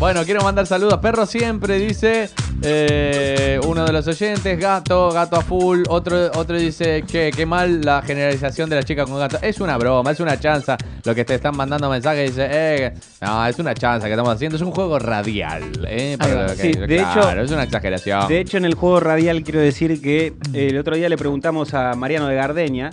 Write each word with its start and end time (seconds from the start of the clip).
Bueno, 0.00 0.24
quiero 0.24 0.40
mandar 0.40 0.66
saludos. 0.66 0.98
Perro 1.00 1.26
siempre 1.26 1.78
dice 1.78 2.30
eh, 2.62 3.60
uno 3.66 3.84
de 3.84 3.92
los 3.92 4.06
oyentes, 4.08 4.58
gato, 4.58 5.10
gato 5.12 5.36
a 5.36 5.42
full. 5.42 5.82
Otro, 5.90 6.30
otro 6.36 6.56
dice 6.56 7.02
que 7.06 7.30
qué 7.36 7.44
mal 7.44 7.82
la 7.82 8.00
generalización 8.00 8.70
de 8.70 8.76
la 8.76 8.82
chica 8.82 9.04
con 9.04 9.18
gato. 9.18 9.36
Es 9.42 9.60
una 9.60 9.76
broma, 9.76 10.10
es 10.12 10.20
una 10.20 10.40
chanza. 10.40 10.78
Lo 11.04 11.14
que 11.14 11.26
te 11.26 11.34
están 11.34 11.54
mandando 11.54 11.90
mensajes 11.90 12.30
dice, 12.30 12.48
eh, 12.50 12.94
no, 13.20 13.46
es 13.46 13.58
una 13.58 13.74
chanza 13.74 14.06
que 14.06 14.14
estamos 14.14 14.34
haciendo. 14.34 14.56
Es 14.56 14.62
un 14.62 14.70
juego 14.70 14.98
radial. 14.98 15.64
Eh, 15.86 16.16
para 16.18 16.30
Ahí 16.32 16.36
va. 16.38 16.42
lo 16.44 16.56
que- 16.56 16.62
Sí, 16.62 16.72
de 16.72 16.86
claro, 16.86 17.20
hecho- 17.32 17.40
es 17.42 17.50
una 17.50 17.62
exageración. 17.64 18.26
De 18.28 18.40
hecho, 18.40 18.56
en 18.56 18.64
el 18.64 18.74
juego 18.74 19.00
radial 19.00 19.42
quiero 19.42 19.60
decir 19.60 20.00
que 20.00 20.28
eh, 20.54 20.68
el 20.70 20.78
otro 20.78 20.96
día 20.96 21.10
le 21.10 21.18
preguntamos 21.18 21.74
a 21.74 21.92
Mariano 21.94 22.26
de 22.26 22.36
Gardeña, 22.36 22.88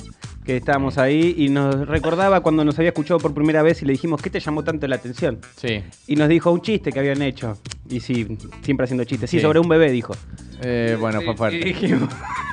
que 0.47 0.55
estábamos 0.55 0.97
ahí, 0.97 1.35
y 1.37 1.49
nos 1.49 1.85
recordaba 1.87 2.39
cuando 2.39 2.63
nos 2.63 2.79
había 2.79 2.89
escuchado 2.91 3.19
por 3.19 3.33
primera 3.33 3.61
vez 3.61 3.81
y 3.81 3.85
le 3.85 3.91
dijimos, 3.91 4.21
¿qué 4.21 4.29
te 4.29 4.39
llamó 4.39 4.63
tanto 4.63 4.87
la 4.87 4.95
atención? 4.95 5.39
sí. 5.57 5.83
Y 6.07 6.15
nos 6.15 6.29
dijo 6.29 6.51
un 6.51 6.61
chiste 6.61 6.93
que 6.93 6.99
habían 6.99 7.21
hecho. 7.21 7.57
Y 7.89 7.99
sí, 7.99 8.27
siempre 8.61 8.83
haciendo 8.85 9.03
chistes. 9.05 9.29
Sí, 9.29 9.37
Sí. 9.37 9.41
sobre 9.43 9.59
un 9.59 9.69
bebé, 9.69 9.91
dijo. 9.91 10.13
Eh, 10.61 10.97
bueno, 10.99 11.21
fue 11.21 11.33
Y 11.33 11.37
fuerte. 11.37 11.57
dijimos, 11.65 12.09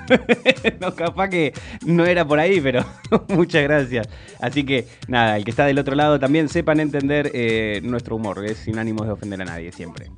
no, 0.81 0.95
capaz 0.95 1.29
que 1.31 1.53
no 1.87 2.05
era 2.05 2.27
por 2.27 2.39
ahí, 2.39 2.61
pero 2.61 2.85
muchas 3.29 3.63
gracias. 3.63 4.09
Así 4.41 4.65
que, 4.65 4.87
nada, 5.09 5.37
el 5.37 5.45
que 5.45 5.51
está 5.51 5.65
del 5.67 5.79
otro 5.79 5.95
lado 5.95 6.19
también 6.21 6.49
sepan 6.49 6.81
entender 6.81 7.31
eh, 7.35 7.81
nuestro 7.83 8.17
humor, 8.17 8.45
es 8.45 8.59
sin 8.59 8.79
ánimos 8.79 9.07
de 9.07 9.13
ofender 9.15 9.41
a 9.43 9.45
nadie 9.47 9.73
siempre. 9.73 10.11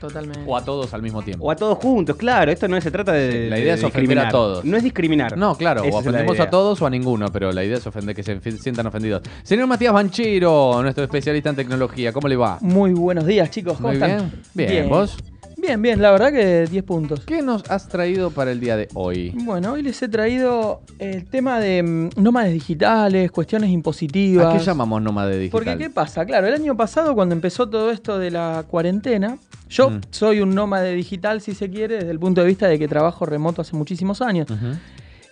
Totalmente. 0.00 0.40
O 0.46 0.56
a 0.56 0.64
todos 0.64 0.92
al 0.94 1.02
mismo 1.02 1.22
tiempo. 1.22 1.44
O 1.44 1.50
a 1.52 1.54
todos 1.54 1.78
juntos, 1.78 2.16
claro, 2.16 2.50
esto 2.50 2.66
no 2.66 2.80
se 2.80 2.90
trata 2.90 3.12
de... 3.12 3.30
Sí, 3.44 3.50
la 3.50 3.58
idea 3.58 3.74
de 3.74 3.78
es 3.78 3.84
ofender 3.84 4.18
a 4.18 4.28
todos. 4.30 4.64
No 4.64 4.76
es 4.76 4.82
discriminar. 4.82 5.36
No, 5.38 5.56
claro, 5.56 5.84
Esa 5.84 5.96
o 5.96 6.00
ofendemos 6.00 6.40
a 6.40 6.50
todos 6.50 6.82
o 6.82 6.86
a 6.86 6.90
ninguno, 6.90 7.26
pero 7.32 7.52
la 7.52 7.62
idea 7.62 7.76
es 7.76 7.86
ofender 7.86 8.14
que 8.16 8.24
se 8.24 8.40
sientan 8.58 8.84
ofendidos. 8.86 9.22
Señor 9.44 9.68
Matías 9.68 9.92
Banchero, 9.92 10.80
nuestro 10.82 11.04
especialista 11.04 11.50
en 11.50 11.56
tecnología, 11.56 12.12
¿cómo 12.12 12.26
le 12.26 12.34
va? 12.34 12.58
Muy 12.62 12.92
buenos 12.94 13.26
días, 13.26 13.48
chicos. 13.50 13.74
¿Cómo 13.76 13.88
Muy 13.88 13.96
están? 13.96 14.10
bien. 14.18 14.32
Bien, 14.54 14.61
¿vos? 14.88 15.16
Bien, 15.56 15.80
bien, 15.80 16.02
la 16.02 16.10
verdad 16.10 16.32
que 16.32 16.66
10 16.66 16.82
puntos. 16.82 17.24
¿Qué 17.24 17.40
nos 17.40 17.62
has 17.70 17.88
traído 17.88 18.30
para 18.32 18.50
el 18.50 18.58
día 18.58 18.76
de 18.76 18.88
hoy? 18.94 19.30
Bueno, 19.34 19.72
hoy 19.72 19.82
les 19.82 20.02
he 20.02 20.08
traído 20.08 20.80
el 20.98 21.24
tema 21.26 21.60
de 21.60 21.82
mm, 21.84 22.10
nómades 22.16 22.52
digitales, 22.52 23.30
cuestiones 23.30 23.70
impositivas. 23.70 24.52
¿A 24.54 24.58
qué 24.58 24.64
llamamos 24.64 25.00
nómade 25.00 25.38
digital? 25.38 25.64
Porque, 25.64 25.78
¿qué 25.84 25.90
pasa? 25.90 26.24
Claro, 26.26 26.48
el 26.48 26.54
año 26.54 26.76
pasado, 26.76 27.14
cuando 27.14 27.34
empezó 27.34 27.68
todo 27.68 27.92
esto 27.92 28.18
de 28.18 28.32
la 28.32 28.64
cuarentena, 28.68 29.38
yo 29.68 29.90
Mm. 29.90 30.00
soy 30.10 30.40
un 30.40 30.54
nómade 30.54 30.92
digital, 30.94 31.40
si 31.40 31.54
se 31.54 31.70
quiere, 31.70 31.98
desde 31.98 32.10
el 32.10 32.18
punto 32.18 32.40
de 32.40 32.48
vista 32.48 32.66
de 32.66 32.78
que 32.78 32.88
trabajo 32.88 33.24
remoto 33.24 33.62
hace 33.62 33.76
muchísimos 33.76 34.20
años. 34.20 34.48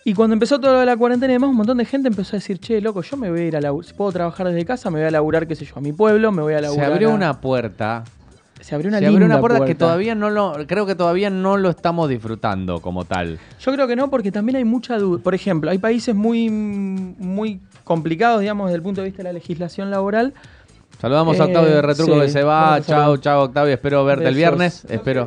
Y 0.04 0.14
cuando 0.14 0.34
empezó 0.34 0.58
todo 0.60 0.74
lo 0.74 0.80
de 0.80 0.86
la 0.86 0.96
cuarentena 0.96 1.32
y 1.32 1.34
demás, 1.34 1.50
un 1.50 1.56
montón 1.56 1.76
de 1.78 1.84
gente 1.84 2.06
empezó 2.08 2.36
a 2.36 2.38
decir, 2.38 2.58
che, 2.60 2.80
loco, 2.80 3.02
yo 3.02 3.16
me 3.16 3.30
voy 3.30 3.40
a 3.40 3.44
ir 3.46 3.56
a 3.56 3.60
laburar, 3.60 3.86
si 3.86 3.94
puedo 3.94 4.12
trabajar 4.12 4.46
desde 4.48 4.64
casa, 4.64 4.90
me 4.90 5.00
voy 5.00 5.08
a 5.08 5.10
laburar, 5.10 5.46
qué 5.48 5.56
sé 5.56 5.64
yo, 5.66 5.74
a 5.76 5.80
mi 5.80 5.92
pueblo, 5.92 6.30
me 6.32 6.40
voy 6.40 6.54
a 6.54 6.58
Se 6.58 6.62
laburar. 6.62 6.92
abrió 6.92 7.10
a- 7.10 7.14
una 7.14 7.40
puerta. 7.40 8.04
Se 8.60 8.74
abrió 8.74 8.88
una 8.88 8.98
se 8.98 9.06
abrió 9.06 9.26
una 9.26 9.40
puerta, 9.40 9.64
que 9.64 9.74
todavía 9.74 10.14
no 10.14 10.30
lo. 10.30 10.54
Creo 10.66 10.86
que 10.86 10.94
todavía 10.94 11.30
no 11.30 11.56
lo 11.56 11.70
estamos 11.70 12.08
disfrutando 12.08 12.80
como 12.80 13.04
tal. 13.04 13.38
Yo 13.60 13.72
creo 13.72 13.86
que 13.86 13.96
no, 13.96 14.10
porque 14.10 14.30
también 14.30 14.56
hay 14.56 14.64
mucha 14.64 14.98
duda. 14.98 15.22
Por 15.22 15.34
ejemplo, 15.34 15.70
hay 15.70 15.78
países 15.78 16.14
muy, 16.14 16.50
muy 16.50 17.60
complicados, 17.84 18.40
digamos, 18.40 18.68
desde 18.68 18.76
el 18.76 18.82
punto 18.82 19.00
de 19.00 19.08
vista 19.08 19.22
de 19.22 19.28
la 19.28 19.32
legislación 19.32 19.90
laboral. 19.90 20.34
Saludamos 21.00 21.40
a 21.40 21.44
Eh, 21.44 21.46
Octavio 21.46 21.70
de 21.76 21.82
Retruco 21.82 22.14
sí, 22.14 22.20
que 22.20 22.28
se 22.28 22.42
va. 22.42 22.78
Chao, 22.82 23.16
chao, 23.16 23.42
Octavio. 23.44 23.72
Espero 23.72 24.04
verte 24.04 24.28
el 24.28 24.34
viernes. 24.34 24.84
Espero. 24.88 25.26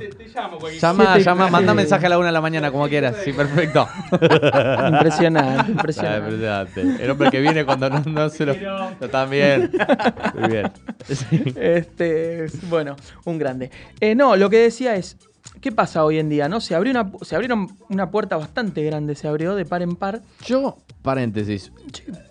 Llama, 0.80 1.06
Siete- 1.16 1.24
llama, 1.24 1.48
manda 1.50 1.72
sí. 1.72 1.76
mensaje 1.78 2.06
a 2.06 2.10
la 2.10 2.18
una 2.20 2.28
de 2.28 2.34
la 2.34 2.42
mañana, 2.42 2.72
como 2.72 2.88
quieras. 2.88 3.16
Sí, 3.24 3.34
perfecto. 3.34 3.88
Impresionante, 4.12 5.62
Ah, 5.62 5.66
impresionante. 5.68 6.20
impresionante. 6.32 7.04
El 7.04 7.10
hombre 7.12 7.32
que 7.32 7.40
viene 7.42 7.66
cuando 7.66 7.90
no, 7.90 8.04
no 8.06 8.30
se 8.30 8.46
lo. 8.46 8.52
Está 8.54 9.08
también. 9.10 9.72
Muy 10.40 10.50
bien. 10.50 10.72
Sí. 11.10 11.44
Este, 11.56 12.46
bueno, 12.70 12.96
un 13.26 13.40
grande. 13.40 13.72
Eh, 14.00 14.14
no, 14.16 14.36
lo 14.36 14.50
que 14.50 14.58
decía 14.60 14.96
es, 14.96 15.18
¿qué 15.64 15.72
pasa 15.72 16.04
hoy 16.04 16.20
en 16.20 16.28
día? 16.28 16.50
No, 16.50 16.60
se 16.62 16.76
abrió 16.76 16.92
una, 16.92 17.10
se 17.22 17.36
abrieron 17.36 17.70
una 17.90 18.12
puerta 18.12 18.36
bastante 18.38 18.84
grande, 18.84 19.16
se 19.16 19.28
abrió 19.30 19.56
de 19.56 19.64
par 19.66 19.82
en 19.82 19.96
par. 19.96 20.22
Yo, 20.46 20.78
paréntesis. 21.02 21.72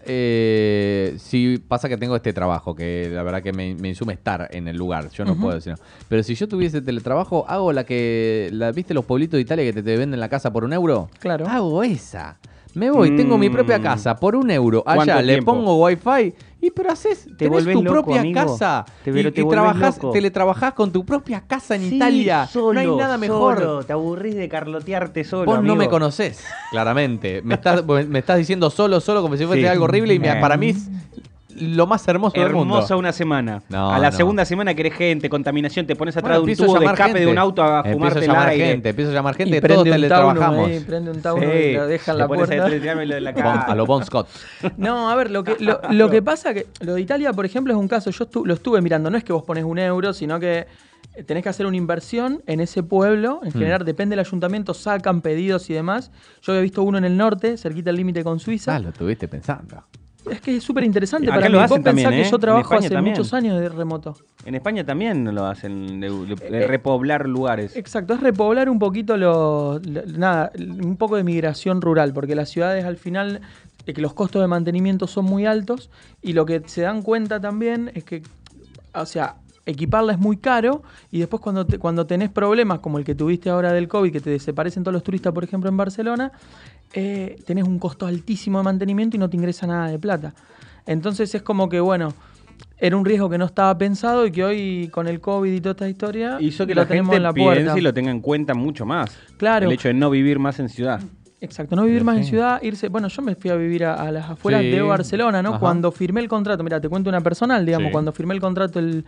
eh, 0.04 1.14
si 1.18 1.56
pasa 1.58 1.88
que 1.88 1.96
tengo 1.96 2.14
este 2.14 2.32
trabajo, 2.34 2.74
que 2.74 3.08
la 3.10 3.22
verdad 3.22 3.42
que 3.42 3.52
me, 3.52 3.74
me 3.74 3.88
insume 3.88 4.12
estar 4.12 4.48
en 4.52 4.68
el 4.68 4.76
lugar, 4.76 5.08
yo 5.10 5.24
no 5.24 5.32
Ujú. 5.32 5.40
puedo 5.40 5.54
decir 5.54 5.72
no. 5.72 5.78
Pero 6.08 6.22
si 6.22 6.34
yo 6.34 6.46
tuviese 6.46 6.82
teletrabajo, 6.82 7.46
hago 7.48 7.72
la 7.72 7.84
que. 7.84 8.50
La, 8.52 8.70
¿Viste 8.70 8.92
los 8.94 9.04
pueblitos 9.06 9.38
de 9.38 9.42
Italia 9.42 9.64
que 9.64 9.72
te, 9.72 9.82
te 9.82 9.96
venden 9.96 10.20
la 10.20 10.28
casa 10.28 10.52
por 10.52 10.64
un 10.64 10.72
euro? 10.74 11.08
Claro. 11.18 11.46
Hago 11.48 11.82
esa. 11.82 12.38
Me 12.74 12.90
voy, 12.90 13.14
tengo 13.16 13.36
mi 13.36 13.50
propia 13.50 13.78
Mm. 13.78 13.82
casa 13.82 14.16
por 14.16 14.34
un 14.34 14.50
euro. 14.50 14.82
Allá 14.86 15.04
¿Cuánto 15.04 15.22
le 15.22 15.32
tiempo? 15.34 15.52
pongo 15.54 15.84
wifi 15.84 16.34
y 16.60 16.70
pero 16.70 16.90
haces, 16.92 17.24
Te 17.36 17.48
tenés 17.48 17.64
tu 17.64 17.82
loco, 17.82 17.90
propia 18.02 18.20
amigo. 18.20 18.40
casa. 18.40 18.84
Te- 19.04 19.10
y, 19.10 19.30
te 19.30 19.40
y 19.42 19.48
trabajás, 19.48 19.96
loco. 19.96 20.10
teletrabajás 20.12 20.72
con 20.72 20.90
tu 20.90 21.04
propia 21.04 21.42
casa 21.46 21.74
en 21.74 21.82
Sí, 21.82 21.96
Italia. 21.96 22.46
solo, 22.46 22.72
no 22.72 22.80
hay 22.80 22.96
nada 22.96 23.18
mejor. 23.18 23.58
solo. 23.58 23.82
Te 23.84 23.92
aburrís 23.92 24.36
de 24.36 24.48
carlotearte 24.48 25.22
solo. 25.24 25.44
Vos 25.44 25.62
no 25.62 25.76
me 25.76 25.88
conocés, 25.88 26.44
claramente. 26.70 27.42
Me 27.42 27.54
estás, 27.54 27.84
me 28.08 28.18
estás 28.18 28.38
diciendo 28.38 28.70
solo, 28.70 29.00
solo, 29.00 29.20
como 29.22 29.36
si 29.36 29.44
fuese 29.44 29.62
Sí. 29.62 29.66
algo 29.68 29.84
horrible 29.84 30.14
y 30.14 30.18
me- 30.18 30.34
para 30.36 30.56
mí 30.56 30.70
es 30.70 30.88
lo 31.60 31.86
más 31.86 32.06
hermoso 32.08 32.38
del 32.40 32.52
mundo. 32.52 32.74
Hermosa 32.76 32.96
una 32.96 33.12
semana. 33.12 33.62
No, 33.68 33.90
a 33.92 33.98
la 33.98 34.10
no. 34.10 34.16
segunda 34.16 34.44
semana 34.44 34.74
querés 34.74 34.94
gente, 34.94 35.28
contaminación, 35.28 35.86
te 35.86 35.96
pones 35.96 36.16
atrás 36.16 36.38
Bueno, 36.38 36.38
de 36.38 36.42
un 36.44 36.50
empiezo 36.50 36.64
a 36.64 36.66
tubo 36.66 36.78
de 36.80 36.86
escape 36.86 37.20
de 37.20 37.26
un 37.26 37.38
auto 37.38 37.62
a 37.62 37.78
Empiezo 37.78 37.92
fumarte 37.98 38.18
a 38.18 38.22
el 38.22 38.28
llamar 38.28 38.48
aire. 38.48 38.66
gente, 38.66 38.88
empiezo 38.90 39.10
a 39.10 39.14
llamar 39.14 39.34
gente, 39.34 39.56
y 39.56 39.60
todos 39.60 39.84
teletrabajamos. 39.84 40.68
ahí, 40.68 40.80
prende 40.80 41.10
un 41.10 41.22
taunum 41.22 41.50
Sí, 41.50 41.56
y 41.56 41.72
lo 41.74 41.86
deja 41.86 42.12
en 42.12 42.18
la 42.18 42.28
puerta. 42.28 42.54
a 42.64 42.68
lo 42.68 42.78
Bon- 43.32 43.34
cara. 43.34 43.60
a 43.62 43.74
lo 43.74 43.86
Bon 43.86 44.04
Scott. 44.04 44.28
No, 44.76 45.10
a 45.10 45.14
ver, 45.16 45.30
lo 45.30 45.44
que, 45.44 45.56
lo, 45.60 45.80
lo 45.90 46.10
que 46.10 46.22
pasa 46.22 46.54
que 46.54 46.66
lo 46.80 46.94
de 46.94 47.00
Italia, 47.00 47.32
por 47.32 47.44
ejemplo, 47.46 47.72
es 47.72 47.78
un 47.78 47.88
caso, 47.88 48.10
yo 48.10 48.26
estu- 48.28 48.44
lo 48.46 48.54
estuve 48.54 48.80
mirando, 48.80 49.10
no 49.10 49.16
es 49.18 49.24
que 49.24 49.32
vos 49.32 49.42
pones 49.44 49.64
un 49.64 49.78
euro, 49.78 50.12
sino 50.12 50.38
que 50.40 50.66
tenés 51.26 51.42
que 51.42 51.48
hacer 51.50 51.66
una 51.66 51.76
inversión 51.76 52.42
en 52.46 52.60
ese 52.60 52.82
pueblo, 52.82 53.40
Mm. 53.42 53.46
en 53.46 53.52
general 53.52 53.84
depende 53.84 54.14
del 54.16 54.20
ayuntamiento, 54.24 54.72
sacan 54.72 55.20
pedidos 55.20 55.68
y 55.68 55.74
demás. 55.74 56.10
Yo 56.42 56.52
había 56.52 56.62
visto 56.62 56.82
uno 56.82 56.96
en 56.98 57.04
el 57.04 57.16
norte, 57.16 57.56
cerquita 57.58 57.86
del 57.90 57.96
límite 57.96 58.24
con 58.24 58.38
Suiza. 58.40 58.74
Ah, 58.74 58.78
lo 58.78 58.88
estuviste 58.90 59.28
pensando. 59.28 59.84
Es 60.30 60.40
que 60.40 60.56
es 60.56 60.62
súper 60.62 60.84
interesante 60.84 61.28
para 61.28 61.48
lo 61.48 61.58
mí. 61.58 61.64
hacen 61.64 61.76
Vos 61.82 61.84
pensás 61.84 62.02
también, 62.04 62.10
que 62.22 62.28
¿eh? 62.28 62.30
yo 62.30 62.38
trabajo 62.38 62.74
hace 62.74 62.90
también. 62.90 63.14
muchos 63.16 63.32
años 63.34 63.60
de 63.60 63.68
remoto. 63.68 64.16
En 64.44 64.54
España 64.54 64.84
también 64.84 65.34
lo 65.34 65.46
hacen, 65.46 66.00
de, 66.00 66.08
de- 66.10 66.34
de 66.36 66.64
Eh, 66.64 66.66
repoblar 66.66 67.28
lugares. 67.28 67.76
Exacto, 67.76 68.14
es 68.14 68.20
repoblar 68.20 68.68
un 68.68 68.78
poquito 68.78 69.16
lo, 69.16 69.78
lo- 69.80 70.06
nada, 70.06 70.52
un 70.58 70.96
poco 70.96 71.16
de 71.16 71.24
migración 71.24 71.80
rural, 71.80 72.12
porque 72.12 72.34
las 72.34 72.48
ciudades 72.50 72.84
al 72.84 72.96
final 72.96 73.40
eh, 73.86 73.92
que 73.94 74.00
los 74.00 74.14
costos 74.14 74.40
de 74.42 74.46
mantenimiento 74.48 75.06
son 75.08 75.24
muy 75.24 75.44
altos 75.46 75.90
y 76.22 76.34
lo 76.34 76.46
que 76.46 76.62
se 76.66 76.82
dan 76.82 77.02
cuenta 77.02 77.40
también 77.40 77.90
es 77.94 78.04
que, 78.04 78.22
o 78.94 79.06
sea, 79.06 79.34
equiparla 79.66 80.12
es 80.12 80.18
muy 80.18 80.36
caro 80.38 80.82
y 81.10 81.20
después 81.20 81.40
cuando, 81.40 81.64
te- 81.66 81.78
cuando 81.78 82.06
tenés 82.06 82.30
problemas 82.30 82.80
como 82.80 82.98
el 82.98 83.04
que 83.04 83.14
tuviste 83.14 83.48
ahora 83.50 83.72
del 83.72 83.86
COVID, 83.88 84.12
que 84.12 84.20
te 84.20 84.30
desaparecen 84.30 84.82
todos 84.82 84.92
los 84.92 85.02
turistas, 85.02 85.32
por 85.32 85.44
ejemplo, 85.44 85.68
en 85.70 85.76
Barcelona, 85.76 86.32
eh, 86.94 87.36
tenés 87.46 87.64
un 87.64 87.78
costo 87.78 88.06
altísimo 88.06 88.58
de 88.58 88.64
mantenimiento 88.64 89.16
y 89.16 89.20
no 89.20 89.30
te 89.30 89.36
ingresa 89.36 89.66
nada 89.66 89.88
de 89.88 89.98
plata. 89.98 90.34
Entonces 90.86 91.34
es 91.34 91.42
como 91.42 91.68
que, 91.68 91.80
bueno, 91.80 92.12
era 92.76 92.96
un 92.96 93.04
riesgo 93.04 93.30
que 93.30 93.38
no 93.38 93.44
estaba 93.44 93.76
pensado 93.78 94.26
y 94.26 94.32
que 94.32 94.44
hoy 94.44 94.88
con 94.92 95.06
el 95.06 95.20
COVID 95.20 95.52
y 95.52 95.60
toda 95.60 95.70
esta 95.72 95.88
historia 95.88 96.36
Hizo 96.40 96.66
que 96.66 96.74
lo 96.74 96.82
la 96.82 96.88
tenemos 96.88 97.10
gente 97.10 97.16
en 97.18 97.22
la 97.22 97.32
piense 97.32 97.54
puerta. 97.62 97.78
y 97.78 97.80
lo 97.82 97.94
tenga 97.94 98.10
en 98.10 98.20
cuenta 98.20 98.54
mucho 98.54 98.84
más. 98.84 99.16
Claro. 99.36 99.66
El 99.66 99.72
hecho 99.72 99.88
de 99.88 99.94
no 99.94 100.10
vivir 100.10 100.38
más 100.40 100.58
en 100.58 100.68
ciudad. 100.68 101.00
Exacto, 101.40 101.74
no 101.74 101.84
vivir 101.84 102.04
más 102.04 102.16
en 102.18 102.24
ciudad, 102.24 102.62
irse. 102.62 102.88
Bueno, 102.88 103.08
yo 103.08 103.20
me 103.22 103.34
fui 103.34 103.50
a 103.50 103.56
vivir 103.56 103.84
a, 103.84 103.94
a 103.94 104.12
las 104.12 104.30
afueras 104.30 104.60
Sí. 104.62 104.70
de 104.70 104.80
Barcelona, 104.82 105.42
¿no? 105.42 105.50
Ajá. 105.50 105.58
Cuando 105.58 105.90
firmé 105.90 106.20
el 106.20 106.28
contrato, 106.28 106.62
mira, 106.62 106.80
te 106.80 106.88
cuento 106.88 107.08
una 107.10 107.20
personal, 107.20 107.66
digamos, 107.66 107.88
Sí. 107.88 107.92
cuando 107.92 108.12
firmé 108.12 108.34
el 108.34 108.40
contrato 108.40 108.78
el, 108.78 109.04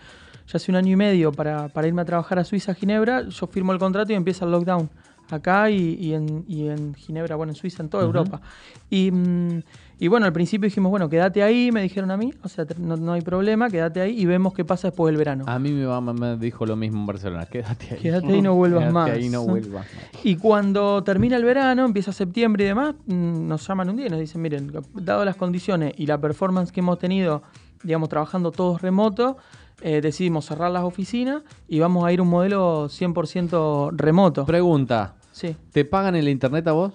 ya 0.47 0.57
hace 0.57 0.71
un 0.71 0.77
año 0.77 0.93
y 0.93 0.97
medio 0.97 1.33
para, 1.33 1.69
para 1.69 1.87
irme 1.87 2.03
a 2.03 2.05
trabajar 2.05 2.39
a 2.39 2.45
Suiza, 2.45 2.73
a 2.73 2.75
Ginebra, 2.75 3.23
yo 3.29 3.47
firmo 3.47 3.73
el 3.73 3.79
contrato 3.79 4.13
y 4.13 4.15
empieza 4.17 4.45
el 4.45 4.51
lockdown 4.53 4.91
acá 5.31 5.71
y, 5.71 5.95
y 5.99 6.13
en, 6.13 6.45
y 6.47 6.69
en 6.69 6.95
Ginebra, 6.95 7.35
bueno, 7.37 7.53
en 7.53 7.57
Suiza, 7.57 7.83
en 7.83 7.89
toda 7.89 8.05
Ujú. 8.07 8.19
Europa. 8.19 8.43
Y, 8.91 9.11
mm, 9.11 9.63
y 9.99 10.09
bueno, 10.09 10.27
al 10.27 10.33
principio 10.35 10.67
dijimos, 10.67 10.91
bueno, 10.91 11.09
quédate 11.09 11.43
ahí, 11.43 11.73
me 11.73 11.81
dijeron 11.81 12.11
a 12.11 12.17
mí, 12.19 12.35
o 12.43 12.49
sea, 12.49 12.67
no, 12.79 12.97
no 12.97 13.13
hay 13.15 13.23
problema, 13.23 13.71
quédate 13.71 14.03
ahí 14.03 14.21
y 14.21 14.27
vemos 14.27 14.53
qué 14.53 14.65
pasa 14.67 14.89
después 14.89 15.11
del 15.11 15.17
verano. 15.17 15.45
A 15.49 15.59
mí 15.59 15.73
mi 15.73 15.85
mamá 15.87 16.13
me 16.13 16.37
dijo 16.37 16.67
lo 16.67 16.77
mismo 16.77 17.01
en 17.01 17.07
Barcelona. 17.07 17.47
Quédate 17.47 17.95
ahí. 17.95 18.01
Quédate 18.01 18.27
ahí 18.33 18.39
y 18.39 18.43
no 18.43 18.55
vuelvas 18.57 18.81
Quédate 18.81 18.93
más. 18.95 19.11
ahí 19.11 19.25
y 19.27 19.29
no 19.31 19.45
vuelvas 19.45 19.87
más. 19.95 20.25
Y 20.25 20.37
cuando 20.37 21.03
termina 21.05 21.37
el 21.37 21.45
verano, 21.45 21.87
empieza 21.87 22.13
septiembre 22.13 22.65
y 22.65 22.67
demás, 22.69 22.95
mm, 23.07 23.49
nos 23.49 23.67
llaman 23.67 23.89
un 23.89 23.97
día 23.97 24.07
y 24.09 24.11
nos 24.11 24.21
dicen, 24.21 24.43
miren, 24.43 24.71
dado 24.95 25.25
las 25.25 25.37
condiciones 25.37 25.95
y 25.97 26.07
la 26.07 26.21
performance 26.21 26.71
que 26.71 26.81
hemos 26.81 26.99
tenido, 26.99 27.43
digamos, 27.83 28.11
trabajando 28.11 28.51
todos 28.51 28.83
remotos, 28.83 29.37
eh, 29.87 30.01
decidimos 30.01 30.47
cerrar 30.47 30.71
las 30.71 30.83
oficinas 30.83 31.43
y 31.69 31.79
vamos 31.79 32.05
a 32.07 32.11
ir 32.13 32.19
a 32.21 32.23
un 32.23 32.29
modelo 32.31 32.89
100% 32.89 33.91
remoto. 33.93 34.47
Pregunta. 34.47 35.15
Sí. 35.31 35.55
¿Te 35.73 35.85
pagan 35.85 36.17
el 36.17 36.29
internet 36.29 36.67
a 36.69 36.73
vos? 36.73 36.93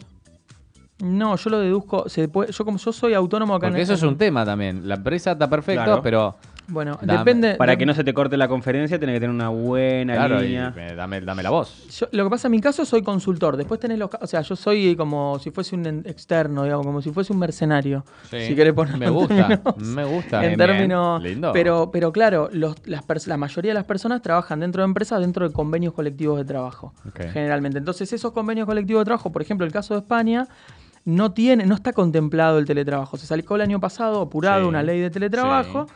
No, 1.03 1.35
yo 1.37 1.49
lo 1.49 1.59
deduzco. 1.59 2.09
Se 2.09 2.27
puede- 2.27 2.51
yo 2.51 2.65
como 2.65 2.77
yo 2.77 2.91
soy 2.91 3.13
autónomo 3.13 3.55
acá 3.55 3.67
en 3.67 3.73
Porque 3.73 3.83
eso 3.83 3.93
es 3.93 4.01
un 4.03 4.17
tema 4.17 4.43
también. 4.43 4.87
La 4.87 4.95
empresa 4.95 5.31
está 5.33 5.49
perfecto, 5.49 5.83
Claro. 5.85 6.01
pero 6.01 6.35
Bueno, 6.69 6.97
Dame. 7.01 7.19
depende. 7.19 7.55
Para 7.55 7.75
que 7.77 7.85
no 7.85 7.93
se 7.93 8.03
te 8.03 8.13
corte 8.13 8.37
la 8.37 8.47
conferencia, 8.47 8.99
tenés 8.99 9.15
que 9.15 9.19
tener 9.21 9.33
una 9.35 9.49
buena 9.49 10.13
claro, 10.15 10.41
y, 10.43 10.47
línea. 10.47 10.73
eh, 10.77 10.93
dame, 10.95 11.21
dame 11.21 11.43
la 11.43 11.49
voz. 11.49 11.87
Yo- 11.99 12.07
lo 12.11 12.23
que 12.25 12.29
pasa 12.29 12.47
en 12.47 12.51
mi 12.51 12.61
caso 12.61 12.85
soy 12.85 13.01
consultor. 13.01 13.57
Después 13.57 13.79
tenés 13.79 13.97
los. 13.97 14.09
O 14.21 14.27
sea, 14.27 14.41
yo 14.41 14.55
soy 14.55 14.95
como 14.95 15.39
si 15.39 15.51
fuese 15.51 15.75
un 15.75 15.85
externo, 16.05 16.63
digamos, 16.63 16.85
como 16.85 17.01
si 17.01 17.11
fuese 17.11 17.33
un 17.33 17.39
mercenario. 17.39 18.05
Sí. 18.29 18.41
Si 18.47 18.55
querés 18.55 18.73
ponerlo 18.73 18.99
Me 18.99 19.05
en 19.07 19.13
gusta, 19.13 19.47
términos- 19.47 19.77
me 19.77 20.03
gusta. 20.05 20.45
En 20.45 20.57
términos. 20.57 21.23
Lindo. 21.23 21.51
Pero, 21.53 21.89
pero 21.91 22.11
claro, 22.11 22.49
los- 22.53 22.75
las 22.87 23.03
la 23.27 23.37
mayoría 23.37 23.71
de 23.71 23.75
las 23.75 23.85
personas 23.85 24.21
trabajan 24.21 24.59
dentro 24.59 24.81
de 24.83 24.85
empresas, 24.85 25.19
dentro 25.19 25.47
de 25.47 25.53
convenios 25.53 25.93
colectivos 25.93 26.37
de 26.37 26.45
trabajo. 26.45 26.93
Generalmente. 27.33 27.79
Entonces, 27.79 28.11
esos 28.13 28.31
convenios 28.31 28.65
colectivos 28.65 29.01
de 29.01 29.05
trabajo, 29.05 29.31
por 29.31 29.41
ejemplo, 29.41 29.65
el 29.65 29.71
caso 29.73 29.93
de 29.95 30.01
España. 30.01 30.47
No 31.05 31.31
tiene, 31.31 31.65
no 31.65 31.75
está 31.75 31.93
contemplado 31.93 32.59
el 32.59 32.65
teletrabajo. 32.65 33.17
Se 33.17 33.25
salió 33.25 33.55
el 33.55 33.61
año 33.61 33.79
pasado, 33.79 34.21
apurado, 34.21 34.63
Sí. 34.63 34.67
una 34.67 34.83
ley 34.83 34.99
de 34.99 35.09
teletrabajo. 35.09 35.87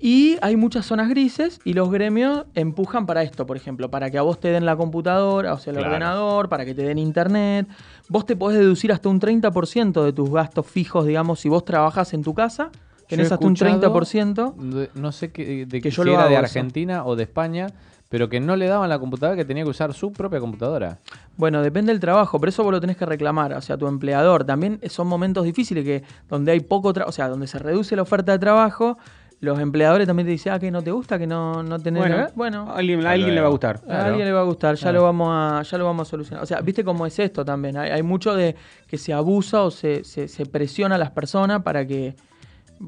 Y 0.00 0.36
hay 0.42 0.56
muchas 0.56 0.84
zonas 0.86 1.08
grises 1.08 1.60
y 1.64 1.72
los 1.72 1.90
gremios 1.90 2.44
empujan 2.54 3.06
para 3.06 3.22
esto, 3.22 3.46
por 3.46 3.56
ejemplo, 3.56 3.90
para 3.90 4.10
que 4.10 4.18
a 4.18 4.22
vos 4.22 4.38
te 4.38 4.48
den 4.48 4.66
la 4.66 4.76
computadora, 4.76 5.54
o 5.54 5.58
sea, 5.58 5.70
el 5.70 5.78
Claro. 5.78 5.90
ordenador, 5.94 6.48
para 6.48 6.64
que 6.64 6.74
te 6.74 6.82
den 6.82 6.98
internet. 6.98 7.66
Vos 8.08 8.26
te 8.26 8.36
podés 8.36 8.58
deducir 8.58 8.92
hasta 8.92 9.08
un 9.08 9.18
30% 9.20 10.04
de 10.04 10.12
tus 10.12 10.30
gastos 10.30 10.66
fijos, 10.66 11.06
digamos, 11.06 11.40
si 11.40 11.48
vos 11.48 11.64
trabajas 11.64 12.12
en 12.12 12.22
tu 12.22 12.34
casa, 12.34 12.70
tenés 13.08 13.32
hasta 13.32 13.46
un 13.46 13.52
escuchado 13.54 13.80
30%. 13.80 14.54
de- 14.58 14.90
no 14.94 15.12
sé 15.12 15.30
qué, 15.32 15.64
de 15.64 15.80
Que 15.80 15.82
que 15.82 15.90
yo 15.90 16.02
si 16.02 16.08
lo 16.08 16.14
era 16.14 16.24
de 16.28 16.34
eso. 16.34 16.40
Argentina 16.40 17.04
o 17.06 17.16
de 17.16 17.22
España, 17.22 17.68
pero 18.10 18.28
que 18.28 18.40
no 18.40 18.56
le 18.56 18.66
daban 18.66 18.88
la 18.90 18.98
computadora, 18.98 19.36
que 19.36 19.44
tenía 19.44 19.64
que 19.64 19.70
usar 19.70 19.92
su 19.94 20.12
propia 20.12 20.38
computadora. 20.38 20.98
Bueno, 21.36 21.62
depende 21.62 21.92
del 21.92 22.00
trabajo, 22.00 22.38
pero 22.38 22.50
eso 22.50 22.62
vos 22.62 22.72
lo 22.72 22.80
tenés 22.80 22.96
que 22.96 23.06
reclamar, 23.06 23.54
o 23.54 23.60
sea, 23.62 23.76
tu 23.76 23.86
empleador. 23.88 24.44
También 24.44 24.80
son 24.88 25.06
momentos 25.08 25.44
difíciles 25.44 25.84
que 25.84 26.02
donde 26.28 26.52
hay 26.52 26.60
poco 26.60 26.92
trabajo, 26.92 27.08
o 27.08 27.12
sea, 27.12 27.28
donde 27.28 27.46
se 27.46 27.58
reduce 27.58 27.96
la 27.96 28.02
oferta 28.02 28.32
de 28.32 28.38
trabajo, 28.38 28.98
los 29.44 29.60
empleadores 29.60 30.06
también 30.06 30.26
te 30.26 30.32
dicen, 30.32 30.52
ah, 30.52 30.58
que 30.58 30.70
no 30.70 30.82
te 30.82 30.90
gusta, 30.90 31.18
que 31.18 31.26
no, 31.26 31.62
no 31.62 31.78
tenés... 31.78 32.02
Bueno, 32.02 32.26
bueno 32.34 32.70
a 32.70 32.78
alguien, 32.78 33.06
a 33.06 33.10
alguien 33.10 33.34
le 33.34 33.40
va 33.40 33.46
a 33.46 33.50
gustar. 33.50 33.80
A 33.88 34.06
alguien 34.06 34.26
le 34.26 34.32
va 34.32 34.40
a 34.40 34.44
gustar, 34.44 34.74
ya 34.74 34.90
lo 34.90 35.02
vamos 35.02 35.28
a, 35.30 35.62
ya 35.62 35.78
lo 35.78 35.84
vamos 35.84 36.08
a 36.08 36.10
solucionar. 36.10 36.42
O 36.42 36.46
sea, 36.46 36.60
viste 36.60 36.82
cómo 36.82 37.06
es 37.06 37.18
esto 37.18 37.44
también. 37.44 37.76
Hay, 37.76 37.90
hay 37.90 38.02
mucho 38.02 38.34
de 38.34 38.56
que 38.88 38.98
se 38.98 39.12
abusa 39.12 39.62
o 39.62 39.70
se, 39.70 40.02
se, 40.02 40.26
se 40.26 40.46
presiona 40.46 40.96
a 40.96 40.98
las 40.98 41.12
personas 41.12 41.62
para 41.62 41.86
que 41.86 42.16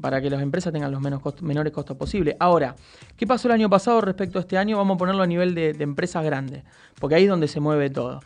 para 0.01 0.21
que 0.21 0.29
las 0.29 0.41
empresas 0.41 0.73
tengan 0.73 0.91
los 0.91 1.01
menos 1.01 1.21
menores 1.41 1.71
costos 1.71 1.95
posibles. 1.97 2.35
Ahora, 2.39 2.75
¿qué 3.15 3.25
pasó 3.25 3.47
el 3.47 3.53
año 3.53 3.69
pasado 3.69 4.01
respecto 4.01 4.37
a 4.37 4.41
este 4.41 4.57
año? 4.57 4.77
Vamos 4.77 4.95
a 4.95 4.97
ponerlo 4.97 5.23
a 5.23 5.27
nivel 5.27 5.55
de, 5.55 5.73
de 5.73 5.83
empresas 5.83 6.23
grandes, 6.25 6.63
porque 6.99 7.15
ahí 7.15 7.23
es 7.23 7.29
donde 7.29 7.47
se 7.47 7.59
mueve 7.61 7.89
todo. 7.89 8.19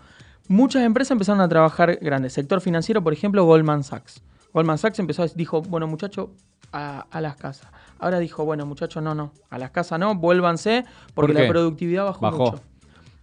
Muchas 0.48 0.84
empresas 0.84 1.12
empezaron 1.12 1.40
a 1.40 1.48
trabajar 1.48 1.98
grandes. 2.02 2.34
Sector 2.34 2.62
financiero, 2.62 3.04
por 3.04 3.14
ejemplo, 3.14 3.46
Goldman 3.46 3.84
Sachs. 3.84 4.22
Goldman 4.54 4.78
Sachs 4.78 5.00
empezó 5.00 5.24
a 5.24 5.28
dijo, 5.28 5.62
bueno, 5.62 5.88
muchachos, 5.88 6.30
a, 6.74 7.06
a 7.10 7.22
las 7.22 7.36
casas. 7.36 7.72
Ahora 8.02 8.20
dijo, 8.20 8.44
bueno, 8.44 8.66
muchachos, 8.66 9.02
no, 9.02 9.16
no, 9.16 9.32
a 9.50 9.58
las 9.58 9.72
casas 9.72 9.98
no, 10.00 10.16
vuélvanse, 10.16 10.84
porque 11.14 11.34
la 11.34 11.48
productividad 11.48 12.04
bajó, 12.06 12.22
Bajó. 12.22 12.38
mucho. 12.52 12.62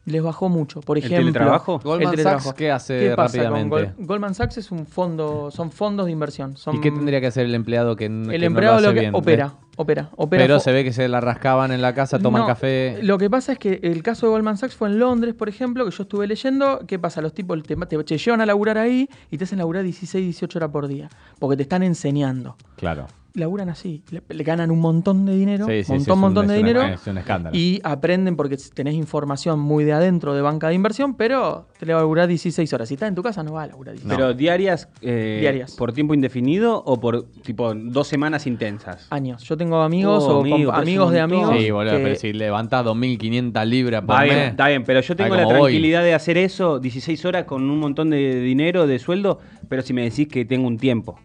Les 0.07 0.23
bajó 0.23 0.49
mucho. 0.49 0.81
Por 0.81 0.97
¿El 0.97 1.05
ejemplo, 1.05 1.43
el 1.43 1.81
Goldman 1.83 2.11
teletrabajo. 2.13 2.43
Sachs, 2.45 2.55
¿qué 2.57 2.71
hace 2.71 3.11
pasa 3.15 3.37
con 3.43 3.45
rápidamente? 3.53 3.93
Gol- 3.99 4.07
Goldman 4.07 4.35
Sachs 4.35 4.57
es 4.57 4.71
un 4.71 4.87
fondo, 4.87 5.51
son 5.51 5.71
fondos 5.71 6.07
de 6.07 6.13
inversión. 6.13 6.57
Son, 6.57 6.77
¿Y 6.77 6.81
qué 6.81 6.91
tendría 6.91 7.21
que 7.21 7.27
hacer 7.27 7.45
el 7.45 7.55
empleado 7.55 7.95
que, 7.95 8.07
El 8.07 8.27
que 8.27 8.47
empleado 8.47 8.77
no 8.77 8.81
lo 8.81 8.87
lo 8.89 8.95
que 8.95 9.01
bien? 9.01 9.15
opera, 9.15 9.53
opera, 9.77 10.09
opera. 10.17 10.43
Pero 10.43 10.61
se 10.61 10.73
ve 10.73 10.83
que 10.83 10.95
se 10.95 11.09
la 11.09 11.21
rascaban 11.21 11.73
en 11.73 11.83
la 11.83 11.93
casa, 11.95 12.19
toman 12.19 12.41
no, 12.43 12.47
café. 12.49 13.01
Lo 13.03 13.19
que 13.19 13.29
pasa 13.29 13.53
es 13.53 13.59
que 13.59 13.81
el 13.83 14.03
caso 14.03 14.25
de 14.25 14.31
Goldman 14.33 14.57
Sachs 14.57 14.77
fue 14.77 14.89
en 14.89 14.99
Londres, 14.99 15.35
por 15.35 15.51
ejemplo, 15.51 15.85
que 15.85 15.91
yo 15.91 16.05
estuve 16.05 16.27
leyendo. 16.27 16.81
¿Qué 16.87 16.99
pasa? 16.99 17.21
Los 17.21 17.35
tipos 17.35 17.63
te, 17.65 17.77
te, 17.77 18.03
te 18.05 18.17
llevan 18.17 18.41
a 18.41 18.47
laburar 18.47 18.79
ahí 18.79 19.11
y 19.31 19.37
te 19.37 19.45
hacen 19.45 19.59
laburar 19.59 19.83
16, 19.83 20.25
18 20.25 20.59
horas 20.59 20.71
por 20.71 20.89
día. 20.89 21.11
Porque 21.39 21.57
te 21.59 21.65
están 21.65 21.83
enseñando. 21.83 22.57
Claro. 22.77 23.09
Laburan 23.39 23.69
así. 23.71 24.03
Le, 24.11 24.23
le 24.29 24.45
ganan 24.45 24.71
un 24.71 24.81
montón 24.81 25.25
de 25.25 25.35
dinero. 25.35 25.67
Sí, 25.67 25.85
sí, 25.85 25.93
montón, 25.93 26.05
sí, 26.05 26.11
un- 26.11 26.21
montón 26.21 26.47
de 26.49 26.57
dinero. 26.57 26.83
es 26.83 27.07
un 27.07 27.19
escándalo. 27.19 27.57
Y 27.57 27.81
aprenden 27.85 28.37
porque 28.37 28.57
tenés 28.75 28.95
información 28.95 29.59
muy 29.61 29.85
de 29.85 29.93
adentro 29.93 30.35
de 30.35 30.43
banca 30.43 30.69
de 30.69 30.75
inversión, 30.75 31.15
pero 31.15 31.67
te 31.79 31.87
le 31.87 31.93
va 31.95 32.01
a 32.01 32.03
laburar 32.03 32.29
16 32.29 32.73
horas. 32.73 32.89
Si 32.89 32.95
estás 32.95 33.09
en 33.09 33.15
tu 33.15 33.23
casa, 33.23 33.43
no 33.43 33.53
va 33.53 33.63
a 33.63 33.67
laburar 33.69 33.95
16 33.95 34.17
Pero 34.17 34.35
diarias, 34.35 34.89
eh, 35.01 35.39
Diarias. 35.41 35.75
por 35.77 35.93
tiempo 35.93 36.15
indefinido 36.15 36.83
o 36.85 37.01
por 37.01 37.25
tipo 37.45 37.73
dos 37.75 38.07
semanas 38.09 38.47
intensas. 38.47 39.07
años. 39.11 39.43
Yo 39.45 39.57
tengo 39.57 39.81
amigos 39.83 40.25
Oh, 40.27 40.39
o 40.39 40.41
amigo, 40.41 40.73
amigos 40.73 41.13
de 41.13 41.21
amigos. 41.21 41.57
Sí, 41.59 41.71
boludo, 41.71 41.97
que- 41.97 42.03
pero 42.03 42.15
si 42.17 42.33
levantás 42.33 42.85
2.500 42.85 43.65
libras 43.67 44.03
por 44.03 44.15
Está 44.15 44.25
bien, 44.25 44.37
mes. 44.37 44.51
está 44.51 44.69
bien, 44.69 44.85
pero 44.85 45.01
yo 45.01 45.17
tengo 45.17 45.35
la 45.37 45.45
voy. 45.45 45.55
tranquilidad 45.55 46.03
de 46.03 46.15
hacer 46.15 46.37
eso 46.39 46.79
16 46.81 47.25
horas 47.25 47.45
con 47.45 47.69
un 47.69 47.79
montón 47.79 48.11
de 48.11 48.41
dinero, 48.41 48.87
de 48.87 48.99
sueldo, 48.99 49.39
pero 49.69 49.83
si 49.83 49.93
me 49.93 50.03
decís 50.03 50.29
que 50.29 50.45
tengo 50.45 50.67
un 50.67 50.77
tiempo. 50.79 51.19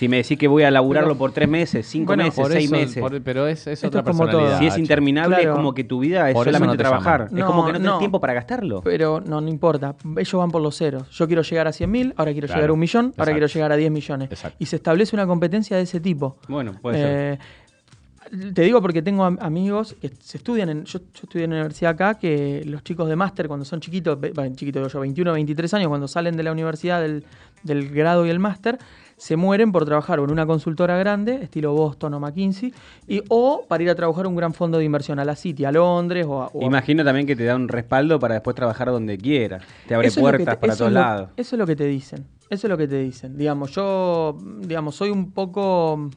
Si 0.00 0.08
me 0.08 0.16
decís 0.16 0.38
que 0.38 0.48
voy 0.48 0.62
a 0.62 0.70
laburarlo 0.70 1.10
Pero- 1.10 1.18
por 1.18 1.32
tres 1.32 1.46
meses, 1.46 1.84
cinco 1.86 2.06
Bueno, 2.06 2.22
meses, 2.24 2.40
Por 2.40 2.50
seis 2.52 2.64
eso- 2.64 2.74
meses. 2.74 3.00
por- 3.02 3.20
pero 3.20 3.46
es, 3.46 3.66
es 3.66 3.84
otra 3.84 4.00
es 4.00 4.06
como 4.06 4.20
todo. 4.20 4.28
personalidad. 4.38 4.58
si 4.58 4.66
es 4.66 4.78
interminable, 4.78 5.36
Claro. 5.36 5.50
es 5.50 5.56
como 5.56 5.74
que 5.74 5.84
tu 5.84 5.98
vida 6.00 6.26
es 6.30 6.34
Por 6.34 6.46
solamente 6.46 6.74
no 6.74 6.78
trabajar. 6.78 7.28
es 7.36 7.44
como 7.44 7.66
que 7.66 7.72
no 7.72 7.78
tenés 7.78 7.92
no. 7.92 7.98
tiempo 7.98 8.18
para 8.18 8.32
gastarlo. 8.32 8.80
Pero 8.80 9.20
no, 9.20 9.42
no 9.42 9.48
importa. 9.50 9.94
Ellos 10.16 10.32
van 10.38 10.50
por 10.50 10.62
los 10.62 10.74
ceros. 10.78 11.10
Yo 11.10 11.26
quiero 11.26 11.42
llegar 11.42 11.68
a 11.68 11.72
100.000, 11.72 12.14
ahora 12.16 12.32
quiero 12.32 12.46
Claro, 12.46 12.60
llegar 12.60 12.70
a 12.70 12.72
un 12.72 12.78
millón, 12.80 13.12
ahora 13.18 13.32
quiero 13.32 13.46
llegar 13.46 13.72
a 13.72 13.76
10 13.76 13.90
millones. 13.90 14.30
Exacto. 14.32 14.56
Y 14.58 14.64
se 14.64 14.76
establece 14.76 15.14
una 15.14 15.26
competencia 15.26 15.76
de 15.76 15.82
ese 15.82 16.00
tipo. 16.00 16.38
Bueno, 16.48 16.72
puede 16.80 16.96
ser. 16.96 17.38
Te 18.54 18.62
digo 18.62 18.80
porque 18.80 19.02
tengo 19.02 19.24
am- 19.24 19.38
amigos 19.40 19.96
que 20.00 20.10
se 20.20 20.36
estudian 20.38 20.68
en. 20.68 20.84
Yo, 20.84 21.00
yo 21.00 21.20
estudié 21.24 21.44
en 21.44 21.50
la 21.50 21.56
universidad 21.56 21.92
acá, 21.92 22.14
que 22.18 22.62
los 22.64 22.84
chicos 22.84 23.08
de 23.08 23.16
máster, 23.16 23.48
cuando 23.48 23.64
son 23.64 23.80
chiquitos, 23.80 24.18
bueno, 24.20 24.54
chiquitos 24.54 24.92
yo, 24.92 25.00
21, 25.00 25.32
23 25.32 25.74
años, 25.74 25.88
cuando 25.88 26.06
salen 26.06 26.36
de 26.36 26.42
la 26.44 26.52
universidad 26.52 27.00
del, 27.00 27.24
del 27.64 27.90
grado 27.90 28.24
y 28.26 28.30
el 28.30 28.38
máster, 28.38 28.78
se 29.16 29.36
mueren 29.36 29.72
por 29.72 29.84
trabajar 29.84 30.18
en 30.20 30.30
una 30.30 30.46
consultora 30.46 30.96
grande, 30.96 31.40
estilo 31.42 31.72
Boston 31.74 32.14
o 32.14 32.20
McKinsey, 32.20 32.72
y, 33.06 33.20
o 33.28 33.64
para 33.68 33.82
ir 33.82 33.90
a 33.90 33.94
trabajar 33.94 34.24
a 34.24 34.28
un 34.28 34.36
gran 34.36 34.54
fondo 34.54 34.78
de 34.78 34.84
inversión, 34.84 35.18
a 35.18 35.24
la 35.24 35.34
City, 35.36 35.64
a 35.64 35.72
Londres 35.72 36.24
o 36.28 36.40
a. 36.42 36.46
o 36.46 36.62
a- 36.62 36.64
Imagino 36.64 37.04
también 37.04 37.26
que 37.26 37.34
te 37.36 37.44
da 37.44 37.56
un 37.56 37.68
respaldo 37.68 38.18
para 38.18 38.34
después 38.34 38.54
trabajar 38.54 38.88
donde 38.90 39.18
quiera. 39.18 39.58
Te 39.88 39.94
abre 39.94 40.08
Eso 40.08 40.20
puertas 40.20 40.54
te- 40.54 40.60
para 40.60 40.76
todos 40.76 40.92
lados. 40.92 41.30
Eso 41.36 41.56
es 41.56 41.58
lo 41.58 41.66
que 41.66 41.76
te 41.76 41.84
dicen. 41.86 42.24
Eso 42.48 42.66
es 42.66 42.70
lo 42.70 42.78
que 42.78 42.88
te 42.88 42.98
dicen. 43.02 43.36
Digamos, 43.36 43.72
yo, 43.72 44.38
digamos, 44.60 44.94
soy 44.94 45.10
un 45.10 45.32
poco 45.32 46.08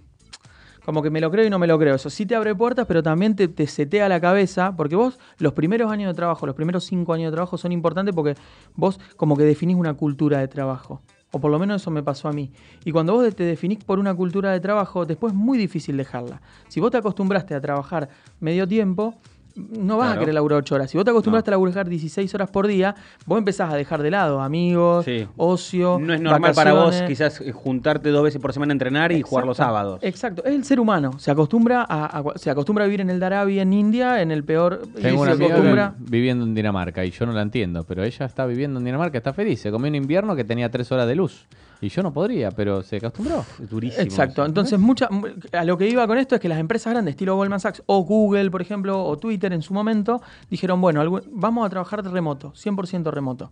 como 0.85 1.01
que 1.01 1.09
me 1.09 1.21
lo 1.21 1.31
creo 1.31 1.45
y 1.45 1.49
no 1.49 1.59
me 1.59 1.67
lo 1.67 1.77
creo. 1.79 1.95
Eso 1.95 2.09
sí 2.09 2.25
te 2.25 2.35
abre 2.35 2.55
puertas, 2.55 2.85
pero 2.87 3.03
también 3.03 3.35
te, 3.35 3.47
te 3.47 3.67
setea 3.67 4.09
la 4.09 4.19
cabeza, 4.19 4.75
porque 4.75 4.95
vos, 4.95 5.19
los 5.37 5.53
primeros 5.53 5.91
años 5.91 6.09
de 6.09 6.13
trabajo, 6.13 6.45
los 6.45 6.55
primeros 6.55 6.85
cinco 6.85 7.13
años 7.13 7.31
de 7.31 7.35
trabajo 7.35 7.57
son 7.57 7.71
importantes 7.71 8.13
porque 8.13 8.35
vos 8.75 8.99
como 9.17 9.37
que 9.37 9.43
definís 9.43 9.75
una 9.75 9.93
cultura 9.93 10.39
de 10.39 10.47
trabajo. 10.47 11.01
O 11.35 11.39
por 11.39 11.49
lo 11.49 11.57
menos 11.57 11.81
eso 11.81 11.89
me 11.89 12.03
pasó 12.03 12.27
a 12.27 12.31
mí. 12.31 12.51
Y 12.85 12.91
cuando 12.91 13.13
vos 13.13 13.35
te 13.35 13.43
definís 13.43 13.83
por 13.83 13.97
una 13.97 14.13
cultura 14.13 14.51
de 14.51 14.59
trabajo, 14.59 15.03
después 15.03 15.33
es 15.33 15.39
muy 15.39 15.57
difícil 15.57 15.97
dejarla. 15.97 16.41
Si 16.67 16.79
vos 16.79 16.91
te 16.91 16.97
acostumbraste 16.97 17.55
a 17.55 17.59
trabajar 17.59 18.07
medio 18.39 18.67
tiempo, 18.67 19.15
no 19.55 19.97
vas 19.97 20.07
Claro. 20.07 20.17
a 20.17 20.19
querer 20.21 20.33
laburar 20.33 20.59
8 20.59 20.75
horas. 20.75 20.89
Si 20.89 20.97
vos 20.97 21.05
te 21.05 21.11
acostumbraste 21.11 21.49
a 21.49 21.51
laburar 21.51 21.87
16 21.87 22.33
horas 22.33 22.49
por 22.49 22.65
día, 22.67 22.95
vos 23.25 23.37
empezás 23.37 23.71
a 23.71 23.75
dejar 23.75 24.01
de 24.01 24.09
lado 24.11 24.41
amigos, 24.41 25.05
Sí. 25.05 25.27
ocio. 25.37 25.99
No 25.99 26.13
es 26.13 26.21
normal 26.21 26.53
para 26.53 26.73
vos 26.73 27.01
quizás 27.07 27.39
eh, 27.41 27.51
juntarte 27.51 28.09
dos 28.09 28.23
veces 28.23 28.41
por 28.41 28.51
semana 28.53 28.71
a 28.71 28.73
entrenar 28.73 29.11
y 29.11 29.21
jugar 29.21 29.45
los 29.45 29.57
sábados. 29.57 29.99
Exacto, 30.01 30.43
es 30.45 30.53
el 30.53 30.63
ser 30.63 30.79
humano. 30.79 31.19
Se 31.19 31.29
acostumbra 31.31 31.85
a, 31.87 32.05
a- 32.19 32.23
se 32.37 32.49
acostumbra 32.49 32.85
a 32.85 32.87
vivir 32.87 33.01
en 33.01 33.09
el 33.09 33.19
Darabi 33.19 33.59
en 33.59 33.73
India, 33.73 34.21
en 34.21 34.31
el 34.31 34.43
peor. 34.43 34.81
Tengo 35.01 35.21
una 35.21 35.35
se 35.35 35.45
acostumbra. 35.45 35.95
viviendo 35.99 36.45
en 36.45 36.55
Dinamarca 36.55 37.05
y 37.05 37.11
yo 37.11 37.25
no 37.25 37.31
la 37.33 37.41
entiendo, 37.43 37.83
pero 37.83 38.03
ella 38.03 38.25
está 38.25 38.45
viviendo 38.45 38.79
en 38.79 38.85
Dinamarca, 38.85 39.17
está 39.17 39.33
feliz. 39.33 39.61
Se 39.61 39.71
comió 39.71 39.89
un 39.89 39.95
invierno 39.95 40.35
que 40.35 40.43
tenía 40.43 40.69
tres 40.71 40.91
horas 40.91 41.07
de 41.07 41.15
luz. 41.15 41.45
Y 41.83 41.89
yo 41.89 42.01
no 42.01 42.13
podría, 42.13 42.49
pero 42.49 42.81
se 42.81 42.95
acostumbró. 42.95 43.45
Es 43.61 43.69
durísimo. 43.69 44.01
Exacto. 44.01 44.41
eso. 44.41 44.45
Entonces, 44.45 44.79
mucha, 44.79 45.09
a 45.51 45.65
lo 45.65 45.77
que 45.77 45.89
iba 45.89 46.07
con 46.07 46.17
esto 46.17 46.35
es 46.35 46.41
que 46.41 46.47
las 46.47 46.59
empresas 46.59 46.93
grandes, 46.93 47.11
estilo 47.11 47.35
Goldman 47.35 47.59
Sachs 47.59 47.83
o 47.87 48.03
Google, 48.03 48.49
por 48.51 48.61
ejemplo, 48.61 49.03
o 49.03 49.17
Twitter 49.17 49.51
en 49.51 49.61
su 49.61 49.73
momento, 49.73 50.21
dijeron, 50.49 50.79
bueno, 50.79 51.21
vamos 51.31 51.65
a 51.65 51.69
trabajar 51.69 52.01
remoto, 52.05 52.53
100% 52.53 53.11
remoto. 53.11 53.51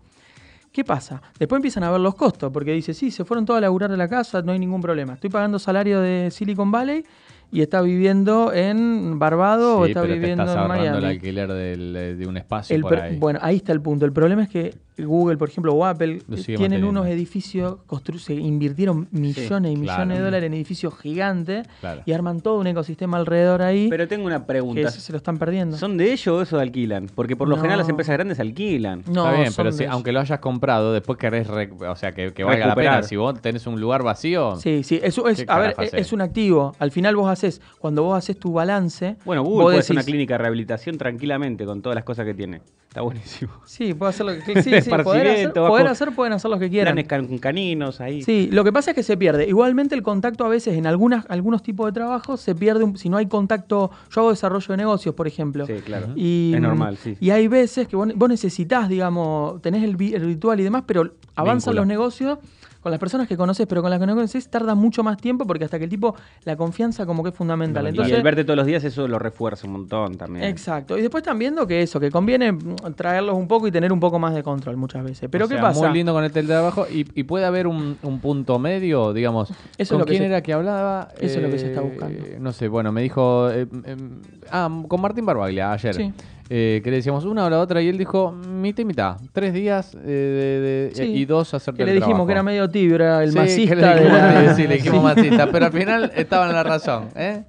¿Qué 0.71 0.85
pasa? 0.85 1.21
Después 1.37 1.57
empiezan 1.57 1.83
a 1.83 1.91
ver 1.91 1.99
los 1.99 2.15
costos, 2.15 2.53
porque 2.53 2.71
dice, 2.71 2.93
sí, 2.93 3.11
se 3.11 3.25
fueron 3.25 3.45
todos 3.45 3.57
a 3.57 3.61
laburar 3.61 3.91
de 3.91 3.97
la 3.97 4.07
casa, 4.07 4.41
no 4.41 4.53
hay 4.53 4.59
ningún 4.59 4.79
problema. 4.79 5.15
Estoy 5.15 5.29
pagando 5.29 5.59
salario 5.59 5.99
de 5.99 6.31
Silicon 6.31 6.71
Valley 6.71 7.03
y 7.51 7.61
está 7.61 7.81
viviendo 7.81 8.53
en 8.53 9.19
Barbados 9.19 9.79
o 9.79 9.85
está 9.85 10.01
pero 10.01 10.13
te 10.13 10.19
viviendo 10.19 10.43
estás 10.43 10.55
en 10.55 10.61
ahorrando 10.61 10.85
el 10.85 10.91
Miami. 11.01 11.15
alquiler 11.15 11.47
del- 11.51 11.95
eh, 11.95 12.15
de 12.15 12.27
un 12.27 12.37
espacio 12.37 12.75
El 12.75 12.81
por 12.81 12.91
pro- 12.93 13.01
ahí. 13.03 13.17
Bueno, 13.17 13.39
ahí 13.41 13.57
está 13.57 13.71
el 13.73 13.81
punto. 13.81 14.05
El 14.05 14.13
problema 14.13 14.43
es 14.43 14.49
que 14.49 14.73
Google, 14.97 15.37
por 15.37 15.49
ejemplo, 15.49 15.73
o 15.73 15.83
Apple, 15.83 16.19
tienen 16.45 16.83
unos 16.83 17.07
edificios, 17.07 17.77
constru- 17.87 18.19
se 18.19 18.35
invirtieron 18.35 19.07
millones 19.11 19.71
y 19.71 19.75
millones 19.75 19.81
claro. 19.95 20.13
de 20.13 20.19
dólares 20.19 20.47
en 20.47 20.53
edificios 20.53 20.93
gigantes 20.99 21.65
Claro. 21.79 22.03
y 22.05 22.11
arman 22.11 22.41
todo 22.41 22.59
un 22.59 22.67
ecosistema 22.67 23.17
alrededor 23.17 23.63
ahí 23.63 23.87
Pero 23.89 24.07
tengo 24.07 24.27
una 24.27 24.39
que 24.41 24.45
pregunta. 24.45 24.81
eso 24.81 24.99
se 24.99 25.11
lo 25.11 25.17
están 25.17 25.39
perdiendo. 25.39 25.75
¿Son 25.77 25.97
de 25.97 26.11
ellos 26.11 26.27
o 26.27 26.41
eso 26.43 26.59
alquilan? 26.59 27.07
Porque 27.15 27.35
por 27.35 27.47
lo 27.47 27.55
No. 27.55 27.61
general 27.63 27.79
las 27.79 27.89
empresas 27.89 28.13
grandes 28.13 28.39
alquilan. 28.39 29.03
no, 29.07 29.25
Está 29.25 29.37
bien, 29.37 29.51
son 29.51 29.55
pero 29.63 29.71
de 29.71 29.77
si, 29.77 29.83
ellos. 29.83 29.93
aunque 29.93 30.11
lo 30.11 30.19
hayas 30.19 30.39
comprado, 30.39 30.93
después 30.93 31.17
querés, 31.17 31.47
o 31.49 31.95
sea, 31.95 32.11
que, 32.11 32.31
que 32.33 32.43
valga 32.43 32.59
la 32.59 32.65
Recuperar. 32.75 32.95
pena. 32.97 33.03
Si 33.07 33.15
vos 33.15 33.41
tenés 33.41 33.65
un 33.65 33.81
lugar 33.81 34.03
vacío, 34.03 34.55
Sí, 34.57 34.83
sí, 34.83 34.99
eso 35.01 35.27
es, 35.27 35.39
¿Qué 35.39 35.45
a 35.47 35.57
ver, 35.57 35.73
es, 35.79 35.93
es 35.95 36.13
un 36.13 36.21
activo. 36.21 36.75
Al 36.77 36.91
final 36.91 37.15
vos 37.15 37.27
haces, 37.27 37.40
cuando 37.79 38.03
vos 38.03 38.17
haces 38.17 38.37
tu 38.39 38.53
balance. 38.53 39.17
Bueno, 39.25 39.43
Google 39.43 39.63
puede 39.65 39.81
ser 39.83 39.95
una 39.95 40.01
decís- 40.01 40.05
clínica 40.05 40.33
de 40.35 40.37
rehabilitación 40.39 40.97
tranquilamente 40.97 41.65
con 41.65 41.81
todas 41.81 41.95
las 41.95 42.03
cosas 42.03 42.25
que 42.25 42.33
tiene. 42.33 42.61
Está 42.87 43.01
buenísimo. 43.01 43.51
Sí, 43.65 43.93
puede 43.93 44.09
hacer 44.09 44.25
lo 44.25 44.33
que 44.33 44.41
sí, 44.63 44.81
sí, 44.81 44.89
poder, 44.89 45.27
hacer, 45.27 45.53
poder 45.53 46.13
pueden 46.15 46.33
hacer 46.33 46.51
lo 46.51 46.59
que 46.59 46.69
quieran. 46.69 47.01
Can- 47.03 47.37
caninos 47.37 48.01
ahí. 48.01 48.21
Sí, 48.23 48.49
lo 48.51 48.63
que 48.65 48.71
pasa 48.73 48.91
es 48.91 48.95
que 48.95 49.03
se 49.03 49.15
pierde. 49.15 49.47
Igualmente 49.47 49.95
el 49.95 50.03
contacto 50.03 50.43
a 50.45 50.49
veces 50.49 50.75
en 50.75 50.85
algunas, 50.85 51.25
algunos 51.29 51.63
tipos 51.63 51.85
de 51.85 51.93
trabajos 51.93 52.41
se 52.41 52.53
pierde 52.53 52.83
un- 52.83 52.97
si 52.97 53.07
no 53.09 53.17
hay 53.17 53.27
contacto. 53.27 53.91
Yo 54.13 54.21
hago 54.21 54.29
desarrollo 54.31 54.67
de 54.67 54.77
negocios, 54.77 55.15
por 55.15 55.25
ejemplo. 55.27 55.65
Sí, 55.65 55.73
claro. 55.85 56.07
Y, 56.17 56.51
Es 56.53 56.61
normal, 56.61 56.97
sí. 56.97 57.15
Y 57.21 57.29
hay 57.29 57.47
veces 57.47 57.87
que 57.87 57.95
vos, 57.95 58.09
vos 58.15 58.27
necesitas, 58.29 58.89
digamos, 58.89 59.61
tenés 59.61 59.83
el, 59.83 59.91
el 60.13 60.21
ritual 60.25 60.59
y 60.59 60.63
demás, 60.63 60.83
pero 60.85 61.13
avanzan 61.35 61.75
los 61.75 61.87
negocios 61.87 62.39
con 62.81 62.91
las 62.91 62.99
personas 62.99 63.27
que 63.27 63.37
conoces, 63.37 63.67
pero 63.67 63.81
con 63.81 63.91
las 63.91 63.99
que 63.99 64.05
no 64.07 64.15
conoces 64.15 64.47
tarda 64.49 64.73
mucho 64.75 65.03
más 65.03 65.17
tiempo 65.17 65.45
porque 65.45 65.65
hasta 65.65 65.77
que 65.77 65.83
el 65.85 65.89
tipo, 65.89 66.15
la 66.45 66.55
confianza 66.55 67.05
como 67.05 67.21
que 67.23 67.29
es 67.29 67.35
fundamental. 67.35 67.85
y 67.85 67.89
Entonces, 67.89 68.15
el 68.17 68.23
verte 68.23 68.43
todos 68.43 68.57
los 68.57 68.65
días 68.65 68.83
eso 68.83 69.07
lo 69.07 69.19
refuerza 69.19 69.67
un 69.67 69.73
montón 69.73 70.17
también. 70.17 70.45
Exacto. 70.45 70.97
Y 70.97 71.01
después 71.01 71.21
están 71.21 71.37
viendo 71.39 71.67
que 71.67 71.81
eso, 71.81 71.99
que 71.99 72.09
conviene 72.09 72.51
mm, 72.51 72.75
traerlos 72.95 73.35
un 73.35 73.47
poco 73.47 73.67
y 73.67 73.71
tener 73.71 73.93
un 73.93 73.99
poco 73.99 74.17
más 74.19 74.33
de 74.33 74.41
control 74.43 74.77
muchas 74.77 75.03
veces. 75.03 75.29
Pero 75.31 75.45
O 75.45 75.47
¿qué 75.47 75.55
sea, 75.55 75.61
pasa? 75.61 75.87
Muy 75.87 75.93
lindo 75.97 76.13
con 76.13 76.23
el 76.23 76.31
teletrabajo. 76.31 76.85
Y, 76.91 77.05
y 77.13 77.23
puede 77.23 77.45
haber 77.45 77.67
un, 77.67 77.97
un 78.01 78.19
punto 78.19 78.57
medio, 78.59 79.13
digamos. 79.13 79.53
es 79.77 79.89
¿Con 79.89 79.99
lo 79.99 80.05
que 80.05 80.11
quién 80.11 80.23
se- 80.23 80.27
era 80.27 80.41
que 80.41 80.53
hablaba? 80.53 81.09
eso 81.19 81.37
es 81.37 81.43
lo 81.43 81.49
que 81.49 81.59
se 81.59 81.67
está 81.67 81.81
Eh, 81.81 81.83
buscando. 81.83 82.23
No 82.39 82.51
sé, 82.51 82.67
bueno, 82.67 82.91
me 82.91 83.01
dijo. 83.03 83.49
eh, 83.51 83.67
em, 83.85 84.21
ah, 84.51 84.69
con 84.87 85.01
Martín 85.01 85.25
Barbaglia 85.25 85.71
ayer. 85.73 85.93
Sí. 85.93 86.13
Eh, 86.53 86.81
que 86.83 86.89
le 86.91 86.97
decíamos 86.97 87.23
una 87.23 87.45
o 87.45 87.49
la 87.49 87.59
otra 87.59 87.81
y 87.81 87.87
él 87.87 87.97
dijo 87.97 88.33
mitad 88.33 88.81
y 88.81 88.85
mitad. 88.85 89.17
Tres 89.31 89.53
días 89.53 89.95
eh, 89.95 89.99
de- 90.05 90.59
de- 90.89 90.91
Sí. 90.95 91.03
y 91.03 91.23
dos 91.23 91.55
Que 91.73 91.85
le 91.85 91.93
dijimos 91.93 92.25
que 92.27 92.33
era 92.33 92.43
medio 92.43 92.69
tibio, 92.69 92.95
era 92.95 93.23
el 93.23 93.31
Sí, 93.31 93.37
masista 93.37 93.75
de 93.95 94.09
la- 94.09 94.53
sí, 94.53 94.67
le 94.67 94.75
dijimos 94.75 95.01
masista, 95.01 95.49
pero 95.49 95.67
al 95.67 95.71
final 95.71 96.11
estaba 96.13 96.47
en 96.47 96.53
la 96.53 96.63
razón, 96.63 97.07
¿eh? 97.15 97.43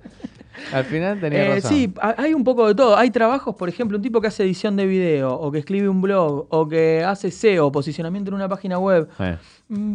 Al 0.72 0.84
final 0.84 1.18
tenía 1.18 1.44
Eh, 1.46 1.54
razón. 1.56 1.70
sí, 1.72 1.92
ha- 2.00 2.14
hay 2.16 2.32
un 2.34 2.44
poco 2.44 2.68
de 2.68 2.76
todo. 2.76 2.96
Hay 2.96 3.10
trabajos, 3.10 3.56
por 3.56 3.68
ejemplo, 3.68 3.96
un 3.96 4.02
tipo 4.02 4.20
que 4.20 4.28
hace 4.28 4.44
edición 4.44 4.76
de 4.76 4.86
video, 4.86 5.34
o 5.34 5.50
que 5.50 5.58
escribe 5.58 5.88
un 5.88 6.00
blog, 6.00 6.46
o 6.50 6.68
que 6.68 7.02
hace 7.02 7.32
SEO, 7.32 7.72
posicionamiento 7.72 8.30
en 8.30 8.34
una 8.36 8.48
página 8.48 8.78
web. 8.78 9.08
Eh, 9.18 9.36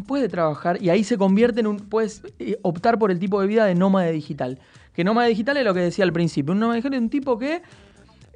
Puede 0.06 0.28
trabajar 0.28 0.82
y 0.82 0.90
ahí 0.90 1.04
se 1.06 1.18
convierte 1.18 1.60
en 1.62 1.68
un. 1.68 1.78
Puedes 1.78 2.24
eh, 2.40 2.58
optar 2.64 2.98
por 3.00 3.12
el 3.12 3.20
tipo 3.20 3.40
de 3.40 3.48
vida 3.48 3.64
de 3.66 3.76
nómada 3.76 4.10
digital. 4.10 4.58
Que 4.94 5.04
nómada 5.04 5.28
digital 5.28 5.56
es 5.58 5.64
lo 5.64 5.74
que 5.76 5.82
decía 5.82 6.04
al 6.04 6.12
principio. 6.12 6.52
Un 6.54 6.60
nómada 6.60 6.76
digital 6.78 6.96
es 6.96 7.02
un 7.02 7.10
tipo 7.12 7.38
que 7.38 7.62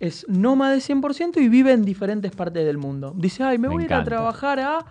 es 0.01 0.25
nómada 0.27 0.75
100% 0.77 1.39
y 1.39 1.48
vive 1.48 1.72
en 1.72 1.86
diferentes 1.86 2.31
partes 2.31 2.65
del 2.65 2.79
mundo. 2.79 3.13
Dice, 3.15 3.43
ay, 3.43 3.60
me, 3.60 3.67
Me 3.67 3.75
voy 3.75 3.84
a 3.84 3.86
ir 3.86 3.93
a 3.93 4.03
trabajar 4.03 4.60
a. 4.60 4.86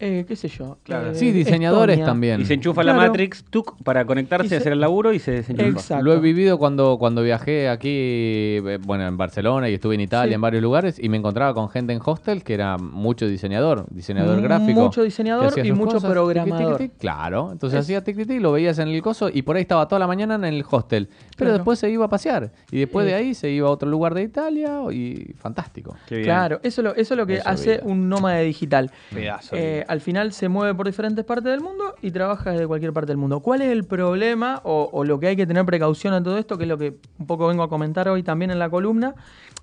eh, 0.00 0.24
¿Qué 0.26 0.36
sé 0.36 0.48
yo? 0.48 0.78
Claro. 0.82 1.10
eh, 1.10 1.14
Sí, 1.14 1.32
diseñadores 1.32 1.94
Estonia. 1.94 2.06
también. 2.06 2.40
Y 2.40 2.44
se 2.44 2.54
enchufa 2.54 2.82
la. 2.82 2.94
Matrix 2.94 3.44
tuc, 3.44 3.76
para 3.82 4.04
conectarse 4.04 4.46
Y 4.46 4.48
se- 4.50 4.56
hacer 4.56 4.72
el 4.72 4.80
laburo 4.80 5.12
y 5.12 5.18
se 5.18 5.30
desenchufa. 5.32 5.68
Exacto. 5.68 6.04
Lo 6.04 6.12
he 6.14 6.18
vivido 6.20 6.58
cuando, 6.58 6.96
cuando 6.98 7.22
viajé 7.22 7.68
aquí, 7.68 7.88
eh, 7.90 8.78
bueno, 8.82 9.06
en 9.06 9.16
Barcelona 9.16 9.68
y 9.68 9.74
estuve 9.74 9.94
en 9.96 10.00
Italia, 10.02 10.30
Sí. 10.30 10.34
en 10.34 10.40
varios 10.40 10.62
lugares, 10.62 10.98
y 11.02 11.08
me 11.08 11.16
encontraba 11.16 11.54
con 11.54 11.68
gente 11.68 11.92
en 11.92 12.00
hostel 12.04 12.42
que 12.44 12.54
era 12.54 12.78
mucho 12.78 13.26
diseñador, 13.26 13.86
diseñador 13.90 14.40
gráfico. 14.42 14.80
mucho 14.80 15.02
diseñador 15.02 15.52
y 15.58 15.72
mucho 15.72 15.94
cosas, 15.96 16.10
programador. 16.10 16.90
Claro, 16.98 17.50
entonces 17.52 17.78
Es- 17.80 17.84
hacía 17.86 18.04
tic, 18.04 18.16
tic, 18.16 18.26
tic, 18.28 18.40
lo 18.40 18.52
veías 18.52 18.78
en 18.78 18.88
el 18.88 19.02
coso 19.02 19.28
y 19.32 19.42
por 19.42 19.56
ahí 19.56 19.62
estaba 19.62 19.86
toda 19.88 19.98
la 19.98 20.06
mañana 20.06 20.34
en 20.34 20.44
el 20.44 20.64
hostel. 20.70 21.08
Pero 21.08 21.48
Claro. 21.48 21.52
después 21.54 21.78
se 21.78 21.90
iba 21.90 22.04
a 22.04 22.08
pasear 22.08 22.52
y 22.70 22.78
después 22.78 23.06
de 23.06 23.12
Eh. 23.12 23.16
ahí 23.16 23.34
se 23.34 23.50
iba 23.50 23.68
a 23.68 23.70
otro 23.70 23.88
lugar 23.88 24.14
de 24.14 24.22
Italia 24.22 24.80
y 24.92 25.34
fantástico. 25.38 25.96
Qué 26.08 26.16
bien. 26.16 26.26
Claro, 26.26 26.60
eso, 26.62 26.80
es 26.80 26.84
lo- 26.84 26.94
eso 26.94 27.14
es 27.14 27.18
lo 27.18 27.26
que 27.26 27.34
Eso 27.36 27.48
hace 27.48 27.70
vida. 27.72 27.82
un 27.84 28.08
nómada 28.08 28.38
digital. 28.40 28.90
Pedazo. 29.12 29.56
Eh, 29.56 29.83
al 29.88 30.00
final 30.00 30.32
se 30.32 30.48
mueve 30.48 30.74
por 30.74 30.86
diferentes 30.86 31.24
partes 31.24 31.50
del 31.50 31.60
mundo 31.60 31.94
y 32.02 32.10
trabaja 32.10 32.50
desde 32.52 32.66
cualquier 32.66 32.92
parte 32.92 33.08
del 33.08 33.16
mundo. 33.18 33.40
¿Cuál 33.40 33.62
es 33.62 33.70
el 33.70 33.84
problema 33.84 34.60
o, 34.64 34.88
o 34.92 35.04
lo 35.04 35.18
que 35.20 35.28
hay 35.28 35.36
que 35.36 35.46
tener 35.46 35.64
precaución 35.64 36.14
en 36.14 36.22
todo 36.24 36.38
esto? 36.38 36.56
Que 36.58 36.64
es 36.64 36.68
lo 36.68 36.78
que 36.78 36.96
un 37.18 37.26
poco 37.26 37.46
vengo 37.46 37.62
a 37.62 37.68
comentar 37.68 38.08
hoy 38.08 38.22
también 38.22 38.50
en 38.50 38.58
la 38.58 38.68
columna. 38.70 39.14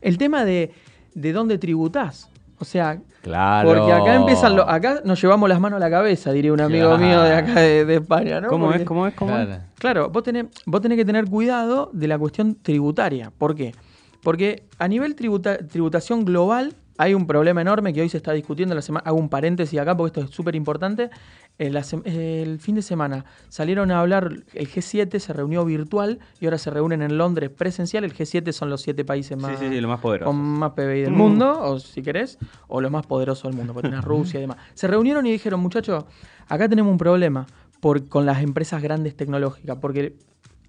El 0.01 0.18
tema 0.18 0.46
de, 0.46 0.72
de 1.13 1.34
dónde 1.34 1.58
tributás. 1.58 2.30
O 2.60 2.66
sea, 2.66 3.00
Claro. 3.24 3.70
porque 3.74 3.92
acá 3.92 4.16
empiezan 4.16 4.56
lo- 4.56 4.70
acá 4.70 5.01
nos 5.04 5.20
llevamos 5.22 5.50
las 5.50 5.60
manos 5.60 5.78
a 5.78 5.80
la 5.80 5.90
cabeza, 5.90 6.32
diría 6.32 6.54
un 6.54 6.62
amigo 6.62 6.90
Claro. 6.96 7.04
mío 7.04 7.22
de 7.22 7.34
acá 7.34 7.60
de, 7.60 7.86
de 7.86 7.96
España, 7.96 8.40
¿no? 8.40 8.50
¿Cómo 8.50 8.66
Porque- 8.68 8.82
es? 8.84 8.88
¿Cómo 8.88 9.08
es? 9.08 9.13
¿Cómo 9.16 9.36
es? 9.38 9.46
Claro. 9.48 9.63
Claro, 9.80 10.10
vos 10.10 10.24
tenés, 10.24 10.46
vos 10.68 10.80
tenés 10.82 10.98
que 10.98 11.06
tener 11.06 11.25
cuidado 11.25 11.90
de 11.94 12.08
la 12.08 12.20
cuestión 12.20 12.56
tributaria. 12.62 13.32
¿Por 13.36 13.56
qué? 13.56 13.74
Porque 14.22 14.63
a 14.78 14.88
nivel 14.88 15.16
tributa- 15.16 15.58
tributación 15.68 16.24
global 16.24 16.75
hay 16.98 17.14
un 17.14 17.26
problema 17.26 17.62
enorme 17.62 17.94
que 17.94 18.02
hoy 18.02 18.10
se 18.10 18.18
está 18.18 18.32
discutiendo. 18.34 18.76
La 18.76 18.82
semana, 18.82 19.04
hago 19.08 19.18
un 19.18 19.30
paréntesis 19.30 19.80
acá 19.80 19.96
porque 19.98 20.20
esto 20.20 20.30
es 20.30 20.36
súper 20.36 20.56
importante. 20.56 21.10
El 21.58 22.60
fin 22.60 22.76
de 22.76 22.82
semana 22.82 23.26
salieron 23.50 23.92
a 23.92 24.00
hablar, 24.00 24.32
el 24.54 24.68
G7 24.70 25.20
se 25.20 25.34
reunió 25.34 25.64
virtual 25.66 26.20
y 26.40 26.46
ahora 26.46 26.58
se 26.58 26.70
reúnen 26.72 27.02
en 27.02 27.18
Londres 27.18 27.50
presencial. 27.50 28.04
El 28.04 28.14
G7 28.16 28.52
son 28.52 28.70
los 28.70 28.82
siete 28.82 29.06
países 29.06 29.38
más, 29.38 29.60
Sí, 29.60 29.66
sí, 29.68 29.74
sí, 29.74 29.82
lo 29.82 29.88
más 29.88 30.00
poderoso. 30.00 30.32
con 30.32 30.38
más 30.40 30.72
PBI 30.72 31.02
del 31.04 31.12
Mm. 31.12 31.18
mundo, 31.18 31.62
o 31.62 31.80
si 31.80 32.02
querés, 32.02 32.38
o 32.68 32.82
los 32.82 32.92
más 32.92 33.06
poderosos 33.06 33.44
del 33.44 33.56
mundo, 33.56 33.74
porque 33.74 33.90
tenés 33.90 34.04
Rusia 34.06 34.40
y 34.40 34.42
demás. 34.42 34.58
Se 34.74 34.88
reunieron 34.88 35.26
y 35.28 35.32
dijeron, 35.32 35.60
muchachos, 35.60 36.06
acá 36.48 36.68
tenemos 36.68 36.92
un 36.92 36.98
problema 36.98 37.46
por, 37.80 38.08
con 38.10 38.26
las 38.26 38.42
empresas 38.42 38.82
grandes 38.82 39.16
tecnológicas, 39.16 39.78
porque 39.80 40.16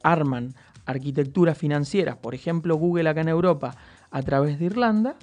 arman 0.02 0.54
arquitecturas 0.84 1.56
financieras, 1.56 2.16
por 2.16 2.34
ejemplo 2.34 2.74
Google 2.76 3.08
acá 3.08 3.20
en 3.20 3.28
Europa, 3.28 3.74
a 4.10 4.22
través 4.22 4.58
de 4.58 4.64
Irlanda, 4.66 5.14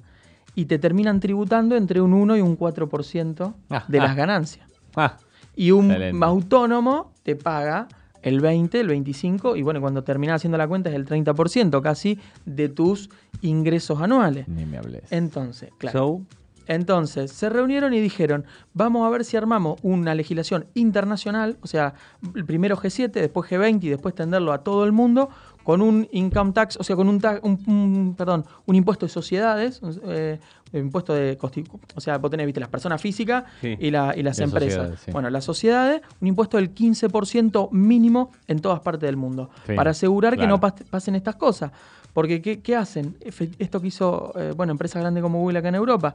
y 0.54 0.64
te 0.66 0.78
terminan 0.78 1.20
tributando 1.20 1.76
entre 1.76 2.00
un 2.00 2.12
1 2.12 2.36
y 2.36 2.40
un 2.40 2.56
4% 2.58 3.54
Ah, 3.70 3.84
de 3.88 3.98
ah. 3.98 4.02
las 4.02 4.16
ganancias. 4.16 4.68
Ah, 4.96 5.16
Y 5.56 5.70
un 5.72 5.86
Excelente. 5.90 6.24
autónomo 6.24 7.12
te 7.22 7.36
paga 7.36 7.88
el 8.22 8.40
20, 8.40 8.80
el 8.80 8.88
25, 8.88 9.56
y 9.56 9.62
bueno, 9.62 9.80
cuando 9.80 10.04
terminas 10.04 10.36
haciendo 10.36 10.58
la 10.58 10.68
cuenta 10.68 10.90
es 10.90 10.94
el 10.96 11.06
30% 11.06 11.80
casi 11.82 12.18
de 12.44 12.68
tus 12.68 13.08
ingresos 13.40 14.00
anuales. 14.02 14.46
ni 14.48 14.66
me 14.66 14.76
hables. 14.78 15.02
Entonces, 15.10 15.70
claro. 15.78 15.98
So, 15.98 16.20
Entonces, 16.66 17.32
se 17.32 17.48
reunieron 17.48 17.94
y 17.94 18.00
dijeron, 18.00 18.44
vamos 18.74 19.04
a 19.06 19.10
ver 19.10 19.24
si 19.24 19.36
armamos 19.36 19.80
una 19.82 20.14
legislación 20.14 20.66
internacional, 20.74 21.56
o 21.62 21.66
sea, 21.66 21.94
primero 22.46 22.76
G7, 22.76 23.10
después 23.10 23.50
G20 23.50 23.82
y 23.84 23.88
después 23.88 24.14
tenderlo 24.14 24.52
a 24.52 24.58
todo 24.62 24.84
el 24.84 24.92
mundo, 24.92 25.30
con 25.64 25.82
un 25.82 26.08
income 26.12 26.52
tax, 26.52 26.76
o 26.78 26.82
sea, 26.84 26.96
con 26.96 27.08
un, 27.08 27.20
ta- 27.20 27.40
un- 27.42 27.62
un- 27.66 28.14
perdón, 28.16 28.44
un 28.66 28.74
impuesto 28.76 29.06
de 29.06 29.10
sociedades, 29.10 29.80
eh, 30.06 30.38
impuesto 30.72 31.12
de, 31.14 31.36
o 31.94 32.00
sea, 32.00 32.18
vos 32.18 32.30
tenés, 32.30 32.46
viste, 32.46 32.60
las 32.60 32.68
personas 32.68 33.00
físicas 33.00 33.44
Sí. 33.60 33.76
y, 33.78 33.90
la- 33.90 34.14
y 34.16 34.22
las 34.22 34.38
empresas. 34.38 35.00
sí. 35.04 35.10
Bueno, 35.12 35.28
las 35.30 35.44
sociedades, 35.44 36.00
un 36.20 36.28
impuesto 36.28 36.56
del 36.56 36.72
15% 36.74 37.68
mínimo 37.72 38.30
en 38.46 38.60
todas 38.60 38.80
partes 38.80 39.06
del 39.08 39.16
mundo, 39.16 39.50
Sí, 39.66 39.74
para 39.74 39.90
asegurar 39.90 40.36
que 40.38 40.46
no 40.46 40.60
pas- 40.60 40.84
pasen 40.88 41.14
estas 41.14 41.36
cosas. 41.36 41.72
Porque, 42.12 42.42
¿qué, 42.42 42.60
qué 42.60 42.74
hacen? 42.74 43.16
Esto 43.58 43.80
que 43.80 43.86
hizo, 43.88 44.32
eh, 44.36 44.52
bueno, 44.56 44.72
empresas 44.72 45.00
grandes 45.00 45.22
como 45.22 45.38
Google 45.40 45.58
acá 45.60 45.68
en 45.68 45.76
Europa, 45.76 46.14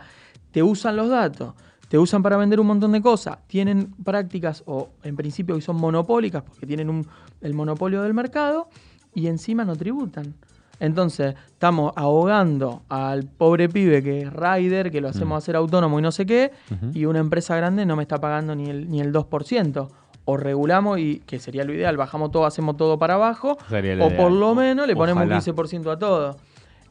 te 0.51 0.61
usan 0.61 0.95
los 0.97 1.09
datos, 1.09 1.53
te 1.87 1.97
usan 1.97 2.21
para 2.21 2.35
vender 2.35 2.59
un 2.59 2.67
montón 2.67 2.91
de 2.91 3.01
cosas, 3.01 3.37
tienen 3.47 3.93
prácticas, 4.03 4.63
o 4.65 4.89
en 5.03 5.15
principio 5.15 5.55
que 5.55 5.61
son 5.61 5.77
monopólicas, 5.77 6.43
porque 6.43 6.65
tienen 6.65 6.89
un- 6.89 7.07
el 7.41 7.53
monopolio 7.53 8.01
del 8.01 8.13
mercado, 8.13 8.67
y 9.15 9.27
encima 9.27 9.65
no 9.65 9.75
tributan. 9.75 10.33
Entonces, 10.79 11.35
estamos 11.47 11.93
ahogando 11.95 12.81
al 12.89 13.23
pobre 13.23 13.69
pibe 13.69 14.03
que 14.03 14.23
es 14.23 14.33
rider, 14.33 14.91
que 14.91 14.99
lo 14.99 15.07
hacemos 15.07 15.37
hacer 15.37 15.55
autónomo 15.55 15.97
y 15.97 16.01
no 16.01 16.11
sé 16.11 16.25
qué, 16.25 16.51
y 16.93 17.05
una 17.05 17.19
empresa 17.19 17.55
grande 17.55 17.85
no 17.85 17.95
me 17.95 18.03
está 18.03 18.19
pagando 18.19 18.53
ni 18.55 18.69
el, 18.69 18.89
ni 18.91 18.99
el 19.01 19.11
2%. 19.13 19.87
O 20.27 20.37
regulamos, 20.37 20.97
y 20.99 21.19
que 21.27 21.39
sería 21.39 21.63
lo 21.63 21.71
ideal, 21.71 21.97
bajamos 21.97 22.31
todo, 22.31 22.45
hacemos 22.47 22.75
todo 22.77 22.97
para 22.97 23.13
abajo, 23.13 23.57
o 23.71 23.77
ideal. 23.77 24.15
por 24.17 24.31
lo 24.31 24.55
menos 24.55 24.87
le 24.87 24.95
ponemos 24.95 25.21
Ojalá. 25.23 25.35
un 25.35 25.41
15% 25.41 25.91
a 25.91 25.99
todo. 25.99 26.35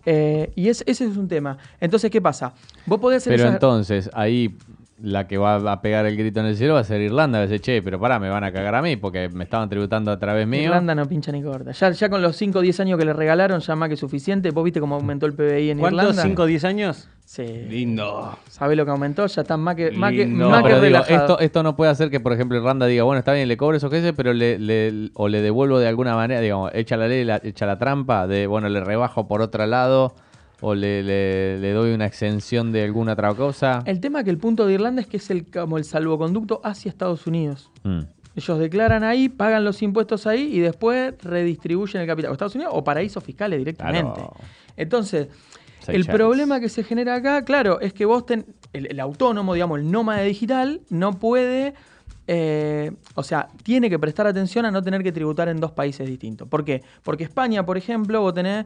Eh, 0.07 0.53
y 0.55 0.69
es- 0.69 0.85
ese 0.87 1.05
es 1.07 1.17
un 1.17 1.27
tema. 1.29 1.59
Entonces, 1.81 2.11
¿qué 2.13 2.23
pasa? 2.23 2.53
Vos 2.87 3.01
podés 3.01 3.23
hacer 3.23 3.37
Pero 3.37 3.49
entonces, 3.51 4.09
ahí 4.15 4.57
la 5.05 5.27
que 5.29 5.37
va 5.39 5.57
a 5.71 5.81
pegar 5.83 6.07
el 6.07 6.17
grito 6.17 6.41
en 6.41 6.47
el 6.47 6.57
cielo 6.57 6.75
va 6.75 6.81
a 6.81 6.85
ser 6.85 7.01
Irlanda. 7.01 7.39
Va 7.39 7.45
a 7.45 7.47
decir, 7.47 7.61
che, 7.61 7.83
pero 7.83 8.01
pará, 8.01 8.19
me 8.19 8.29
van 8.31 8.43
a 8.45 8.51
cagar 8.53 8.75
a 8.75 8.83
mí 8.83 8.97
porque 8.97 9.29
me 9.29 9.45
estaban 9.45 9.69
tributando 9.69 10.11
a 10.11 10.19
través 10.19 10.47
mío. 10.47 10.63
Irlanda 10.63 10.95
no 10.95 11.07
pincha 11.07 11.31
ni 11.31 11.43
corta. 11.43 11.73
Ya, 11.73 11.91
ya 11.91 12.09
con 12.09 12.23
los 12.23 12.35
5 12.37 12.59
o 12.59 12.63
10 12.63 12.81
años 12.81 12.99
que 12.99 13.05
le 13.05 13.13
regalaron, 13.13 13.61
ya 13.61 13.77
más 13.77 13.89
que 13.89 13.97
suficiente. 13.97 14.51
¿Vos 14.51 14.65
viste 14.65 14.81
cómo 14.81 14.95
aumentó 14.95 15.27
el 15.27 15.35
PBI 15.35 15.71
en 15.71 15.79
¿Cuántos? 15.79 16.17
Irlanda? 16.17 16.23
¿5 16.25 16.39
o 16.43 16.47
10 16.47 16.65
años? 16.65 17.09
Sí. 17.27 17.45
Lindo. 17.69 18.37
¿Sabés 18.49 18.77
lo 18.77 18.85
que 18.85 18.91
aumentó? 18.91 19.27
Ya 19.27 19.43
están 19.43 19.61
más 19.61 19.77
que, 19.77 19.91
más 19.93 20.11
que, 20.13 20.27
Lindo. 20.27 20.45
No, 20.45 20.51
más 20.51 20.63
pero 20.63 20.77
que 20.81 20.87
digo, 20.87 20.99
relajado. 20.99 21.21
esto, 21.35 21.39
esto 21.41 21.63
no 21.63 21.75
puede 21.77 21.91
hacer 21.91 22.11
que, 22.11 22.21
por 22.21 22.33
ejemplo, 22.33 22.57
Irlanda 22.59 22.87
diga, 22.87 23.03
bueno, 23.05 23.19
está 23.19 23.33
bien, 23.33 23.49
le 23.49 23.57
cobro 23.57 23.77
esos 23.77 23.91
que 23.91 24.13
pero 24.13 24.33
le, 24.33 24.59
le- 24.59 25.11
o 25.15 25.29
le 25.29 25.41
devuelvo 25.41 25.79
de 25.79 25.89
alguna 25.89 26.15
manera, 26.17 26.41
digamos, 26.41 26.71
echa 26.75 26.97
la 26.97 27.09
ley, 27.09 27.25
la- 27.25 27.41
echa 27.43 27.65
la 27.67 27.79
trampa 27.79 28.27
de, 28.27 28.47
bueno, 28.47 28.69
le 28.69 28.81
rebajo 28.85 29.27
por 29.27 29.41
otro 29.41 29.67
lado, 29.67 30.15
o 30.67 30.75
le, 30.75 31.03
le- 31.03 31.59
le 31.59 31.73
doy 31.73 31.93
una 31.93 32.07
exención 32.07 32.73
de 32.73 32.85
alguna 32.85 33.13
otra 33.13 33.35
cosa. 33.35 33.83
El 33.85 34.01
tema 34.01 34.25
que 34.25 34.31
el 34.31 34.39
punto 34.39 34.67
de 34.67 34.73
Irlanda 34.75 35.03
es 35.03 35.07
que 35.09 35.19
es 35.19 35.31
el, 35.31 35.45
como 35.51 35.77
el 35.77 35.85
salvoconducto 35.85 36.61
hacia 36.65 36.89
Estados 36.89 37.27
Unidos. 37.27 37.71
Mm. 37.83 38.01
Ellos 38.37 38.59
declaran 38.59 39.05
ahí, 39.05 39.29
pagan 39.29 39.63
los 39.65 39.83
impuestos 39.83 40.27
ahí 40.27 40.43
y 40.53 40.61
después 40.61 41.15
redistribuyen 41.23 42.01
el 42.03 42.09
capital. 42.09 42.31
O 42.31 42.33
Estados 42.33 42.55
Unidos 42.55 42.73
o 42.75 42.83
paraísos 42.83 43.23
fiscales 43.23 43.59
directamente. 43.59 44.13
Claro. 44.15 44.35
Entonces, 44.77 45.29
el 45.87 46.05
problema 46.07 46.59
que 46.61 46.69
se 46.69 46.83
genera 46.83 47.15
acá, 47.17 47.45
claro, 47.45 47.79
es 47.81 47.93
que 47.93 48.07
vos 48.07 48.25
ten, 48.25 48.47
el, 48.73 48.87
el 48.87 48.99
autónomo, 49.01 49.53
digamos, 49.55 49.79
el 49.81 49.91
nómada 49.91 50.23
digital, 50.23 50.81
no 50.89 51.13
puede 51.19 51.75
eh, 52.27 52.91
o 53.17 53.23
sea, 53.23 53.49
tiene 53.63 53.91
que 53.91 53.99
prestar 53.99 54.27
atención 54.27 54.65
a 54.65 54.71
no 54.71 54.83
tener 54.83 55.03
que 55.03 55.13
tributar 55.13 55.49
en 55.49 55.61
dos 55.61 55.73
países 55.73 56.09
distintos. 56.09 56.49
¿Por 56.49 56.65
qué? 56.65 56.83
Porque 57.03 57.25
España, 57.25 57.67
por 57.67 57.77
ejemplo, 57.77 58.23
vos 58.23 58.33
tenés 58.33 58.65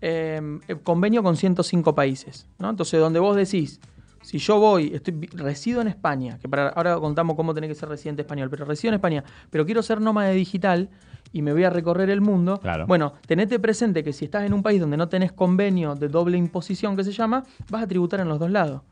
eh, 0.00 0.40
convenio 0.82 1.22
con 1.22 1.36
105 1.36 1.94
países, 1.94 2.46
¿no? 2.58 2.70
Entonces, 2.70 3.00
donde 3.00 3.18
vos 3.18 3.36
decís, 3.36 3.80
si 4.22 4.38
yo 4.38 4.58
voy, 4.58 4.92
estoy, 4.94 5.14
resido 5.32 5.80
en 5.80 5.88
España, 5.88 6.38
que 6.38 6.48
para, 6.48 6.68
ahora 6.68 6.98
contamos 6.98 7.36
cómo 7.36 7.54
tenés 7.54 7.68
que 7.68 7.74
ser 7.74 7.88
residente 7.88 8.22
español, 8.22 8.50
pero 8.50 8.64
resido 8.64 8.90
en 8.90 8.94
España, 8.94 9.24
pero 9.50 9.64
quiero 9.64 9.82
ser 9.82 10.00
nómada 10.00 10.30
digital 10.30 10.90
y 11.32 11.42
me 11.42 11.52
voy 11.52 11.64
a 11.64 11.70
recorrer 11.70 12.10
el 12.10 12.20
mundo, 12.20 12.58
Claro. 12.60 12.86
bueno, 12.86 13.12
tenete 13.26 13.58
presente 13.58 14.02
que 14.04 14.12
si 14.12 14.24
estás 14.26 14.44
en 14.44 14.52
un 14.52 14.62
país 14.62 14.80
donde 14.80 14.96
no 14.96 15.08
tenés 15.08 15.32
convenio 15.32 15.94
de 15.94 16.08
doble 16.08 16.38
imposición, 16.38 16.96
que 16.96 17.04
se 17.04 17.12
llama, 17.12 17.44
vas 17.70 17.82
a 17.82 17.86
tributar 17.86 18.20
en 18.20 18.28
los 18.28 18.38
dos 18.38 18.50
lados. 18.50 18.82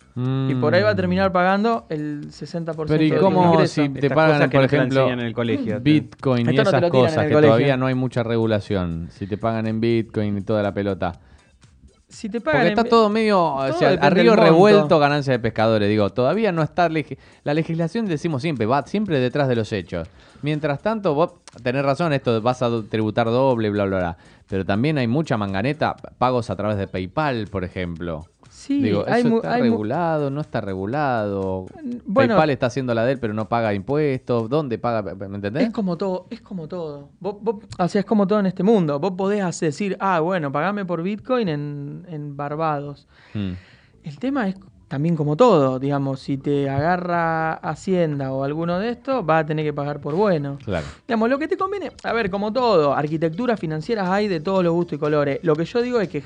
Y 0.48 0.54
por 0.54 0.74
ahí 0.74 0.82
va 0.82 0.90
a 0.90 0.94
terminar 0.96 1.30
pagando 1.30 1.84
el 1.90 2.28
60% 2.30 2.86
Pero 2.88 3.04
¿y 3.04 3.10
cómo 3.10 3.66
si 3.66 3.86
te 3.90 3.98
Estas 4.06 4.14
pagan, 4.16 4.48
por 4.50 4.64
ejemplo, 4.64 5.00
enseñan 5.02 5.20
en 5.20 5.26
el 5.26 5.34
colegio. 5.34 5.78
Bitcoin 5.80 6.46
y 6.46 6.50
Esto 6.56 6.62
esas 6.62 6.90
cosas 6.90 7.26
que 7.26 7.32
colegio. 7.32 7.40
todavía 7.48 7.76
no 7.76 7.84
hay 7.86 7.94
mucha 7.94 8.22
regulación? 8.22 9.08
Si 9.10 9.26
te 9.26 9.36
pagan 9.36 9.66
en 9.66 9.80
Bitcoin 9.80 10.38
y 10.38 10.40
toda 10.40 10.62
la 10.62 10.72
pelota. 10.72 11.12
Si 12.08 12.28
te 12.28 12.40
pagan 12.40 12.60
Porque 12.60 12.72
en- 12.72 12.78
está 12.78 12.88
todo 12.88 13.08
medio, 13.08 13.42
o 13.42 13.66
todo 13.66 13.78
sea, 13.78 13.88
a 14.00 14.10
río 14.10 14.36
revuelto 14.36 14.98
ganancia 15.00 15.32
de 15.32 15.38
pescadores. 15.40 15.88
Digo, 15.88 16.08
todavía 16.10 16.52
no 16.52 16.62
está 16.62 16.88
legi- 16.88 17.18
la 17.42 17.52
legislación, 17.52 18.06
decimos 18.06 18.42
siempre, 18.42 18.64
va 18.64 18.86
siempre 18.86 19.18
detrás 19.18 19.48
de 19.48 19.56
los 19.56 19.72
hechos. 19.72 20.08
Mientras 20.42 20.80
tanto, 20.82 21.14
vos 21.14 21.34
tenés 21.64 21.84
razón, 21.84 22.12
esto 22.12 22.40
vas 22.40 22.62
a 22.62 22.70
tributar 22.88 23.26
doble, 23.26 23.70
bla, 23.70 23.86
bla, 23.86 23.98
bla. 23.98 24.16
Pero 24.48 24.64
también 24.64 24.98
hay 24.98 25.08
mucha 25.08 25.36
manganeta, 25.36 25.96
pagos 26.18 26.48
a 26.50 26.54
través 26.56 26.78
de 26.78 26.86
PayPal, 26.86 27.48
por 27.48 27.64
ejemplo. 27.64 28.24
Sí, 28.66 28.82
Digo, 28.82 29.04
hay 29.06 29.20
¿eso 29.20 29.28
mu- 29.28 29.36
está 29.36 29.54
hay 29.54 29.62
regulado? 29.62 30.28
¿No 30.30 30.40
está 30.40 30.60
regulado? 30.60 31.66
Bueno. 32.04 32.34
PayPal 32.34 32.50
está 32.50 32.66
haciendo 32.66 32.94
la 32.94 33.04
de 33.04 33.12
él, 33.12 33.18
pero 33.20 33.32
no 33.32 33.48
paga 33.48 33.72
impuestos. 33.72 34.48
¿Dónde 34.48 34.76
paga? 34.78 35.14
¿Me 35.14 35.36
entendés? 35.36 35.64
Es 35.68 35.72
como 35.72 35.96
todo, 35.96 36.26
es 36.30 36.40
como 36.40 36.66
todo. 36.66 37.10
Vos, 37.20 37.36
vos- 37.40 37.56
o 37.78 37.88
sea, 37.88 38.00
es 38.00 38.04
como 38.06 38.26
todo 38.26 38.40
en 38.40 38.46
este 38.46 38.64
mundo. 38.64 38.98
Vos 38.98 39.12
podés 39.16 39.60
decir, 39.60 39.96
ah, 40.00 40.18
bueno, 40.20 40.50
pagame 40.50 40.84
por 40.84 41.02
Bitcoin 41.02 41.48
en, 41.48 42.06
en 42.08 42.36
Barbados. 42.36 43.06
Mm. 43.34 43.52
El 44.02 44.18
tema 44.18 44.48
es 44.48 44.56
también 44.88 45.14
como 45.16 45.36
todo, 45.36 45.78
digamos, 45.78 46.20
si 46.20 46.36
te 46.36 46.68
agarra 46.70 47.54
Hacienda 47.54 48.32
o 48.32 48.42
alguno 48.44 48.78
de 48.78 48.90
estos, 48.90 49.24
vas 49.26 49.42
a 49.42 49.46
tener 49.46 49.64
que 49.64 49.72
pagar 49.72 50.00
por 50.00 50.14
bueno. 50.14 50.58
Claro. 50.64 50.86
Digamos, 51.06 51.28
lo 51.30 51.38
que 51.38 51.46
te 51.48 51.56
conviene, 51.56 51.90
a 52.04 52.12
ver, 52.12 52.30
como 52.30 52.52
todo, 52.52 52.94
arquitecturas 52.94 53.58
financieras 53.60 54.08
hay 54.08 54.28
de 54.28 54.40
todos 54.40 54.62
los 54.64 54.72
gustos 54.72 54.96
y 54.96 54.98
colores. 54.98 55.40
Lo 55.42 55.54
que 55.56 55.64
yo 55.64 55.82
digo 55.82 56.00
es 56.00 56.08
que 56.08 56.22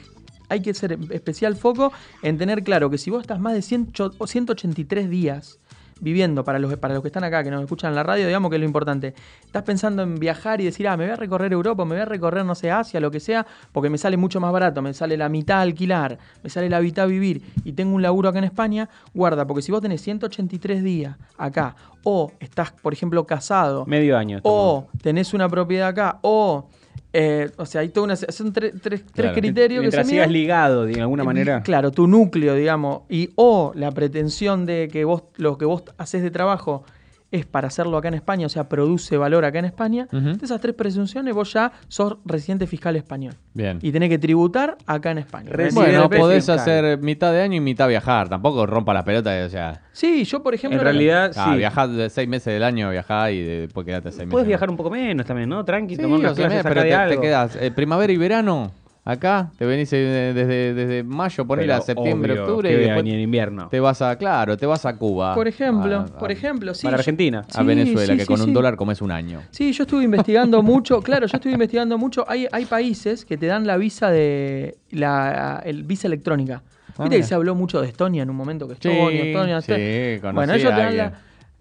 hay 0.51 0.61
que 0.61 0.71
hacer 0.71 0.99
especial 1.11 1.57
foco 1.57 1.93
en 2.23 2.37
tener 2.37 2.63
claro 2.63 2.91
que 2.91 2.99
si 2.99 3.11
vos 3.11 3.23
estás 3.23 3.41
más 3.41 3.55
de 3.55 3.63
100 3.63 3.93
o 4.19 4.27
183 4.27 5.09
días 5.09 5.59
viviendo, 6.01 6.45
para 6.45 6.59
los, 6.59 6.77
para 6.77 6.95
los 6.95 7.03
que 7.03 7.09
están 7.09 7.25
acá, 7.25 7.45
que 7.45 7.51
nos 7.51 7.63
escuchan 7.63 7.91
en 7.91 7.97
la 7.97 8.03
radio, 8.03 8.27
digamos 8.27 8.51
que 8.51 8.57
es 8.57 8.61
lo 8.61 8.67
importante, 8.67 9.15
estás 9.45 9.63
pensando 9.63 10.03
en 10.03 10.17
viajar 10.17 10.61
y 10.61 10.65
decir, 10.65 10.89
ah, 10.89 10.97
me 10.97 11.05
voy 11.05 11.13
a 11.13 11.17
recorrer 11.17 11.53
Europa, 11.53 11.85
me 11.85 11.95
voy 11.95 12.01
a 12.01 12.07
recorrer, 12.07 12.45
no 12.45 12.55
sé, 12.55 12.71
Asia, 12.71 13.01
lo 13.01 13.11
que 13.11 13.21
sea, 13.21 13.47
porque 13.73 13.91
me 13.91 13.99
sale 13.99 14.17
mucho 14.17 14.41
más 14.41 14.53
barato, 14.53 14.83
me 14.83 14.95
sale 14.95 15.17
la 15.17 15.29
mitad 15.29 15.61
alquilar, 15.61 16.19
me 16.43 16.51
sale 16.51 16.69
la 16.69 16.81
mitad 16.81 17.07
vivir 17.07 17.43
y 17.65 17.73
tengo 17.73 17.95
un 17.95 18.03
laburo 18.03 18.29
acá 18.29 18.39
en 18.39 18.45
España, 18.45 18.89
guarda, 19.15 19.47
porque 19.47 19.63
si 19.63 19.73
vos 19.73 19.81
tenés 19.83 20.01
183 20.01 20.83
días 20.83 21.17
acá, 21.37 21.77
o 22.03 22.33
estás, 22.41 22.73
por 22.73 22.93
ejemplo, 22.93 23.27
casado, 23.27 23.85
Medio 23.87 24.17
año. 24.17 24.41
o 24.43 24.89
tenés 25.03 25.35
una 25.35 25.49
propiedad 25.49 25.89
acá, 25.89 26.19
o, 26.23 26.69
eh, 27.13 27.51
o 27.57 27.67
sea, 27.67 27.81
hay 27.81 27.89
toda 27.89 28.05
una, 28.05 28.17
son 28.17 28.53
tres, 28.53 28.73
tres- 28.81 29.01
tres 29.05 29.13
Claro. 29.13 29.35
criterios 29.35 29.79
que 29.81 29.87
Mientras 29.87 30.07
se 30.07 30.13
sigas 30.13 30.31
ligado 30.31 30.85
de 30.85 31.01
alguna 31.01 31.23
Eh, 31.25 31.27
manera. 31.27 31.63
Claro, 31.63 31.91
tu 31.91 32.07
núcleo, 32.07 32.55
digamos, 32.55 33.03
y 33.09 33.31
o 33.35 33.73
la 33.75 33.91
pretensión 33.91 34.65
de 34.67 34.89
que 34.93 35.05
vos 35.05 35.25
lo 35.37 35.59
que 35.59 35.65
vos 35.65 35.83
haces 35.99 36.23
de 36.23 36.31
trabajo 36.31 36.85
es 37.33 37.47
para 37.47 37.69
hacerlo 37.69 37.97
acá 37.97 38.09
en 38.09 38.15
España, 38.15 38.47
o 38.47 38.49
sea, 38.49 38.69
produce 38.69 39.17
valor 39.17 39.45
acá 39.45 39.61
en 39.61 39.65
España. 39.67 40.07
Ujú. 40.13 40.37
De 40.37 40.45
esas 40.45 40.61
tres 40.61 40.75
presunciones 40.75 41.35
vos 41.35 41.53
ya 41.53 41.73
sos 41.89 42.17
residente 42.25 42.67
fiscal 42.67 42.97
español. 42.97 43.35
Bien. 43.55 43.79
Y 43.83 43.93
tenés 43.93 44.09
que 44.09 44.19
tributar 44.19 44.77
acá 44.87 45.11
en 45.13 45.19
España. 45.19 45.51
Residente 45.51 45.97
Bueno, 45.99 46.11
podés 46.11 46.39
fiscal. 46.45 46.59
hacer 46.59 46.99
mitad 46.99 47.33
de 47.33 47.43
año 47.43 47.57
y 47.57 47.61
mitad 47.61 47.89
viajar. 47.89 48.29
Tampoco 48.29 48.67
rompa 48.67 48.93
la 48.95 49.05
pelota, 49.05 49.31
o 49.45 49.49
sea. 49.49 49.83
Sí, 49.93 50.25
yo 50.25 50.43
por 50.43 50.55
ejemplo... 50.55 50.79
En 50.79 50.85
realidad, 50.85 51.33
Ah, 51.37 51.51
sí. 51.53 51.59
viajá 51.59 51.87
de 51.87 52.11
seis 52.11 52.29
meses 52.29 52.53
del 52.53 52.65
año, 52.65 52.91
viajá 52.91 53.31
y 53.31 53.41
después 53.43 53.87
quedate 53.87 54.09
seis 54.11 54.21
meses. 54.21 54.33
Puedes 54.33 54.49
viajar 54.49 54.69
un 54.71 54.77
poco 54.77 54.91
menos 54.91 55.25
también, 55.27 55.49
¿no? 55.49 55.65
Tranqui, 55.65 55.97
Sí, 55.97 56.03
tomar 56.03 56.19
unas 56.21 56.33
clases 56.35 56.63
pero 56.63 56.83
te, 56.83 56.89
te 56.89 56.95
algo. 56.95 57.21
quedas 57.23 57.57
eh, 57.61 57.71
primavera 57.71 58.13
y 58.13 58.17
verano 58.17 58.73
acá, 59.05 59.51
te 59.57 59.65
venís 59.65 59.93
eh, 59.93 60.33
desde, 60.35 60.75
desde 60.75 61.03
mayo, 61.03 61.47
ponele 61.47 61.73
a 61.73 61.81
septiembre, 61.81 62.33
obvio 62.33 62.45
octubre 62.45 62.69
que 62.69 62.75
y 62.75 62.79
después 62.79 63.07
en 63.07 63.21
invierno. 63.21 63.69
te 63.69 63.81
vas 63.81 64.03
a, 64.03 64.17
claro, 64.17 64.57
te 64.57 64.67
vas 64.67 64.85
a 64.87 64.97
Cuba. 64.97 65.35
Por 65.35 65.49
ejemplo, 65.49 65.97
a- 65.97 66.03
a- 66.03 66.19
por 66.19 66.31
ejemplo, 66.31 66.75
sí. 66.75 66.87
Para 66.87 66.97
Argentina. 66.99 67.45
A 67.55 67.63
Venezuela, 67.63 68.13
sí, 68.13 68.19
que 68.19 68.25
sí, 68.25 68.33
con 68.33 68.41
un 68.41 68.53
dólar 68.53 68.77
comes 68.77 69.01
un 69.03 69.11
año. 69.11 69.41
Sí, 69.51 69.73
yo 69.73 69.85
estuve 69.85 70.05
investigando 70.05 70.63
mucho, 70.63 71.01
claro, 71.03 71.27
yo 71.27 71.37
estuve 71.37 71.53
investigando 71.53 71.99
mucho. 71.99 72.25
Hay, 72.29 72.47
hay 72.53 72.65
países 72.67 73.25
que 73.25 73.37
te 73.37 73.47
dan 73.47 73.67
la 73.67 73.77
visa 73.77 74.11
de 74.11 74.77
la 74.91 75.63
el 75.65 75.85
visa 75.85 76.07
electrónica. 76.07 76.63
Ah, 76.99 77.05
Viste 77.05 77.17
que 77.19 77.23
se 77.23 77.35
habló 77.35 77.55
mucho 77.55 77.81
de 77.81 77.89
Estonia 77.89 78.23
en 78.25 78.31
un 78.31 78.37
momento 78.37 78.67
que 78.67 78.75
Estonia, 78.75 79.23
Sí, 79.23 79.29
Estonia, 79.29 79.61
sí, 79.63 79.73
Estonia. 79.73 80.21
conocí 80.21 80.35
Bueno, 80.37 80.53
a 80.53 80.57
ellos 80.57 80.75
te, 80.75 80.81
dan 80.81 80.97
la, 80.97 81.13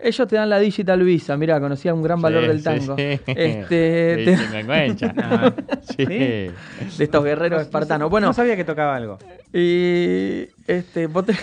ellos 0.01 0.27
te 0.27 0.35
dan 0.35 0.49
la 0.49 0.59
digital 0.59 1.03
visa, 1.03 1.35
mira, 1.37 1.59
conocía 1.59 1.93
un 1.93 2.01
gran 2.01 2.21
valor 2.21 2.41
Sí, 2.43 2.47
del 2.47 2.63
tango. 2.63 2.95
sí. 2.97 3.19
Este, 3.25 4.15
Sí, 4.17 4.25
te- 4.25 4.37
chingüengüencha. 4.37 5.13
Ah, 5.17 5.53
Sí. 5.95 6.05
de 6.05 6.53
estos 6.99 7.23
guerreros 7.23 7.61
espartanos. 7.61 8.09
Bueno, 8.09 8.27
No 8.27 8.33
sabía 8.33 8.55
que 8.55 8.63
tocaba 8.63 8.95
algo. 8.95 9.17
y 9.53 10.47
este, 10.67 11.07
vos 11.07 11.25
te- 11.25 11.35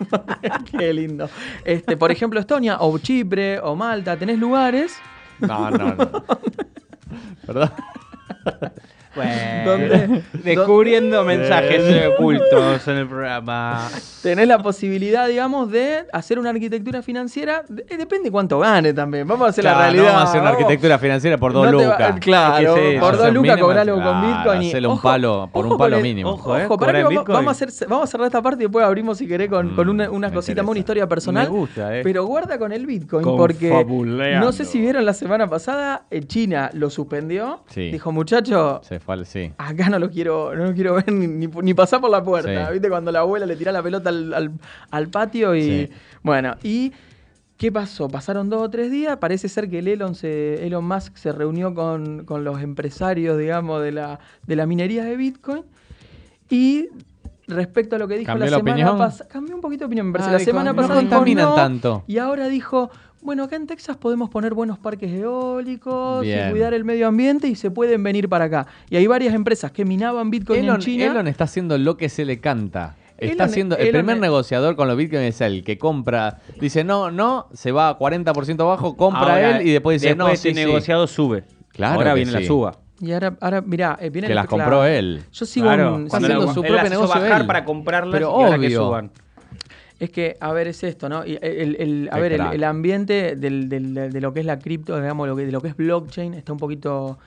Qué 0.78 0.92
lindo. 0.92 1.28
Este, 1.64 1.96
por 1.96 2.10
ejemplo, 2.10 2.40
Estonia 2.40 2.78
o 2.80 2.98
Chipre 2.98 3.60
o 3.60 3.76
Malta, 3.76 4.16
tenés 4.16 4.38
lugares 4.38 4.96
No, 5.38 5.70
no, 5.70 5.94
no. 5.94 6.24
Perdón. 7.46 7.70
Bueno, 9.14 9.70
¿Dónde? 9.70 10.22
descubriendo 10.32 11.24
mensajes 11.24 11.82
ocultos 12.14 12.86
en 12.88 12.96
el 12.96 13.06
programa. 13.08 13.88
tenés 14.22 14.46
la 14.48 14.58
posibilidad, 14.62 15.28
digamos, 15.28 15.70
de 15.70 16.06
hacer 16.12 16.38
una 16.38 16.50
arquitectura 16.50 17.02
financiera. 17.02 17.64
de- 17.68 17.84
eh, 17.88 17.96
depende 17.96 18.30
cuánto 18.30 18.58
gane 18.58 18.92
también. 18.92 19.26
Vamos 19.26 19.46
a 19.46 19.50
hacer 19.50 19.64
la 19.64 19.74
realidad. 19.78 20.02
No 20.04 20.08
vamos 20.08 20.22
a 20.22 20.28
hacer 20.28 20.40
una 20.40 20.50
arquitectura 20.50 20.98
financiera 20.98 21.38
por 21.38 21.52
dos 21.52 21.66
No 21.66 21.72
lucas. 21.72 22.14
claro, 22.20 22.76
Es 22.76 23.00
por 23.00 23.16
dos 23.16 23.32
lucas 23.32 23.50
mínimo, 23.56 23.66
cobrar 23.66 23.88
algo 23.88 24.02
con 24.02 24.20
Bitcoin. 24.22 24.62
y- 24.62 24.74
un 24.76 24.84
ojo, 24.86 25.02
palo, 25.02 25.50
por 25.52 25.66
un 25.66 25.76
palo 25.78 26.00
mínimo. 26.00 26.30
Ojo, 26.30 26.56
¿eh? 26.56 26.66
Ojo, 26.66 26.78
que 26.78 27.32
vamos, 27.32 27.48
a 27.48 27.50
hacer, 27.64 27.88
vamos 27.88 28.04
a 28.04 28.06
cerrar 28.10 28.26
esta 28.26 28.42
parte 28.42 28.62
y 28.62 28.66
después 28.66 28.84
abrimos 28.84 29.18
si 29.18 29.26
querés 29.26 29.48
con, 29.48 29.72
Mm, 29.72 29.76
con 29.76 29.88
una, 29.88 30.10
unas 30.10 30.32
cositas 30.32 30.64
más, 30.64 30.70
una 30.70 30.78
historia 30.80 31.06
personal. 31.08 31.44
Me 31.44 31.50
gusta, 31.50 31.98
eh. 31.98 32.00
Pero 32.02 32.24
guarda 32.24 32.58
con 32.58 32.72
el 32.72 32.86
Bitcoin 32.86 33.24
porque 33.24 33.70
no 34.40 34.52
sé 34.52 34.64
si 34.64 34.80
vieron 34.80 35.04
la 35.04 35.14
semana 35.14 35.46
pasada, 35.48 36.04
eh, 36.10 36.22
China 36.22 36.70
lo 36.74 36.90
suspendió. 36.90 37.62
Sí. 37.68 37.90
Dijo, 37.90 38.12
muchacho, 38.12 38.80
Se 38.82 39.00
sí. 39.24 39.52
acá 39.58 39.88
no 39.88 39.98
lo 39.98 40.10
quiero, 40.10 40.54
no 40.54 40.64
lo 40.66 40.74
quiero 40.74 40.94
ver 40.94 41.10
ni, 41.12 41.26
ni, 41.26 41.46
ni 41.46 41.74
pasar 41.74 42.00
por 42.00 42.10
la 42.10 42.22
puerta. 42.22 42.66
Sí. 42.68 42.72
¿Viste? 42.74 42.88
Cuando 42.88 43.10
la 43.12 43.20
abuela 43.20 43.46
le 43.46 43.56
tira 43.56 43.72
la 43.72 43.82
pelota 43.82 44.08
al, 44.10 44.32
al- 44.34 44.52
al 44.90 45.08
patio 45.08 45.54
y. 45.54 45.62
Sí. 45.62 45.88
Bueno, 46.22 46.54
y. 46.62 46.92
¿Qué 47.56 47.70
pasó? 47.70 48.08
Pasaron 48.08 48.50
dos 48.50 48.60
o 48.62 48.70
tres 48.70 48.90
días. 48.90 49.18
Parece 49.18 49.48
ser 49.48 49.70
que 49.70 49.78
el 49.78 49.86
Elon, 49.86 50.16
se, 50.16 50.66
Elon 50.66 50.84
Musk 50.84 51.16
se 51.16 51.30
reunió 51.30 51.72
con, 51.74 52.24
con 52.24 52.42
los 52.42 52.60
empresarios, 52.60 53.38
digamos, 53.38 53.80
de 53.82 53.92
la, 53.92 54.18
de 54.46 54.56
la 54.56 54.66
minería 54.66 55.04
de 55.04 55.16
Bitcoin. 55.16 55.62
Y 56.50 56.88
respecto 57.46 57.96
a 57.96 57.98
lo 58.00 58.08
que 58.08 58.18
dijo 58.18 58.26
¿Cambió 58.26 58.46
la 58.46 58.50
la 58.50 58.56
semana 58.56 58.96
pasada. 58.98 59.28
Cambió 59.30 59.54
un 59.54 59.60
poquito 59.60 59.80
de 59.80 59.86
opinión, 59.86 60.06
me 60.08 60.12
parece. 60.12 60.30
Ah, 60.30 60.32
la 60.32 60.38
semana 60.40 60.70
no 60.72 60.76
pasada 60.76 61.00
dijo 61.00 61.10
contaminan 61.10 61.44
no, 61.50 61.54
tanto. 61.54 62.04
Y 62.08 62.18
ahora 62.18 62.48
dijo. 62.48 62.90
Bueno, 63.22 63.44
acá 63.44 63.54
en 63.54 63.68
Texas 63.68 63.96
podemos 63.96 64.30
poner 64.30 64.52
buenos 64.52 64.78
parques 64.78 65.10
eólicos 65.12 66.22
Bien. 66.22 66.48
y 66.48 66.50
cuidar 66.50 66.74
el 66.74 66.84
medio 66.84 67.06
ambiente 67.06 67.46
y 67.46 67.54
se 67.54 67.70
pueden 67.70 68.02
venir 68.02 68.28
para 68.28 68.46
acá. 68.46 68.66
Y 68.90 68.96
hay 68.96 69.06
varias 69.06 69.32
empresas 69.34 69.70
que 69.70 69.84
minaban 69.84 70.28
Bitcoin 70.30 70.64
Elon, 70.64 70.74
en 70.76 70.80
China. 70.80 71.04
Elon 71.06 71.28
está 71.28 71.44
haciendo 71.44 71.78
lo 71.78 71.96
que 71.96 72.08
se 72.08 72.24
le 72.24 72.40
canta. 72.40 72.96
Está 73.18 73.44
Elon- 73.44 73.50
haciendo, 73.50 73.76
el 73.76 73.82
Elon 73.88 74.00
primer 74.00 74.16
es- 74.16 74.20
negociador 74.22 74.74
con 74.74 74.88
los 74.88 74.96
bitcoins 74.96 75.36
es 75.36 75.40
el 75.42 75.62
que 75.62 75.78
compra, 75.78 76.40
dice 76.60 76.82
no, 76.82 77.12
no, 77.12 77.46
se 77.52 77.70
va 77.70 77.90
a 77.90 77.96
40% 77.96 78.60
abajo, 78.64 78.96
compra 78.96 79.20
Ahora, 79.20 79.58
él 79.60 79.68
y 79.68 79.70
después 79.70 80.02
dice 80.02 80.16
no, 80.16 80.24
después 80.24 80.40
sí, 80.40 80.48
ese 80.48 80.60
sí. 80.60 80.66
negociado 80.66 81.06
sube. 81.06 81.44
Claro 81.68 81.94
Ahora 82.00 82.14
viene 82.14 82.32
la 82.32 82.42
suba. 82.42 82.78
Y 83.00 83.12
ahora, 83.12 83.36
ahora 83.40 83.60
mirá, 83.60 83.96
eh, 84.00 84.10
viene 84.10 84.26
Que 84.26 84.32
el- 84.32 84.36
las 84.36 84.46
compró 84.46 84.66
claro. 84.80 84.84
él. 84.86 85.22
Yo 85.32 85.46
sigo 85.46 85.66
Claro, 85.66 85.94
un- 85.94 86.08
cuando 86.08 86.26
haciendo 86.26 86.46
la- 86.46 86.54
su 86.54 86.60
él 86.64 86.66
propio 86.72 86.90
negocio 86.90 87.20
bajar 87.20 87.40
él. 87.42 87.46
para 87.46 87.64
comprarlas 87.64 88.12
Pero 88.12 88.28
y 88.28 88.32
ahora 88.44 88.58
que 88.58 88.66
obvio. 88.66 88.84
suban. 88.86 89.10
Es 90.00 90.10
que, 90.10 90.36
a 90.40 90.52
ver, 90.52 90.66
es 90.68 90.82
esto, 90.82 91.08
¿no? 91.08 91.24
Y 91.24 91.38
el, 91.40 91.76
el- 91.78 92.08
a 92.10 92.16
Qué 92.16 92.20
ver, 92.22 92.32
el, 92.32 92.40
el 92.54 92.64
ambiente 92.64 93.36
del, 93.36 93.68
del- 93.68 93.94
de 94.12 94.20
lo 94.20 94.32
que 94.32 94.40
es 94.40 94.46
la 94.46 94.58
cripto, 94.58 94.96
digamos, 95.00 95.28
lo 95.28 95.36
que, 95.36 95.46
de 95.46 95.52
lo 95.52 95.60
que 95.60 95.68
es 95.68 95.76
blockchain, 95.76 96.34
está 96.34 96.52
un 96.52 96.58
poquito 96.58 97.18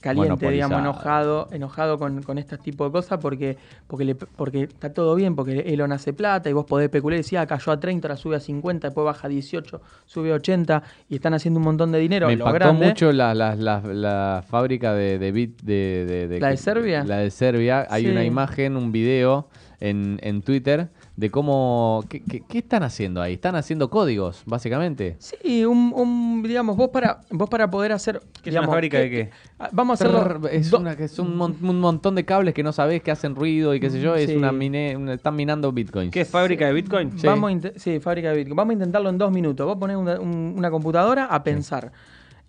caliente, 0.00 0.50
digamos, 0.50 0.78
enojado, 0.78 1.48
enojado 1.52 1.98
con, 1.98 2.22
con 2.22 2.36
este 2.36 2.58
tipo 2.58 2.84
de 2.84 2.90
cosas 2.92 3.18
porque, 3.18 3.56
porque, 3.86 4.04
le- 4.04 4.14
porque 4.14 4.64
está 4.64 4.92
todo 4.92 5.14
bien, 5.14 5.34
porque 5.34 5.60
Elon 5.60 5.90
hace 5.92 6.12
plata 6.12 6.50
y 6.50 6.52
vos 6.52 6.66
podés 6.66 6.84
especular 6.84 7.14
y 7.14 7.20
decir, 7.22 7.38
ah, 7.38 7.46
cayó 7.46 7.72
a 7.72 7.80
30, 7.80 8.06
ahora 8.06 8.16
sube 8.18 8.36
a 8.36 8.40
50, 8.40 8.88
después 8.88 9.04
baja 9.06 9.26
a 9.26 9.30
18, 9.30 9.80
sube 10.04 10.32
a 10.32 10.34
80 10.34 10.82
y 11.08 11.14
están 11.14 11.32
haciendo 11.32 11.58
un 11.60 11.64
montón 11.64 11.92
de 11.92 11.98
dinero. 11.98 12.26
Me 12.26 12.34
impactó 12.34 12.54
grande. 12.54 12.86
mucho 12.88 13.10
la, 13.12 13.32
la, 13.34 13.54
la, 13.54 13.80
la 13.80 14.44
fábrica 14.46 14.92
de, 14.92 15.18
de 15.18 15.32
bit 15.32 15.62
de, 15.62 16.04
de- 16.06 16.28
de- 16.28 16.40
¿La 16.40 16.48
de 16.50 16.56
Serbia? 16.58 17.02
La 17.04 17.16
de 17.18 17.30
Serbia. 17.30 17.86
Hay 17.88 18.04
Sí. 18.04 18.10
una 18.10 18.24
imagen, 18.24 18.76
un 18.76 18.92
video 18.92 19.48
en, 19.80 20.18
en 20.22 20.42
Twitter 20.42 20.88
de 21.20 21.30
cómo... 21.30 22.02
¿qué, 22.08 22.22
qué, 22.22 22.42
qué 22.48 22.58
están 22.58 22.82
haciendo 22.82 23.20
ahí? 23.20 23.34
Están 23.34 23.54
haciendo 23.54 23.90
códigos, 23.90 24.42
básicamente. 24.46 25.16
Sí, 25.18 25.64
un, 25.66 25.92
un, 25.94 26.42
digamos, 26.42 26.76
vos 26.76 26.88
para, 26.88 27.20
vos 27.30 27.48
para 27.50 27.70
poder 27.70 27.92
hacer... 27.92 28.20
¿Qué 28.42 28.48
es 28.50 28.54
una 28.56 28.62
digamos, 28.62 28.74
fábrica 28.74 28.96
que- 28.98 29.02
de 29.04 29.10
qué? 29.10 29.24
que- 29.26 29.30
ah, 29.58 29.68
Vamos 29.72 30.00
a 30.00 30.04
hacerlo... 30.04 30.48
Es, 30.48 30.72
una, 30.72 30.96
que 30.96 31.04
es 31.04 31.18
un, 31.18 31.36
mon- 31.36 31.56
un 31.62 31.78
montón 31.78 32.14
de 32.14 32.24
cables 32.24 32.54
que 32.54 32.62
no 32.62 32.72
sabés 32.72 33.02
que 33.02 33.10
hacen 33.10 33.34
ruido 33.34 33.74
y 33.74 33.80
qué 33.80 33.90
sé 33.90 34.00
yo. 34.00 34.14
Es 34.16 34.30
una 34.34 34.50
mine, 34.50 34.96
una- 34.96 35.12
están 35.14 35.36
minando 35.36 35.70
bitcoins. 35.72 36.10
¿Qué 36.10 36.22
es 36.22 36.28
fábrica 36.28 36.66
de 36.66 36.72
Bitcoin? 36.72 37.18
Sí. 37.18 37.26
Vamos 37.26 37.52
sí, 37.76 38.00
fábrica 38.00 38.30
de 38.30 38.36
Bitcoin. 38.38 38.56
Vamos 38.56 38.70
a 38.70 38.74
intentarlo 38.74 39.10
en 39.10 39.18
dos 39.18 39.30
minutos. 39.30 39.66
Vos 39.66 39.76
ponés 39.76 39.98
una, 39.98 40.18
un- 40.18 40.54
una 40.56 40.70
computadora 40.70 41.26
a 41.26 41.42
pensar. 41.44 41.92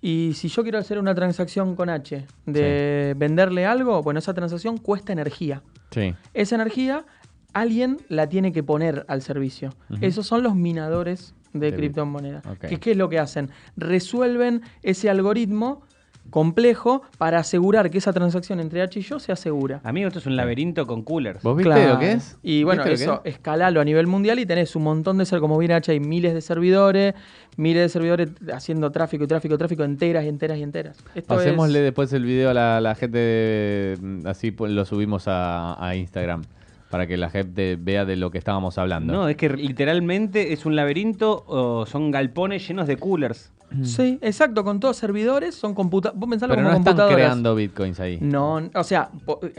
Y 0.04 0.32
si 0.34 0.48
yo 0.48 0.64
quiero 0.64 0.80
hacer 0.80 0.98
una 0.98 1.14
transacción 1.14 1.76
con 1.76 1.90
H 1.90 2.26
de 2.46 3.14
venderle 3.18 3.66
algo, 3.66 4.02
bueno, 4.02 4.18
esa 4.20 4.34
transacción 4.34 4.78
cuesta 4.78 5.14
energía. 5.14 5.62
Sí. 5.92 6.16
Esa 6.34 6.56
energía 6.56 7.06
alguien 7.54 7.98
la 8.10 8.28
tiene 8.30 8.52
que 8.52 8.64
poner 8.64 9.06
al 9.08 9.22
servicio. 9.22 9.72
Esos 10.02 10.26
son 10.28 10.44
los 10.44 10.56
minadores 10.56 11.34
de, 11.54 11.72
De 11.72 11.78
criptomonedas. 11.78 12.46
Ok. 12.46 12.66
¿Qué, 12.68 12.80
qué 12.80 12.92
es 12.92 12.98
lo 12.98 13.10
que 13.10 13.20
hacen? 13.20 13.50
Resuelven 13.76 14.62
ese 14.84 15.10
algoritmo 15.10 15.82
complejo 16.30 17.02
para 17.18 17.40
asegurar 17.40 17.90
que 17.90 17.98
esa 17.98 18.14
transacción 18.14 18.60
entre 18.60 18.82
H 18.82 19.00
y 19.00 19.02
yo 19.02 19.20
sea 19.20 19.36
segura. 19.36 19.82
Amigo, 19.84 20.08
esto 20.08 20.20
es 20.20 20.26
un 20.28 20.36
laberinto 20.38 20.86
con 20.88 21.02
coolers. 21.04 21.42
¿Vos 21.44 21.58
viste 21.58 21.74
Claro. 21.74 21.94
lo 21.96 22.00
que 22.00 22.12
es? 22.14 22.38
Y 22.42 22.64
bueno, 22.64 22.84
¿Viste 22.86 23.06
lo 23.06 23.14
eso, 23.14 23.22
es? 23.26 23.34
escalalo 23.34 23.82
a 23.82 23.84
nivel 23.84 24.08
mundial 24.08 24.40
y 24.40 24.46
tenés 24.46 24.76
un 24.76 24.84
montón 24.84 25.18
de 25.18 25.26
ser 25.26 25.40
como 25.42 25.58
bien 25.58 25.72
H, 25.74 25.92
hay 25.92 26.00
miles 26.00 26.34
de 26.34 26.42
servidores, 26.42 27.16
miles 27.58 27.82
de 27.84 27.90
servidores 27.90 28.30
haciendo 28.54 28.92
tráfico 28.92 29.24
y 29.26 29.28
tráfico, 29.28 29.58
tráfico 29.58 29.84
enteras 29.84 30.24
y 30.24 30.30
enteras 30.30 30.58
y 30.60 30.64
enteras. 30.64 30.98
Esto 31.16 31.36
Pasémosle 31.36 31.80
es- 31.80 31.84
después 31.86 32.14
el 32.14 32.24
video 32.24 32.52
a 32.52 32.54
la, 32.54 32.80
la 32.80 32.96
gente, 32.96 33.18
de- 33.18 34.22
así 34.26 34.52
pues, 34.52 34.72
lo 34.72 34.86
subimos 34.86 35.28
a, 35.28 35.84
a 35.86 35.96
Instagram, 35.96 36.44
para 36.92 37.08
que 37.08 37.18
la 37.18 37.30
gente 37.32 37.78
vea 37.80 38.06
de 38.06 38.16
lo 38.18 38.30
que 38.30 38.38
estábamos 38.38 38.78
hablando. 38.78 39.12
No, 39.14 39.28
es 39.28 39.36
que 39.38 39.50
literalmente 39.50 40.54
es 40.54 40.66
un 40.66 40.76
laberinto 40.76 41.44
o 41.48 41.86
son 41.88 42.12
galpones 42.12 42.68
llenos 42.68 42.86
de 42.88 42.98
coolers. 42.98 43.52
Sí, 43.84 44.20
exacto, 44.22 44.66
con 44.66 44.82
todos 44.82 44.98
servidores, 44.98 45.56
son 45.56 45.74
computadores. 45.74 46.20
Vos 46.20 46.30
pensalo 46.30 46.54
Pero 46.56 46.64
como 46.68 46.74
no 46.74 46.78
están 46.80 46.94
computadoras. 46.94 47.16
creando 47.16 47.56
bitcoins 47.56 48.02
ahí. 48.02 48.18
No, 48.20 48.56
o 48.76 48.84
sea, 48.84 49.10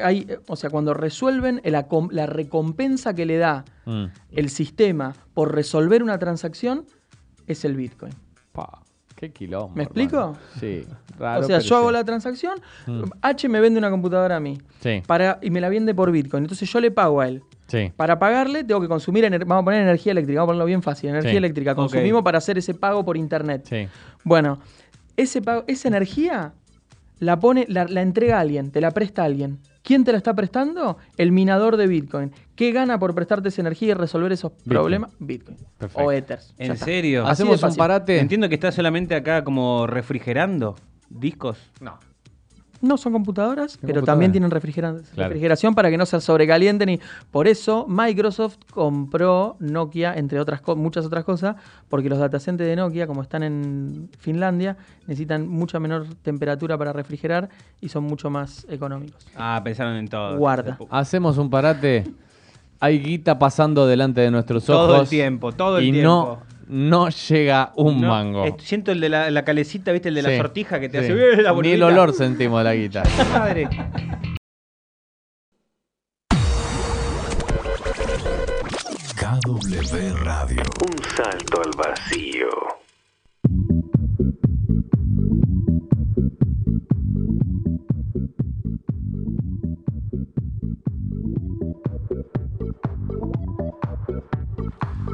hay, 0.05 0.27
o 0.49 0.55
sea, 0.55 0.68
cuando 0.68 0.92
resuelven 0.92 1.62
la 1.64 2.27
recompensa 2.27 3.14
que 3.14 3.25
le 3.25 3.38
da 3.38 3.64
Mm. 3.87 4.05
el 4.33 4.51
sistema 4.51 5.14
por 5.35 5.55
resolver 5.55 6.03
una 6.03 6.18
transacción 6.18 6.85
es 7.47 7.64
el 7.64 7.75
Bitcoin. 7.75 8.12
Pa, 8.53 8.81
qué 9.23 9.33
quilombo. 9.33 9.69
¿Me 9.77 9.85
hermano. 9.85 10.35
explico? 10.35 10.37
Sí. 10.59 10.85
Raro, 11.19 11.43
o 11.43 11.45
sea, 11.45 11.59
pero 11.59 11.69
yo 11.69 11.77
hago 11.77 11.89
sí. 11.89 11.93
la 11.93 12.05
transacción, 12.05 12.55
Mm. 12.87 13.03
H 13.21 13.49
me 13.49 13.61
vende 13.61 13.79
una 13.79 13.91
computadora 13.91 14.37
a 14.37 14.41
mí 14.41 14.59
Sí, 14.81 15.03
para, 15.07 15.39
y 15.43 15.51
me 15.51 15.61
la 15.61 15.69
vende 15.69 15.95
por 15.95 16.11
Bitcoin. 16.11 16.43
Entonces 16.45 16.69
yo 16.73 16.81
le 16.81 16.91
pago 16.91 17.21
a 17.21 17.29
él. 17.29 17.43
sí. 17.69 17.93
Para 17.97 18.19
pagarle 18.19 18.65
tengo 18.65 18.81
que 18.81 18.89
consumir, 18.89 19.25
ener- 19.25 19.47
vamos 19.47 19.63
a 19.63 19.65
poner 19.65 19.83
energía 19.83 20.11
eléctrica, 20.13 20.41
vamos 20.41 20.49
a 20.49 20.51
ponerlo 20.53 20.65
bien 20.67 20.83
fácil, 20.83 21.11
energía 21.11 21.31
Sí. 21.31 21.37
eléctrica. 21.37 21.75
Consumimos 21.77 22.23
para 22.23 22.39
hacer 22.39 22.59
ese 22.59 22.75
pago 22.75 23.05
por 23.05 23.17
internet. 23.17 23.65
Sí. 23.69 23.87
Bueno, 24.25 24.59
ese 25.17 25.41
pago, 25.41 25.63
esa 25.69 25.87
energía 25.89 26.53
la 27.21 27.39
pone, 27.39 27.65
la, 27.69 27.85
la 27.85 28.03
entrega 28.03 28.39
a 28.39 28.41
alguien, 28.41 28.73
te 28.73 28.81
la 28.81 28.91
presta 28.91 29.23
a 29.23 29.27
alguien. 29.27 29.59
¿Quién 29.83 30.05
te 30.05 30.12
la 30.12 30.18
está 30.18 30.35
prestando? 30.35 30.99
El 31.16 31.33
minador 31.33 31.77
de 31.77 31.87
Bitcoin. 31.87 32.33
¿Qué 32.55 32.71
gana 32.73 32.99
por 32.99 33.14
prestarte 33.14 33.49
esa 33.49 33.61
energía 33.62 33.90
y 33.90 33.95
resolver 33.95 34.31
esos 34.33 34.53
Bitcoin. 34.53 34.71
problemas? 34.75 35.11
Bitcoin. 35.18 35.57
Perfecto. 35.79 36.05
O 36.05 36.12
Ethers. 36.12 36.55
¿En 36.59 36.73
está. 36.73 36.85
serio? 36.85 37.27
Hacemos 37.27 37.62
un 37.62 37.75
parate. 37.75 38.18
Entiendo 38.21 38.49
que 38.49 38.55
está 38.55 38.71
solamente 38.71 39.14
acá 39.14 39.42
como 39.42 39.87
refrigerando 39.87 40.77
discos. 41.11 41.59
No. 41.81 41.99
No 42.83 42.97
son 42.99 43.12
computadoras, 43.12 43.79
pero 43.79 43.95
computadoras. 44.01 44.07
también 44.07 44.33
tienen 44.33 44.51
Claro. 44.51 45.29
refrigeración 45.29 45.75
para 45.75 45.88
que 45.88 45.97
no 45.97 46.05
se 46.05 46.21
sobrecalienten. 46.21 46.88
Y 46.90 47.01
por 47.31 47.47
eso 47.49 47.87
Microsoft 47.88 48.57
compró 48.71 49.57
Nokia, 49.61 50.14
entre 50.14 50.38
otras 50.40 50.61
co- 50.61 50.77
muchas 50.77 51.07
otras 51.07 51.25
cosas, 51.25 51.57
porque 51.88 52.09
los 52.11 52.18
datacenters 52.18 52.68
de 52.68 52.77
Nokia, 52.77 53.07
como 53.07 53.23
están 53.23 53.45
en 53.45 54.11
Finlandia, 54.18 54.77
necesitan 55.07 55.49
mucha 55.49 55.79
menor 55.81 56.07
temperatura 56.23 56.77
para 56.77 56.92
refrigerar 56.92 57.49
y 57.81 57.88
son 57.88 58.05
mucho 58.05 58.29
más 58.31 58.66
económicos. 58.68 59.25
Ah, 59.37 59.61
pensaron 59.62 59.95
en 59.97 60.09
todo. 60.09 60.37
Guarda. 60.37 60.77
Hacemos 60.90 61.38
un 61.38 61.49
parate. 61.49 62.05
Hay 62.81 62.99
guita 62.99 63.38
pasando 63.38 63.87
delante 63.87 64.21
de 64.23 64.31
nuestros 64.33 64.68
ojos. 64.68 64.87
Todo 64.88 65.01
el 65.03 65.09
tiempo, 65.09 65.53
todo 65.53 65.79
el 65.79 65.85
y 65.85 65.92
tiempo. 65.92 66.09
no, 66.09 66.52
no 66.68 67.09
llega 67.09 67.72
un 67.77 68.01
No, 68.01 68.09
mango. 68.09 68.44
eh, 68.46 68.55
siento 68.59 68.92
el 68.92 69.01
de 69.01 69.09
la, 69.09 69.31
la 69.31 69.44
calecita, 69.44 69.92
¿viste? 69.92 70.09
El 70.09 70.14
de 70.16 70.22
la 70.22 70.37
sortija 70.37 70.81
que 70.81 70.88
te 70.88 70.98
sí. 71.05 71.12
hace 71.12 71.12
"Eh, 71.12 71.37
la 71.42 71.53
Ni 71.53 71.70
el 71.70 71.81
boludita". 71.81 71.87
olor 71.87 72.12
sentimos 72.14 72.61
de 72.61 72.64
la 72.64 72.75
guita. 72.75 73.03
Madre. 73.33 73.68
KW 79.16 80.14
Radio. 80.25 80.62
Un 80.85 81.05
salto 81.16 81.62
al 81.62 81.70
vacío. 81.77 82.48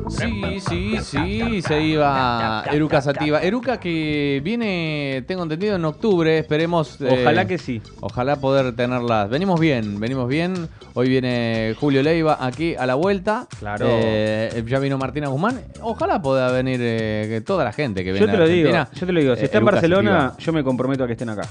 Sí, 0.09 0.61
sí, 0.67 0.97
sí, 1.03 1.63
se 1.63 1.83
iba 1.83 2.65
Eruca 2.73 3.01
Sativa. 3.03 3.41
Eruca 3.43 3.79
que 3.79 4.41
viene, 4.43 5.23
tengo 5.27 5.43
entendido, 5.43 5.77
en 5.77 5.85
octubre, 5.85 6.39
esperemos. 6.39 7.01
eh, 7.01 7.19
Ojalá 7.23 7.47
que 7.47 7.59
sí. 7.59 7.81
Ojalá 8.01 8.37
poder 8.37 8.75
tenerlas. 8.75 9.29
Venimos 9.29 9.61
bien, 9.61 10.01
venimos 10.01 10.29
bien. 10.29 10.69
Hoy 10.95 11.09
viene 11.09 11.75
Julio 11.79 12.03
Leiva 12.03 12.39
aquí 12.41 12.75
a 12.75 12.87
la 12.87 12.95
vuelta. 12.95 13.47
Claro. 13.59 13.87
Eh, 13.89 14.65
ya 14.67 14.79
vino 14.79 14.99
Martina 14.99 15.29
Guzmán. 15.29 15.61
Ojalá 15.83 16.21
pueda 16.21 16.51
venir 16.51 16.81
eh, 16.83 17.43
toda 17.47 17.65
la 17.65 17.73
gente 17.73 18.03
que 18.03 18.13
viene 18.13 18.27
Yo 18.27 18.31
te 18.31 18.37
a 18.37 18.41
lo 18.41 18.49
digo, 18.49 18.69
Argentina. 18.71 18.99
yo 19.01 19.07
te 19.07 19.13
lo 19.13 19.21
digo. 19.21 19.37
Si 19.37 19.45
está 19.45 19.59
en 19.59 19.65
Barcelona, 19.65 20.21
Sativa. 20.31 20.37
yo 20.45 20.53
me 20.53 20.65
comprometo 20.65 21.05
a 21.05 21.07
que 21.07 21.13
estén 21.13 21.29
acá. 21.29 21.43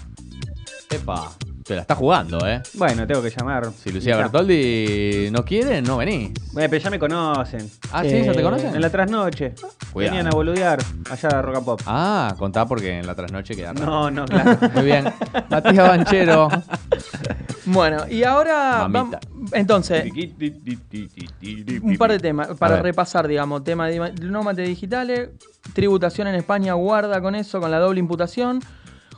Epa, 0.89 1.31
te 1.67 1.75
la 1.75 1.81
está 1.81 1.95
jugando, 1.95 2.39
¿eh? 2.47 2.61
Bueno, 2.75 3.05
tengo 3.05 3.21
que 3.21 3.29
llamar. 3.29 3.69
Si 3.83 3.91
Lucía 3.91 4.15
Ya. 4.15 4.21
Bertoldi 4.23 5.29
no 5.31 5.43
quiere, 5.43 5.81
no 5.81 5.97
venís. 5.97 6.31
Bueno, 6.53 6.69
pero 6.69 6.83
ya 6.83 6.89
me 6.89 6.97
conocen. 6.99 7.69
Ah, 7.91 8.03
sí, 8.03 8.23
¿ya 8.23 8.31
te 8.31 8.39
Eh, 8.39 8.43
conocen? 8.43 8.73
En 8.75 8.81
la 8.81 8.89
trasnoche. 8.89 9.53
Cuidado. 9.91 10.15
Venían 10.15 10.27
a 10.27 10.35
boludear 10.35 10.79
allá 11.11 11.29
a 11.29 11.41
Rock 11.41 11.55
and 11.57 11.65
Pop. 11.65 11.81
Ah, 11.85 12.33
contá 12.39 12.65
porque 12.65 12.99
en 12.99 13.05
la 13.07 13.15
trasnoche 13.15 13.55
queda 13.55 13.73
raro. 13.73 13.85
No, 13.85 14.11
no, 14.11 14.25
claro. 14.25 14.57
Muy 14.73 14.83
bien. 14.85 15.05
Matías 15.49 15.87
Banchero. 15.89 16.47
Bueno, 17.69 18.07
y 18.09 18.23
ahora 18.23 18.87
Mamita. 18.87 19.19
vam- 19.19 19.49
entonces, 19.51 20.05
un 21.83 21.97
par 21.97 22.11
de 22.11 22.19
temas 22.19 22.47
para 22.57 22.75
ver. 22.75 22.83
repasar, 22.83 23.27
digamos, 23.27 23.63
tema 23.65 23.87
de 23.89 24.63
digitales, 24.63 25.29
tributación 25.73 26.27
en 26.27 26.35
España, 26.35 26.73
guarda 26.75 27.19
con 27.21 27.35
eso, 27.35 27.59
con 27.59 27.69
la 27.69 27.79
doble 27.79 27.99
imputación. 27.99 28.61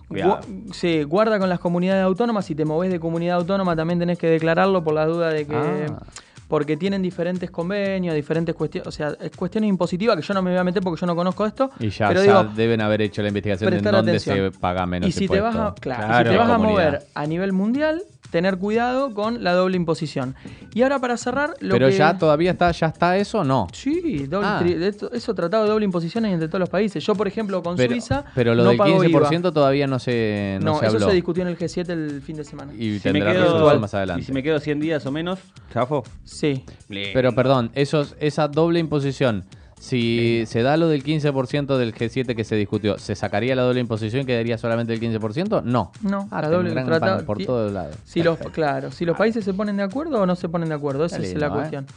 Cuidado. 0.10 0.42
Gu- 0.42 0.74
sí, 0.74 1.04
guarda 1.04 1.40
con 1.40 1.48
las 1.48 1.60
comunidades 1.60 2.04
autónomas. 2.04 2.46
Si 2.46 2.56
te 2.56 2.66
movés 2.66 2.92
de 2.92 3.00
comunidad 3.00 3.38
autónoma, 3.38 3.76
también 3.76 4.00
tenés 4.00 4.18
que 4.18 4.28
declararlo 4.28 4.84
por 4.84 4.94
la 4.96 5.06
duda 5.06 5.30
de 5.30 5.46
que. 5.48 5.56
Ah. 5.56 6.00
Porque 6.48 6.76
tienen 6.78 7.04
diferentes 7.04 7.52
convenios, 7.52 8.16
diferentes 8.16 8.56
cuestiones. 8.56 8.88
O 8.88 8.92
sea, 8.92 9.14
es 9.22 9.30
cuestiones 9.36 9.70
impositivas 9.70 10.16
que 10.16 10.24
yo 10.24 10.34
no 10.34 10.42
me 10.42 10.50
voy 10.50 10.58
a 10.60 10.64
meter 10.64 10.82
porque 10.82 11.00
yo 11.00 11.06
no 11.06 11.16
conozco 11.16 11.46
esto. 11.46 11.70
Y 11.80 11.90
ya, 11.92 12.08
pero 12.08 12.24
ya 12.24 12.40
digo, 12.42 12.54
deben 12.56 12.82
haber 12.82 13.02
hecho 13.04 13.22
la 13.22 13.28
investigación 13.28 13.70
de 13.70 13.78
en 13.78 13.84
dónde 13.84 14.12
atención. 14.14 14.52
se 14.52 14.60
paga 14.60 14.84
menos 14.88 15.08
y 15.10 15.12
si 15.12 15.28
te 15.28 15.40
vas 15.42 15.56
a, 15.56 15.58
impuesto. 15.60 15.82
claro, 15.82 16.12
y 16.12 16.18
si 16.26 16.30
te 16.32 16.38
vas 16.38 16.50
a 16.50 16.58
mover 16.58 17.04
a 17.14 17.28
nivel 17.28 17.54
mundial, 17.54 18.02
tener 18.32 18.58
cuidado 18.58 19.14
con 19.14 19.44
la 19.44 19.54
doble 19.54 19.76
imposición. 19.78 20.36
Y 20.74 20.84
ahora 20.84 21.00
para 21.00 21.18
cerrar, 21.18 21.56
lo 21.62 21.74
Pero 21.74 21.88
que... 21.90 21.98
ya 21.98 22.18
todavía 22.18 22.52
está, 22.52 22.72
ya 22.72 22.88
está 22.88 23.18
eso, 23.18 23.44
no. 23.44 23.68
Sí, 23.74 24.28
doble 24.28 24.48
Ah. 24.48 24.62
tri- 24.64 25.10
eso 25.14 25.34
tratado 25.34 25.64
de 25.64 25.70
doble 25.72 25.86
imposición 25.86 26.26
hay 26.26 26.34
entre 26.34 26.48
todos 26.48 26.60
los 26.60 26.70
países. 26.70 27.04
Yo, 27.04 27.16
por 27.16 27.28
ejemplo, 27.28 27.64
con 27.64 27.76
Pero, 27.76 27.92
Suiza. 27.92 28.26
pero 28.36 28.54
lo 28.56 28.64
no 28.64 28.70
del 28.70 28.78
pago 28.78 29.04
15% 29.04 29.40
IVA. 29.40 29.52
todavía 29.52 29.88
no 29.88 29.98
se, 30.00 30.58
no 30.62 30.74
No, 30.74 30.80
se 30.80 30.86
eso 30.88 30.96
habló. 30.98 31.10
se 31.10 31.16
discutió 31.16 31.42
en 31.44 31.50
el 31.50 31.58
G7 31.58 31.90
el 31.90 32.22
fin 32.22 32.36
de 32.38 32.44
semana. 32.44 32.74
y 32.74 32.78
Si 32.78 32.92
me 32.94 33.00
tendrá 33.00 33.32
quedo, 33.34 33.44
resultados 33.46 33.82
más 33.82 33.94
adelante. 33.94 34.22
y 34.22 34.26
si 34.26 34.32
me 34.32 34.44
quedo 34.44 34.60
100 34.60 34.80
días 34.80 35.06
o 35.06 35.12
menos, 35.12 35.40
chafo. 35.74 36.04
Sí. 36.24 36.64
Pero 36.88 37.34
perdón, 37.34 37.72
esos, 37.74 38.16
esa 38.20 38.48
doble 38.48 38.80
imposición, 38.80 39.44
si 39.80 40.44
se 40.46 40.62
da 40.62 40.78
lo 40.78 40.88
del 40.90 41.04
15% 41.04 41.78
del 41.78 41.96
G7 41.96 42.36
que 42.36 42.44
se 42.44 42.56
discutió, 42.56 43.00
¿se 43.00 43.16
sacaría 43.16 43.56
la 43.56 43.64
doble 43.64 43.80
imposición 43.80 44.22
y 44.24 44.26
quedaría 44.26 44.58
solamente 44.58 44.94
el 44.94 45.00
15%? 45.00 45.64
No. 45.64 45.92
No, 46.04 46.28
Ah, 46.32 46.42
la 46.42 46.50
doble 46.50 46.74
pan 47.00 47.26
por 47.26 47.38
todos 47.44 47.72
lados. 47.72 47.96
Si 48.06 48.22
los, 48.22 48.38
claro, 48.52 48.92
si 48.92 49.06
los 49.06 49.18
países 49.18 49.44
se 49.46 49.54
ponen 49.54 49.78
de 49.78 49.84
acuerdo 49.84 50.22
o 50.22 50.26
no 50.26 50.36
se 50.36 50.50
ponen 50.50 50.70
de 50.70 50.76
acuerdo, 50.76 51.06
esa 51.06 51.18
es 51.18 51.34
la 51.36 51.48
¿eh? 51.48 51.50
cuestión. 51.50 51.88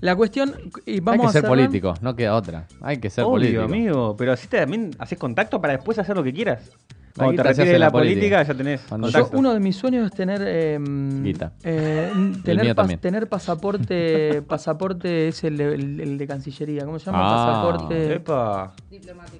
La 0.00 0.14
cuestión, 0.14 0.54
y 0.86 0.92
Hay 0.92 1.00
vamos 1.00 1.22
que 1.22 1.26
a 1.26 1.32
ser 1.32 1.42
cerrar- 1.42 1.48
político, 1.48 1.94
no 2.02 2.14
queda 2.14 2.34
otra. 2.36 2.66
Hay 2.80 2.98
que 2.98 3.10
ser 3.10 3.24
Obvio, 3.24 3.32
político. 3.32 3.62
amigo. 3.62 4.14
Pero 4.16 4.32
así 4.32 4.46
también 4.46 4.90
haces 4.98 5.18
contacto 5.18 5.60
para 5.60 5.72
después 5.72 5.98
hacer 5.98 6.14
lo 6.16 6.22
que 6.22 6.32
quieras. 6.32 6.70
Cuando 7.18 7.42
te 7.42 7.48
retires 7.48 7.72
de 7.72 7.78
la 7.78 7.90
política. 7.90 8.38
política 8.38 8.42
ya 8.42 8.54
tenés 8.54 8.80
Yo, 9.12 9.30
uno 9.38 9.52
de 9.54 9.60
mis 9.60 9.76
sueños 9.76 10.06
es 10.06 10.12
tener 10.12 10.40
eh, 10.44 10.78
Guita. 10.80 11.52
eh, 11.64 12.10
mío 12.16 12.36
tener, 12.44 12.66
pas- 12.68 12.74
también. 12.74 13.00
tener 13.00 13.28
pasaporte 13.28 14.42
pasaporte 14.48 15.28
es 15.28 15.44
el, 15.44 15.56
de- 15.56 15.74
el- 15.74 16.00
el 16.00 16.18
de 16.18 16.26
Cancillería 16.26 16.84
¿cómo 16.84 16.98
se 16.98 17.06
llama? 17.06 17.18
Ah. 17.20 17.46
pasaporte 17.46 18.14
Epa. 18.14 18.72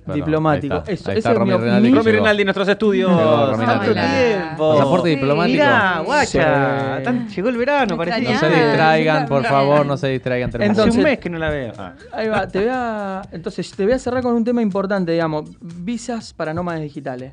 Perdón, 0.05 0.15
diplomático. 0.15 0.75
ahí 0.75 0.81
está. 0.81 0.93
Eso- 0.93 1.11
Ahí 1.11 1.19
ese 1.19 1.29
está 1.29 1.33
es 1.33 1.39
mi- 1.47 1.53
Rinaldi 1.57 1.91
Romy. 1.95 2.11
Rinaldi, 2.13 2.45
nuestros 2.45 2.69
estudios. 2.69 3.11
Tanto 3.59 3.93
tiempo. 3.93 4.73
Pasaporte 4.75 5.09
diplomático. 5.09 5.55
Mirá, 5.65 6.03
guacha. 6.05 6.99
Sí. 6.99 7.05
tan- 7.05 7.29
llegó 7.29 7.49
el 7.49 7.57
verano, 7.57 7.97
Me 7.97 8.05
parecía. 8.07 8.33
No 8.33 8.39
se 8.41 8.47
distraigan, 8.49 9.27
por 9.27 9.45
favor, 9.45 9.87
no 9.87 9.97
se 9.97 10.09
distraigan. 10.09 10.51
tenemos- 10.51 10.71
Hace 10.73 10.81
Entonces- 10.83 10.99
un 10.99 11.05
mes 11.11 11.19
que 11.19 11.31
no 11.31 11.39
la 11.39 11.51
veo. 11.51 11.73
Ah. 11.79 11.93
Ahí 12.13 12.29
va, 12.29 12.47
te 12.49 12.59
voy 12.61 12.69
a, 12.71 13.23
entonces 13.33 13.71
te 13.73 13.85
voy 13.85 13.93
a 13.93 13.99
cerrar 13.99 14.23
con 14.23 14.35
un 14.35 14.45
tema 14.45 14.63
importante, 14.63 15.13
digamos, 15.13 15.51
visas 15.61 16.33
para 16.33 16.55
nómadas 16.55 16.81
digitales. 16.83 17.33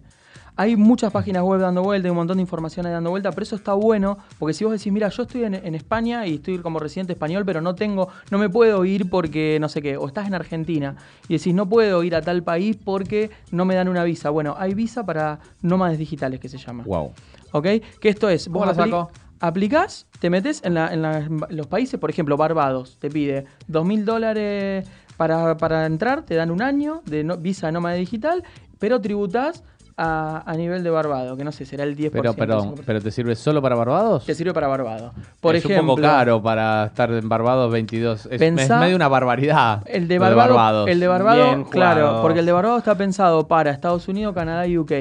Hay 0.57 0.77
muchas 0.77 1.11
páginas 1.11 1.43
web 1.43 1.59
dando 1.59 1.83
vuelta, 1.83 2.07
hay 2.07 2.11
un 2.11 2.15
montón 2.17 2.37
de 2.37 2.41
información 2.41 2.85
ahí 2.85 2.93
dando 2.93 3.09
vuelta, 3.09 3.29
pero 3.31 3.43
eso 3.43 3.57
está 3.57 3.73
bueno, 3.73 4.17
porque 4.39 4.53
si 4.53 4.63
vos 4.63 4.71
decís, 4.71 4.91
mira, 4.93 5.09
yo 5.09 5.23
estoy 5.23 5.43
en, 5.43 5.53
en 5.55 5.75
España 5.75 6.25
y 6.27 6.35
estoy 6.35 6.59
como 6.59 6.79
residente 6.79 7.11
español, 7.11 7.43
pero 7.45 7.59
no 7.59 7.75
tengo, 7.75 8.07
no 8.31 8.37
me 8.37 8.47
puedo 8.47 8.85
ir 8.85 9.09
porque 9.09 9.57
no 9.59 9.67
sé 9.67 9.81
qué, 9.81 9.97
o 9.97 10.07
estás 10.07 10.27
en 10.27 10.33
Argentina 10.33 10.95
y 11.27 11.37
decís, 11.37 11.53
no 11.53 11.67
puedo 11.67 12.01
ir 12.03 12.15
a 12.15 12.21
tal 12.21 12.41
país 12.41 12.77
porque 12.81 13.31
no 13.51 13.65
me 13.65 13.75
dan 13.75 13.89
una 13.89 14.05
visa. 14.05 14.29
Bueno, 14.29 14.55
hay 14.57 14.73
visa 14.73 15.05
para 15.05 15.39
nómades 15.61 15.99
digitales 15.99 16.39
que 16.39 16.47
se 16.47 16.57
llama. 16.57 16.83
Wow. 16.85 17.11
¿Ok? 17.51 17.67
Que 17.99 18.07
esto 18.09 18.29
es, 18.29 18.47
vos 18.47 18.61
¿Cómo 18.61 18.65
la 18.65 18.73
saco? 18.75 19.11
aplicás, 19.41 20.07
te 20.19 20.29
metes 20.29 20.61
en, 20.63 20.73
la- 20.75 20.93
en 20.93 21.01
la- 21.01 21.17
en 21.19 21.41
los 21.49 21.67
países, 21.67 21.99
por 21.99 22.09
ejemplo, 22.09 22.37
Barbados, 22.37 22.97
te 22.99 23.09
pide 23.09 23.43
dos 23.67 23.85
mil 23.85 24.05
dólares 24.05 24.87
para, 25.17 25.57
para 25.57 25.85
entrar, 25.85 26.23
te 26.23 26.35
dan 26.35 26.49
un 26.49 26.61
año 26.61 27.01
de 27.05 27.25
no- 27.25 27.35
visa 27.37 27.69
nómada 27.73 27.95
digital, 27.95 28.43
pero 28.79 29.01
tributás 29.01 29.63
a, 29.97 30.43
a 30.45 30.53
nivel 30.55 30.83
de 30.83 30.89
Barbados, 30.89 31.37
que 31.37 31.43
no 31.43 31.51
sé, 31.51 31.65
será 31.65 31.83
el 31.83 31.95
10%. 31.95 32.11
Pero, 32.11 32.33
pero, 32.33 32.61
5%. 32.63 32.81
pero 32.85 33.01
¿te 33.01 33.11
sirve 33.11 33.35
solo 33.35 33.61
para 33.61 33.75
Barbados? 33.75 34.25
Te 34.25 34.35
sirve 34.35 34.53
para 34.53 34.67
Barbados. 34.67 35.13
Por 35.39 35.55
es 35.55 35.63
ejemplo, 35.63 35.83
un 35.83 35.87
poco 35.87 36.01
caro 36.01 36.41
para 36.41 36.85
estar 36.87 37.09
en 37.11 37.29
Barbados 37.29 37.71
22. 37.71 38.25
Es, 38.31 38.41
Pensá- 38.41 38.61
es 38.75 38.79
medio 38.81 38.95
una 38.95 39.07
barbaridad. 39.07 39.83
El 39.85 40.07
de 40.07 40.15
lo 40.19 40.35
Barbados, 40.35 40.89
el 40.89 40.99
de 40.99 41.07
Barbados, 41.07 41.45
Bien 41.47 41.63
claro, 41.63 42.01
jugado. 42.07 42.21
porque 42.21 42.39
el 42.39 42.45
de 42.45 42.51
Barbados 42.51 42.79
está 42.79 42.95
pensado 42.95 43.47
para 43.47 43.71
Estados 43.71 44.07
Unidos, 44.07 44.33
Canadá 44.35 44.67
y 44.67 44.77
UK, 44.77 44.91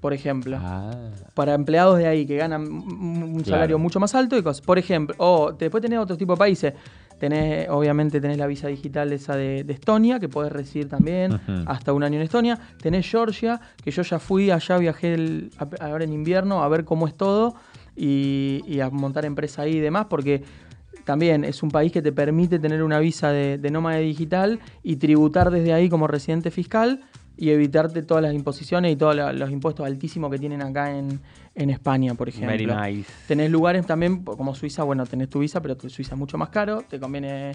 por 0.00 0.12
ejemplo. 0.12 0.58
Ah. 0.60 0.90
para 1.34 1.54
empleados 1.54 1.96
de 1.98 2.06
ahí 2.06 2.26
que 2.26 2.36
ganan 2.36 2.62
un 2.66 3.32
Claro. 3.42 3.50
salario 3.50 3.78
mucho 3.78 3.98
más 4.00 4.14
alto 4.14 4.36
y 4.36 4.42
cosas. 4.42 4.60
Por 4.60 4.78
ejemplo, 4.78 5.14
o 5.18 5.52
después 5.52 5.80
tenés 5.80 5.98
otro 6.00 6.16
tipo 6.16 6.32
de 6.34 6.38
países. 6.38 6.74
Tenés, 7.20 7.68
obviamente, 7.68 8.18
tenés 8.20 8.38
la 8.38 8.46
visa 8.46 8.66
digital 8.66 9.12
esa 9.12 9.36
de, 9.36 9.62
de 9.62 9.72
Estonia, 9.74 10.18
que 10.18 10.28
podés 10.28 10.50
recibir 10.50 10.88
también 10.88 11.38
hasta 11.66 11.92
un 11.92 12.02
año 12.02 12.16
en 12.16 12.22
Estonia. 12.22 12.58
Tenés 12.82 13.08
Georgia, 13.08 13.60
que 13.84 13.90
yo 13.90 14.00
ya 14.02 14.18
fui 14.18 14.50
allá, 14.50 14.78
viajé 14.78 15.14
el- 15.14 15.50
ahora 15.80 16.04
en 16.04 16.12
invierno 16.14 16.62
a 16.64 16.68
ver 16.68 16.84
cómo 16.84 17.06
es 17.06 17.14
todo 17.14 17.54
y, 17.94 18.62
y 18.66 18.80
a 18.80 18.88
montar 18.88 19.26
empresa 19.26 19.62
ahí 19.62 19.76
y 19.76 19.80
demás, 19.80 20.06
porque 20.08 20.42
también 21.04 21.44
es 21.44 21.62
un 21.62 21.70
país 21.70 21.92
que 21.92 22.02
te 22.02 22.12
permite 22.12 22.58
tener 22.58 22.82
una 22.82 22.98
visa 22.98 23.30
de, 23.30 23.58
de 23.58 23.70
nómade 23.70 24.00
digital 24.00 24.58
y 24.82 24.96
tributar 24.96 25.50
desde 25.50 25.72
ahí 25.72 25.88
como 25.88 26.06
residente 26.06 26.50
fiscal 26.50 27.02
y 27.40 27.48
evitarte 27.50 28.02
todas 28.02 28.22
las 28.22 28.34
imposiciones 28.34 28.92
y 28.92 28.96
todos 28.96 29.16
los 29.34 29.50
impuestos 29.50 29.86
altísimos 29.86 30.30
que 30.30 30.38
tienen 30.38 30.60
acá 30.60 30.94
en, 30.96 31.18
en 31.54 31.70
España, 31.70 32.14
por 32.14 32.28
ejemplo. 32.28 32.74
Very 32.76 32.96
nice. 32.96 33.10
Tenés 33.26 33.50
lugares 33.50 33.86
también, 33.86 34.22
como 34.22 34.54
Suiza, 34.54 34.82
bueno, 34.82 35.06
tenés 35.06 35.30
tu 35.30 35.38
visa, 35.38 35.62
pero 35.62 35.74
tu 35.74 35.88
Suiza 35.88 36.14
es 36.14 36.18
mucho 36.18 36.36
más 36.36 36.50
caro, 36.50 36.84
te 36.88 37.00
conviene, 37.00 37.52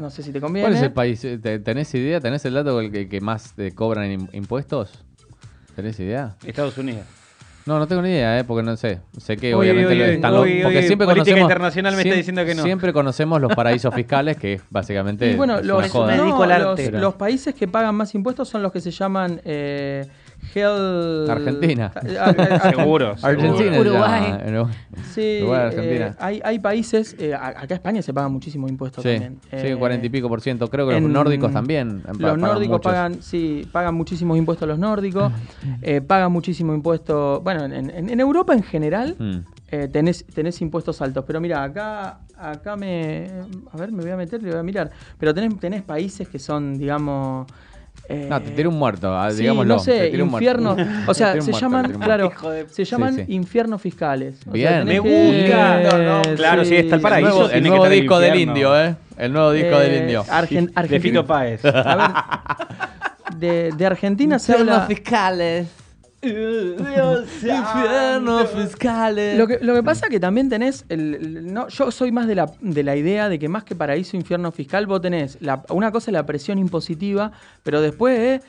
no 0.00 0.08
sé 0.08 0.22
si 0.22 0.30
te 0.30 0.40
conviene. 0.40 0.68
¿Cuál 0.68 0.76
es 0.76 0.82
el 0.82 0.92
país? 0.92 1.24
Eh, 1.24 1.36
¿Te- 1.38 1.58
¿Tenés 1.58 1.92
idea? 1.96 2.20
¿Tenés 2.20 2.44
el 2.44 2.54
dato 2.54 2.74
con 2.74 2.84
el 2.84 2.92
que, 2.92 3.08
que 3.08 3.20
más 3.20 3.54
te 3.54 3.72
cobran 3.74 4.08
im- 4.08 4.28
impuestos? 4.32 5.04
¿Tenés 5.74 5.98
idea? 5.98 6.36
Estados 6.46 6.78
Unidos. 6.78 7.04
No, 7.66 7.80
no 7.80 7.88
tengo 7.88 8.00
ni 8.00 8.10
idea, 8.10 8.38
¿eh? 8.38 8.44
porque 8.44 8.62
no 8.62 8.76
sé. 8.76 9.00
Sé 9.18 9.36
que 9.36 9.54
Uy, 9.54 9.62
obviamente 9.68 9.92
uy, 9.92 9.98
lo- 9.98 10.04
uy, 10.04 10.10
están 10.12 10.32
los- 10.32 10.40
porque 10.42 10.78
uy, 10.78 10.82
siempre 10.84 11.06
política 11.06 11.14
conocemos 11.14 11.40
internacional 11.42 11.92
me 11.96 12.02
está 12.02 12.14
siem- 12.14 12.16
diciendo 12.18 12.44
que 12.44 12.54
no. 12.54 12.62
Siempre 12.62 12.92
conocemos 12.92 13.40
los 13.40 13.54
paraísos 13.56 13.92
fiscales, 13.94 14.36
que 14.36 14.60
básicamente 14.70 15.32
Y 15.32 15.36
bueno, 15.36 15.58
es 15.58 15.66
los, 15.66 15.92
no, 15.92 16.98
los 17.00 17.14
países 17.14 17.54
que 17.54 17.66
pagan 17.66 17.94
más 17.96 18.14
impuestos 18.14 18.48
son 18.48 18.62
los 18.62 18.70
que 18.72 18.80
se 18.80 18.92
llaman 18.92 19.40
eh, 19.44 20.06
Hell... 20.54 21.30
Argentina. 21.30 21.92
Ah, 21.94 22.00
ah, 22.38 22.58
ah, 22.62 22.70
Seguro. 22.76 23.14
Argentina. 23.22 23.80
Uruguay. 23.80 24.22
ya, 24.38 24.44
Uruguay. 24.48 24.74
Sí, 25.14 25.38
Uruguay, 25.40 25.60
eh, 25.60 25.66
Argentina. 25.66 26.16
hay, 26.18 26.40
hay 26.44 26.58
países, 26.58 27.16
eh, 27.18 27.34
acá 27.34 27.64
en 27.64 27.72
España 27.72 28.02
se 28.02 28.12
pagan 28.14 28.32
muchísimos 28.32 28.70
impuestos 28.70 29.02
Sí, 29.02 29.10
también. 29.10 29.40
sí, 29.50 29.68
Eh, 29.68 29.76
cuarenta 29.78 30.06
y 30.06 30.08
pico 30.10 30.28
por 30.28 30.40
ciento. 30.40 30.68
Creo 30.68 30.88
que 30.88 31.00
los 31.00 31.10
nórdicos 31.10 31.52
también. 31.52 32.02
pa- 32.02 32.12
Los 32.12 32.38
nórdicos 32.38 32.76
muchos. 32.78 32.92
pagan, 32.92 33.22
sí, 33.22 33.68
pagan 33.72 33.94
muchísimos 33.94 34.36
impuestos 34.38 34.66
los 34.68 34.78
nórdicos, 34.78 35.32
eh, 35.82 36.00
pagan 36.00 36.32
muchísimo 36.32 36.74
impuesto, 36.74 37.40
bueno, 37.42 37.64
en, 37.64 37.72
en- 37.90 38.08
en 38.10 38.20
Europa 38.20 38.52
en 38.54 38.62
general 38.62 39.16
Mm. 39.18 39.38
eh, 39.70 39.88
tenés, 39.92 40.24
tenés 40.26 40.60
impuestos 40.62 41.00
altos, 41.02 41.24
pero 41.26 41.40
mira, 41.40 41.62
acá, 41.64 42.20
acá 42.38 42.76
me, 42.76 43.28
a 43.72 43.76
ver, 43.76 43.90
me 43.92 44.02
voy 44.02 44.12
a 44.12 44.16
meter, 44.16 44.42
le 44.42 44.50
voy 44.50 44.58
a 44.60 44.62
mirar, 44.62 44.90
pero 45.18 45.34
tenés, 45.34 45.58
tenés 45.58 45.82
países 45.82 46.28
que 46.28 46.38
son, 46.38 46.78
digamos... 46.78 47.46
eh, 48.08 48.26
No, 48.28 48.40
te 48.40 48.50
tiré 48.50 48.68
un 48.68 48.78
muerto, 48.78 49.16
ah, 49.16 49.30
Sí, 49.30 49.38
digámoslo. 49.42 49.74
no 49.74 49.80
sé, 49.80 49.98
te 49.98 50.08
tiré 50.10 50.22
un 50.22 50.30
muerto. 50.30 50.44
infiernos, 50.50 50.78
o 51.08 51.14
sea, 51.14 51.32
se 51.32 51.38
muerto, 51.42 51.58
llaman, 51.60 51.92
claro, 52.00 52.32
se 52.70 52.84
llaman 52.84 53.14
Sí, 53.16 53.24
sí. 53.26 53.32
infiernos 53.34 53.82
fiscales. 53.82 54.36
O 54.48 54.52
Bien. 54.52 54.84
Me 54.84 54.94
que- 54.94 55.00
gusta. 55.00 55.80
No, 55.82 55.98
no, 55.98 56.22
claro, 56.36 56.64
sí, 56.64 56.74
está 56.76 56.94
el 56.96 57.00
El 57.00 57.00
paraíso. 57.02 57.30
nuevo, 57.30 57.50
el 57.50 57.62
nuevo 57.64 57.88
disco 57.88 58.18
del 58.18 58.36
indio, 58.40 58.80
¿eh? 58.80 58.94
El 59.18 59.32
nuevo 59.32 59.50
disco 59.52 59.78
del 59.78 59.92
Eh, 59.92 59.98
indio. 60.00 60.24
Argen- 60.24 60.66
De 60.66 60.72
Argentina- 60.74 61.00
Fito 61.20 61.26
Páez. 61.26 61.64
A 61.64 61.96
ver, 61.96 63.36
de, 63.38 63.72
de 63.76 63.86
Argentina 63.86 64.38
se 64.38 64.52
habla... 64.52 64.82
fiscales. 64.82 65.66
Infiernos 67.42 68.50
fiscales. 68.50 69.38
Lo 69.38 69.46
que, 69.46 69.58
lo 69.60 69.74
que 69.74 69.82
pasa 69.82 70.08
que 70.08 70.20
también 70.20 70.48
tenés, 70.48 70.84
el, 70.88 71.14
el- 71.14 71.52
no, 71.54 71.68
yo 71.68 71.90
soy 71.90 72.12
más 72.12 72.26
de 72.26 72.34
la, 72.34 72.50
de 72.60 72.82
la 72.82 72.96
idea 72.96 73.28
de 73.28 73.38
que 73.38 73.48
más 73.48 73.64
que 73.64 73.74
paraíso 73.74 74.16
infierno 74.16 74.52
fiscal, 74.52 74.86
vos 74.86 75.00
tenés, 75.00 75.38
la- 75.40 75.62
una 75.70 75.90
cosa 75.92 76.10
es 76.10 76.12
la 76.12 76.26
presión 76.26 76.58
impositiva, 76.58 77.32
pero 77.62 77.80
después 77.80 78.18
es 78.18 78.40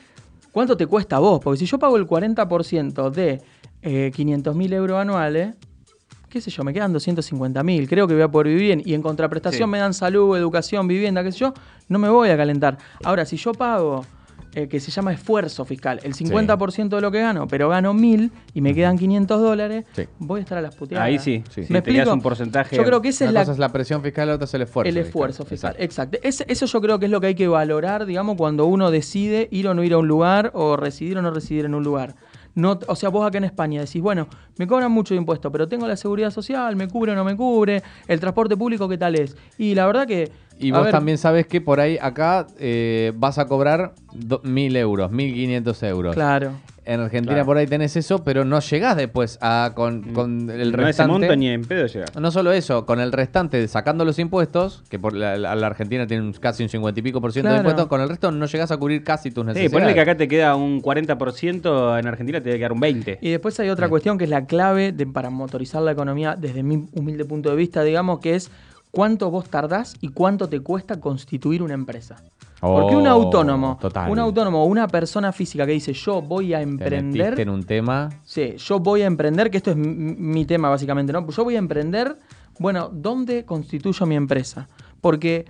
cuánto 0.52 0.76
te 0.76 0.86
cuesta 0.86 1.16
a 1.16 1.18
vos, 1.20 1.40
porque 1.42 1.58
si 1.58 1.66
yo 1.66 1.78
pago 1.78 1.96
el 1.96 2.06
40% 2.06 3.10
de 3.10 3.40
eh, 3.82 4.10
500 4.14 4.56
mil 4.56 4.72
euros 4.72 4.98
anuales, 4.98 5.54
qué 6.28 6.40
sé 6.40 6.50
yo, 6.50 6.62
me 6.64 6.72
quedan 6.74 6.92
250 6.92 7.62
mil, 7.62 7.88
creo 7.88 8.06
que 8.06 8.14
voy 8.14 8.22
a 8.22 8.28
poder 8.28 8.48
vivir 8.48 8.62
bien, 8.62 8.82
y 8.84 8.94
en 8.94 9.02
contraprestación 9.02 9.68
Sí. 9.68 9.70
me 9.70 9.78
dan 9.78 9.94
salud, 9.94 10.36
educación, 10.36 10.86
vivienda, 10.88 11.22
qué 11.24 11.32
sé 11.32 11.38
yo, 11.38 11.54
no 11.88 11.98
me 11.98 12.08
voy 12.08 12.28
a 12.30 12.36
calentar. 12.36 12.76
Ahora, 13.04 13.24
si 13.24 13.36
yo 13.36 13.52
pago... 13.52 14.04
eh, 14.58 14.68
que 14.68 14.80
se 14.80 14.90
llama 14.90 15.12
esfuerzo 15.12 15.64
fiscal, 15.64 16.00
el 16.02 16.14
50% 16.14 16.88
de 16.96 17.00
lo 17.00 17.10
que 17.10 17.20
gano, 17.20 17.46
pero 17.46 17.68
gano 17.68 17.94
mil 17.94 18.32
y 18.54 18.60
me 18.60 18.74
quedan 18.74 18.98
500 18.98 19.40
dólares, 19.40 19.84
Sí. 19.92 20.04
voy 20.18 20.40
a 20.40 20.42
estar 20.42 20.58
a 20.58 20.62
las 20.62 20.74
puteadas. 20.74 21.06
Ahí 21.06 21.18
sí. 21.18 21.44
Sí. 21.50 21.64
sí 21.64 21.72
¿Me 21.72 21.80
tenías 21.82 22.02
explico? 22.02 22.14
un 22.14 22.22
porcentaje. 22.22 22.76
Yo 22.76 22.84
creo 22.84 23.00
que 23.00 23.08
esa 23.10 23.24
Una 23.24 23.28
es 23.30 23.34
la, 23.34 23.40
cosa 23.42 23.52
es 23.52 23.58
la 23.58 23.68
presión 23.70 24.02
fiscal, 24.02 24.28
la 24.28 24.34
otra 24.34 24.44
es 24.46 24.54
el 24.54 24.62
esfuerzo. 24.62 24.88
el 24.88 24.96
esfuerzo 24.96 25.44
fiscal. 25.44 25.76
Exacto. 25.78 26.16
Exacto. 26.18 26.28
Ese- 26.28 26.44
eso 26.48 26.66
yo 26.66 26.80
creo 26.80 26.98
que 26.98 27.06
es 27.06 27.10
lo 27.12 27.20
que 27.20 27.28
hay 27.28 27.34
que 27.34 27.48
valorar, 27.48 28.04
digamos, 28.06 28.36
cuando 28.36 28.66
uno 28.66 28.90
decide 28.90 29.48
ir 29.50 29.68
o 29.68 29.74
no 29.74 29.82
ir 29.84 29.92
a 29.92 29.98
un 29.98 30.08
lugar 30.08 30.50
o 30.54 30.76
residir 30.76 31.18
o 31.18 31.22
no 31.22 31.30
residir 31.30 31.64
en 31.64 31.74
un 31.74 31.84
lugar. 31.84 32.14
No, 32.54 32.78
o 32.88 32.96
sea, 32.96 33.08
vos 33.10 33.24
acá 33.24 33.38
en 33.38 33.44
España 33.44 33.80
decís, 33.80 34.02
bueno, 34.02 34.26
me 34.56 34.66
cobran 34.66 34.90
mucho 34.90 35.14
de 35.14 35.18
impuesto, 35.18 35.52
pero 35.52 35.68
tengo 35.68 35.86
la 35.86 35.96
seguridad 35.96 36.30
social, 36.32 36.74
me 36.74 36.88
cubre 36.88 37.12
o 37.12 37.14
no 37.14 37.22
me 37.24 37.36
cubre, 37.36 37.84
el 38.08 38.18
transporte 38.18 38.56
público, 38.56 38.88
¿qué 38.88 38.98
tal 38.98 39.14
es? 39.14 39.36
Y 39.58 39.74
la 39.76 39.86
verdad 39.86 40.06
que... 40.08 40.32
Y 40.58 40.70
a 40.72 40.74
vos 40.76 40.84
ver, 40.84 40.92
también 40.92 41.18
sabes 41.18 41.46
que 41.46 41.60
por 41.60 41.80
ahí 41.80 41.98
acá 42.00 42.46
eh, 42.58 43.12
vas 43.16 43.38
a 43.38 43.46
cobrar 43.46 43.94
do- 44.12 44.40
mil 44.44 44.74
euros, 44.76 45.10
mil 45.10 45.32
quinientos 45.34 45.82
euros. 45.82 46.14
Claro. 46.14 46.52
En 46.84 47.00
Argentina 47.00 47.34
Claro. 47.34 47.44
por 47.46 47.58
ahí 47.58 47.66
tenés 47.66 47.96
eso, 47.96 48.24
pero 48.24 48.46
no 48.46 48.60
llegás 48.60 48.96
después 48.96 49.38
a 49.42 49.72
con, 49.74 50.14
con 50.14 50.48
el 50.48 50.72
no 50.72 50.78
ese 50.78 51.02
restante. 51.02 51.12
monto 51.12 51.36
ni 51.36 51.48
en 51.48 51.60
pedo 51.66 51.86
llega. 51.86 52.06
No 52.18 52.30
solo 52.30 52.50
eso, 52.50 52.86
con 52.86 52.98
el 52.98 53.12
restante, 53.12 53.68
sacando 53.68 54.06
los 54.06 54.18
impuestos, 54.18 54.82
que 54.88 54.98
por 54.98 55.12
la, 55.12 55.36
la- 55.36 55.54
la 55.54 55.66
Argentina 55.66 56.06
tiene 56.06 56.22
un- 56.22 56.32
casi 56.32 56.62
un 56.62 56.70
50 56.70 56.98
y 56.98 57.02
pico 57.02 57.20
por 57.20 57.30
ciento 57.34 57.50
de 57.52 57.58
impuestos, 57.58 57.88
con 57.88 58.00
el 58.00 58.08
resto 58.08 58.32
no 58.32 58.46
llegás 58.46 58.70
a 58.70 58.78
cubrir 58.78 59.04
casi 59.04 59.30
tus 59.30 59.42
Sí, 59.42 59.48
necesidades. 59.48 59.72
ponle 59.72 59.92
que 59.94 60.00
acá 60.00 60.16
te 60.16 60.28
queda 60.28 60.56
un 60.56 60.80
40%, 60.80 61.98
en 61.98 62.06
Argentina 62.06 62.38
te 62.40 62.46
debe 62.48 62.58
quedar 62.58 62.72
un 62.72 62.80
20%. 62.80 63.18
Y 63.20 63.30
después 63.32 63.60
hay 63.60 63.68
otra 63.68 63.88
cuestión 63.90 64.16
que 64.16 64.24
es 64.24 64.30
la 64.30 64.46
clave 64.46 64.92
de, 64.92 65.06
para 65.06 65.28
motorizar 65.28 65.82
la 65.82 65.92
economía 65.92 66.36
desde 66.36 66.62
mi 66.62 66.86
humilde 66.94 67.26
punto 67.26 67.50
de 67.50 67.56
vista, 67.56 67.82
digamos, 67.82 68.20
que 68.20 68.34
es 68.34 68.50
cuánto 68.98 69.30
vos 69.30 69.48
tardás 69.48 69.94
y 70.00 70.08
cuánto 70.08 70.48
te 70.48 70.58
cuesta 70.58 70.98
constituir 70.98 71.62
una 71.62 71.74
empresa. 71.74 72.16
Porque 72.60 72.96
un 72.96 73.06
Oh, 73.06 73.10
autónomo, 73.10 73.78
total. 73.80 74.10
un 74.10 74.18
autónomo 74.18 74.64
una 74.64 74.88
persona 74.88 75.30
física 75.30 75.64
que 75.64 75.70
dice 75.70 75.92
yo 75.92 76.20
voy 76.20 76.52
a 76.52 76.56
Te 76.56 76.64
emprender, 76.64 77.38
en 77.38 77.48
un 77.48 77.62
tema. 77.62 78.08
sí, 78.24 78.56
yo 78.56 78.80
voy 78.80 79.02
a 79.02 79.06
emprender, 79.06 79.52
que 79.52 79.58
esto 79.58 79.70
es 79.70 79.76
mi, 79.76 80.44
tema 80.46 80.68
básicamente, 80.68 81.12
¿no? 81.12 81.24
Yo 81.30 81.44
voy 81.44 81.54
a 81.54 81.58
emprender, 81.60 82.16
bueno, 82.58 82.90
¿dónde 82.92 83.44
constituyo 83.44 84.04
mi 84.04 84.16
empresa? 84.16 84.66
Porque 85.00 85.44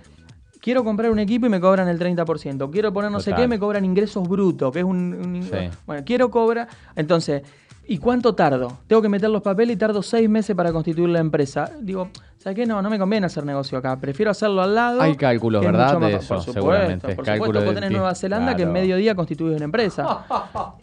quiero 0.61 0.83
comprar 0.83 1.09
un 1.09 1.17
equipo 1.17 1.47
y 1.47 1.49
me 1.49 1.59
cobran 1.59 1.87
el 1.87 1.97
30%, 1.97 2.69
quiero 2.69 2.93
poner 2.93 3.09
no 3.09 3.19
sé 3.19 3.33
qué, 3.33 3.47
me 3.47 3.57
cobran 3.57 3.83
ingresos 3.83 4.29
brutos, 4.29 4.71
que 4.71 4.77
es 4.81 4.85
un... 4.85 4.97
un- 5.15 5.41
Sí. 5.41 5.75
Bueno, 5.87 6.03
quiero 6.05 6.29
cobrar, 6.29 6.67
entonces, 6.95 7.41
¿y 7.89 7.97
cuánto 7.97 8.33
tardo? 8.35 8.77
Tengo 8.87 9.01
que 9.01 9.09
meter 9.09 9.29
los 9.29 9.41
papeles 9.41 9.75
y 9.75 9.77
tardo 9.77 10.01
seis 10.01 10.29
meses 10.29 10.55
para 10.55 10.71
constituir 10.71 11.09
la 11.09 11.19
empresa. 11.19 11.69
Digo, 11.81 12.09
¿sabes 12.37 12.55
qué? 12.55 12.65
No, 12.65 12.81
no 12.81 12.89
me 12.89 12.97
conviene 12.97 13.25
hacer 13.25 13.43
negocio 13.45 13.77
acá, 13.77 13.97
prefiero 13.99 14.31
hacerlo 14.31 14.61
al 14.61 14.73
lado. 14.75 15.01
Hay 15.01 15.15
cálculos, 15.15 15.63
¿verdad? 15.65 15.87
mucho 15.87 15.99
más 15.99 16.09
De 16.11 16.15
eso, 16.17 16.27
por 16.35 16.43
supuesto, 16.43 16.53
seguramente. 16.53 17.15
por 17.15 17.25
supuesto, 17.25 17.65
vos 17.65 17.73
tenés. 17.75 17.91
Nueva 17.91 18.15
Zelanda 18.15 18.55
que 18.55 18.61
en 18.63 18.69
Claro. 18.69 18.81
medio 18.81 18.95
día 18.97 19.15
constituís 19.15 19.55
una 19.57 19.65
empresa. 19.65 20.25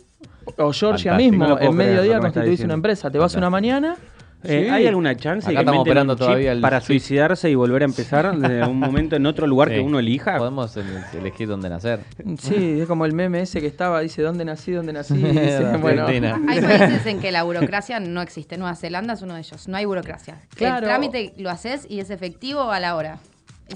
O 0.58 0.72
Georgia 0.72 1.10
Fantástico. 1.12 1.16
mismo, 1.32 1.44
No 1.48 1.52
en 1.54 1.56
creer, 1.58 1.74
mediodía 1.74 2.16
estás 2.16 2.32
constituís 2.32 2.60
una 2.60 2.74
empresa. 2.74 3.10
Te 3.10 3.18
vas 3.18 3.34
una 3.34 3.50
mañana. 3.50 3.96
Eh, 4.44 4.64
sí, 4.64 4.70
¿Hay 4.70 4.86
alguna 4.86 5.16
chance 5.16 5.46
Acá 5.48 5.50
de 5.50 5.54
que 5.56 5.60
estamos 5.60 5.86
un 5.88 6.08
chip 6.10 6.18
todavía 6.18 6.52
el 6.52 6.60
para 6.60 6.78
chip. 6.80 6.86
suicidarse 6.86 7.50
y 7.50 7.54
volver 7.54 7.82
a 7.82 7.84
empezar 7.86 8.26
en 8.26 8.62
un 8.68 8.78
momento 8.78 9.16
en 9.16 9.26
otro 9.26 9.46
lugar 9.46 9.68
Sí. 9.68 9.74
que 9.76 9.80
uno 9.80 9.98
elija? 9.98 10.36
Podemos 10.38 10.76
el- 10.76 10.84
elegir 11.18 11.48
dónde 11.48 11.68
nacer. 11.68 12.00
Sí, 12.38 12.80
es 12.80 12.86
como 12.86 13.06
el 13.06 13.12
meme 13.12 13.40
ese 13.40 13.60
que 13.60 13.66
estaba, 13.66 14.00
dice, 14.00 14.22
¿dónde 14.22 14.44
nací? 14.44 14.72
¿Dónde 14.72 14.92
nací? 14.92 15.14
Dice, 15.16 15.76
bueno. 15.80 16.06
Hay 16.06 16.60
países 16.60 17.06
en 17.06 17.18
que 17.20 17.32
la 17.32 17.42
burocracia 17.42 17.98
no 17.98 18.22
existe. 18.22 18.56
Nueva 18.56 18.76
Zelanda 18.76 19.14
es 19.14 19.22
uno 19.22 19.34
de 19.34 19.40
ellos. 19.40 19.66
No 19.68 19.76
hay 19.78 19.84
burocracia. 19.84 20.38
Claro. 20.54 20.78
El 20.78 20.84
trámite 20.84 21.32
lo 21.38 21.50
haces 21.50 21.86
y 21.88 21.98
es 22.00 22.10
efectivo 22.10 22.70
a 22.70 22.78
la 22.78 22.94
hora. 22.94 23.18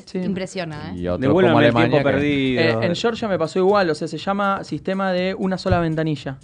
Sí. 0.04 0.18
Impresiona, 0.18 0.92
¿eh? 0.94 1.16
Devuélvame 1.18 1.66
el 1.66 1.74
tiempo 1.74 1.96
que- 1.98 2.04
perdido. 2.04 2.60
Eh, 2.62 2.86
en 2.86 2.94
Georgia 2.94 3.26
me 3.26 3.38
pasó 3.38 3.58
igual, 3.58 3.90
o 3.90 3.94
sea, 3.96 4.06
se 4.06 4.18
llama 4.18 4.62
sistema 4.62 5.10
de 5.10 5.34
una 5.36 5.58
sola 5.58 5.80
ventanilla. 5.80 6.38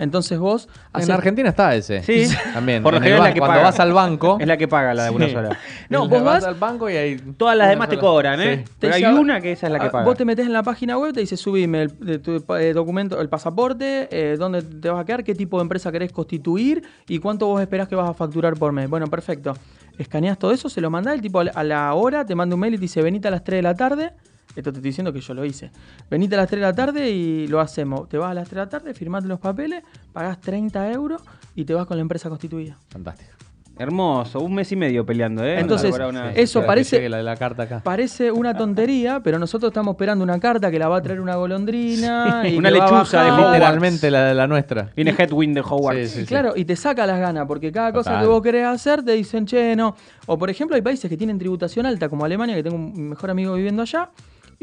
Entonces 0.00 0.38
vos 0.38 0.68
En 0.94 1.10
Argentina 1.10 1.48
está 1.50 1.74
ese. 1.76 2.02
Sí. 2.02 2.26
También. 2.54 2.82
Por 2.82 2.94
lo 2.94 3.00
general 3.00 3.20
es 3.20 3.24
la 3.28 3.34
que 3.34 3.38
cuando 3.40 3.56
paga. 3.58 3.64
vas 3.70 3.78
al 3.80 3.92
banco. 3.92 4.38
Es 4.40 4.46
la 4.46 4.56
que 4.56 4.66
paga 4.66 4.94
la 4.94 5.04
de 5.04 5.10
una 5.10 5.26
Sí. 5.26 5.32
sola. 5.32 5.58
No, 5.88 6.08
vos 6.08 6.24
vas- 6.24 6.42
al 6.44 6.54
banco 6.54 6.88
y 6.90 6.96
hay. 6.96 7.16
Todas 7.36 7.56
las 7.56 7.68
demás 7.68 7.88
te 7.88 7.98
cobran, 7.98 8.40
¿eh? 8.40 8.64
Sí. 8.66 8.72
Pero 8.80 8.94
hay 8.94 9.04
una 9.04 9.40
que 9.40 9.52
esa 9.52 9.66
es 9.66 9.72
la 9.72 9.78
que 9.78 9.86
ah, 9.86 9.90
paga. 9.92 10.04
Vos 10.06 10.16
te 10.16 10.24
metes 10.24 10.46
en 10.46 10.52
la 10.52 10.62
página 10.62 10.96
web, 10.98 11.12
te 11.12 11.20
dice 11.20 11.36
subime 11.36 11.82
el, 11.82 11.98
de 12.00 12.18
tu 12.18 12.42
eh, 12.56 12.72
documento, 12.72 13.20
el 13.20 13.28
pasaporte, 13.28 14.08
eh, 14.10 14.36
dónde 14.38 14.62
te 14.62 14.88
vas 14.88 15.00
a 15.02 15.04
quedar, 15.04 15.22
qué 15.22 15.34
tipo 15.34 15.58
de 15.58 15.62
empresa 15.62 15.92
querés 15.92 16.10
constituir 16.12 16.82
y 17.06 17.18
cuánto 17.18 17.46
vos 17.46 17.60
esperás 17.60 17.86
que 17.86 17.94
vas 17.94 18.08
a 18.08 18.14
facturar 18.14 18.54
por 18.54 18.72
mes. 18.72 18.88
Bueno, 18.88 19.06
perfecto. 19.06 19.54
Escaneás 19.98 20.38
todo 20.38 20.52
eso, 20.52 20.70
se 20.70 20.80
lo 20.80 20.88
mandás, 20.88 21.14
el 21.14 21.20
tipo 21.20 21.40
a 21.40 21.44
la- 21.44 21.52
a 21.54 21.62
la 21.62 21.92
hora 21.92 22.24
te 22.24 22.34
manda 22.34 22.54
un 22.54 22.60
mail 22.60 22.72
y 22.74 22.76
te 22.78 22.82
dice 22.82 23.02
venite 23.02 23.28
a 23.28 23.30
las 23.30 23.44
3 23.44 23.58
de 23.58 23.62
la 23.62 23.74
tarde. 23.74 24.12
Esto 24.56 24.72
te 24.72 24.78
estoy 24.78 24.82
diciendo 24.90 25.12
que 25.12 25.20
yo 25.20 25.32
lo 25.34 25.44
hice. 25.44 25.70
Venite 26.10 26.34
a 26.34 26.38
las 26.38 26.48
3 26.48 26.60
de 26.60 26.66
la 26.66 26.72
tarde 26.74 27.10
y 27.10 27.46
lo 27.46 27.60
hacemos. 27.60 28.08
Te 28.08 28.18
vas 28.18 28.30
a 28.32 28.34
las 28.34 28.48
3 28.48 28.56
de 28.56 28.60
la 28.64 28.68
tarde, 28.68 28.94
firmate 28.94 29.28
los 29.28 29.38
papeles, 29.38 29.82
pagás 30.12 30.40
30 30.40 30.90
euros 30.92 31.22
y 31.54 31.64
te 31.64 31.72
vas 31.74 31.86
con 31.86 31.96
la 31.96 32.02
empresa 32.02 32.28
constituida. 32.28 32.76
Fantástico. 32.88 33.30
Hermoso, 33.78 34.40
un 34.40 34.52
mes 34.54 34.70
y 34.72 34.76
medio 34.76 35.06
peleando, 35.06 35.42
¿eh? 35.42 35.58
Entonces, 35.58 35.94
una- 35.98 36.32
eso 36.32 36.66
parece- 36.66 36.96
llegue 36.96 37.08
la 37.08 37.16
de 37.16 37.22
la 37.22 37.34
carta 37.34 37.62
acá. 37.62 37.80
Parece 37.82 38.30
una 38.30 38.54
tontería, 38.54 39.20
pero 39.24 39.38
nosotros 39.38 39.70
estamos 39.70 39.94
esperando 39.94 40.22
una 40.22 40.38
carta 40.38 40.70
que 40.70 40.78
la 40.78 40.88
va 40.88 40.98
a 40.98 41.02
traer 41.02 41.18
una 41.18 41.36
golondrina. 41.36 42.42
y 42.46 42.58
Una 42.58 42.70
lechuza 42.70 43.24
de. 43.24 43.30
Literalmente 43.30 44.10
la 44.10 44.24
de 44.26 44.34
la 44.34 44.46
nuestra. 44.46 44.90
Viene 44.94 45.14
Headwind 45.16 45.54
de 45.54 45.62
Howard. 45.62 45.96
Sí, 45.96 46.06
sí, 46.08 46.20
sí. 46.20 46.26
Claro, 46.26 46.52
y 46.56 46.66
te 46.66 46.76
saca 46.76 47.06
las 47.06 47.18
ganas, 47.20 47.46
porque 47.46 47.72
cada 47.72 47.90
cosa 47.90 48.10
Total. 48.10 48.22
que 48.24 48.28
vos 48.28 48.42
querés 48.42 48.66
hacer 48.66 49.02
te 49.02 49.12
dicen, 49.12 49.46
che, 49.46 49.74
no. 49.74 49.96
O 50.26 50.36
por 50.36 50.50
ejemplo, 50.50 50.76
hay 50.76 50.82
países 50.82 51.08
que 51.08 51.16
tienen 51.16 51.38
tributación 51.38 51.86
alta, 51.86 52.10
como 52.10 52.26
Alemania, 52.26 52.54
que 52.56 52.62
tengo 52.62 52.76
un 52.76 53.08
mejor 53.08 53.30
amigo 53.30 53.54
viviendo 53.54 53.80
allá, 53.80 54.10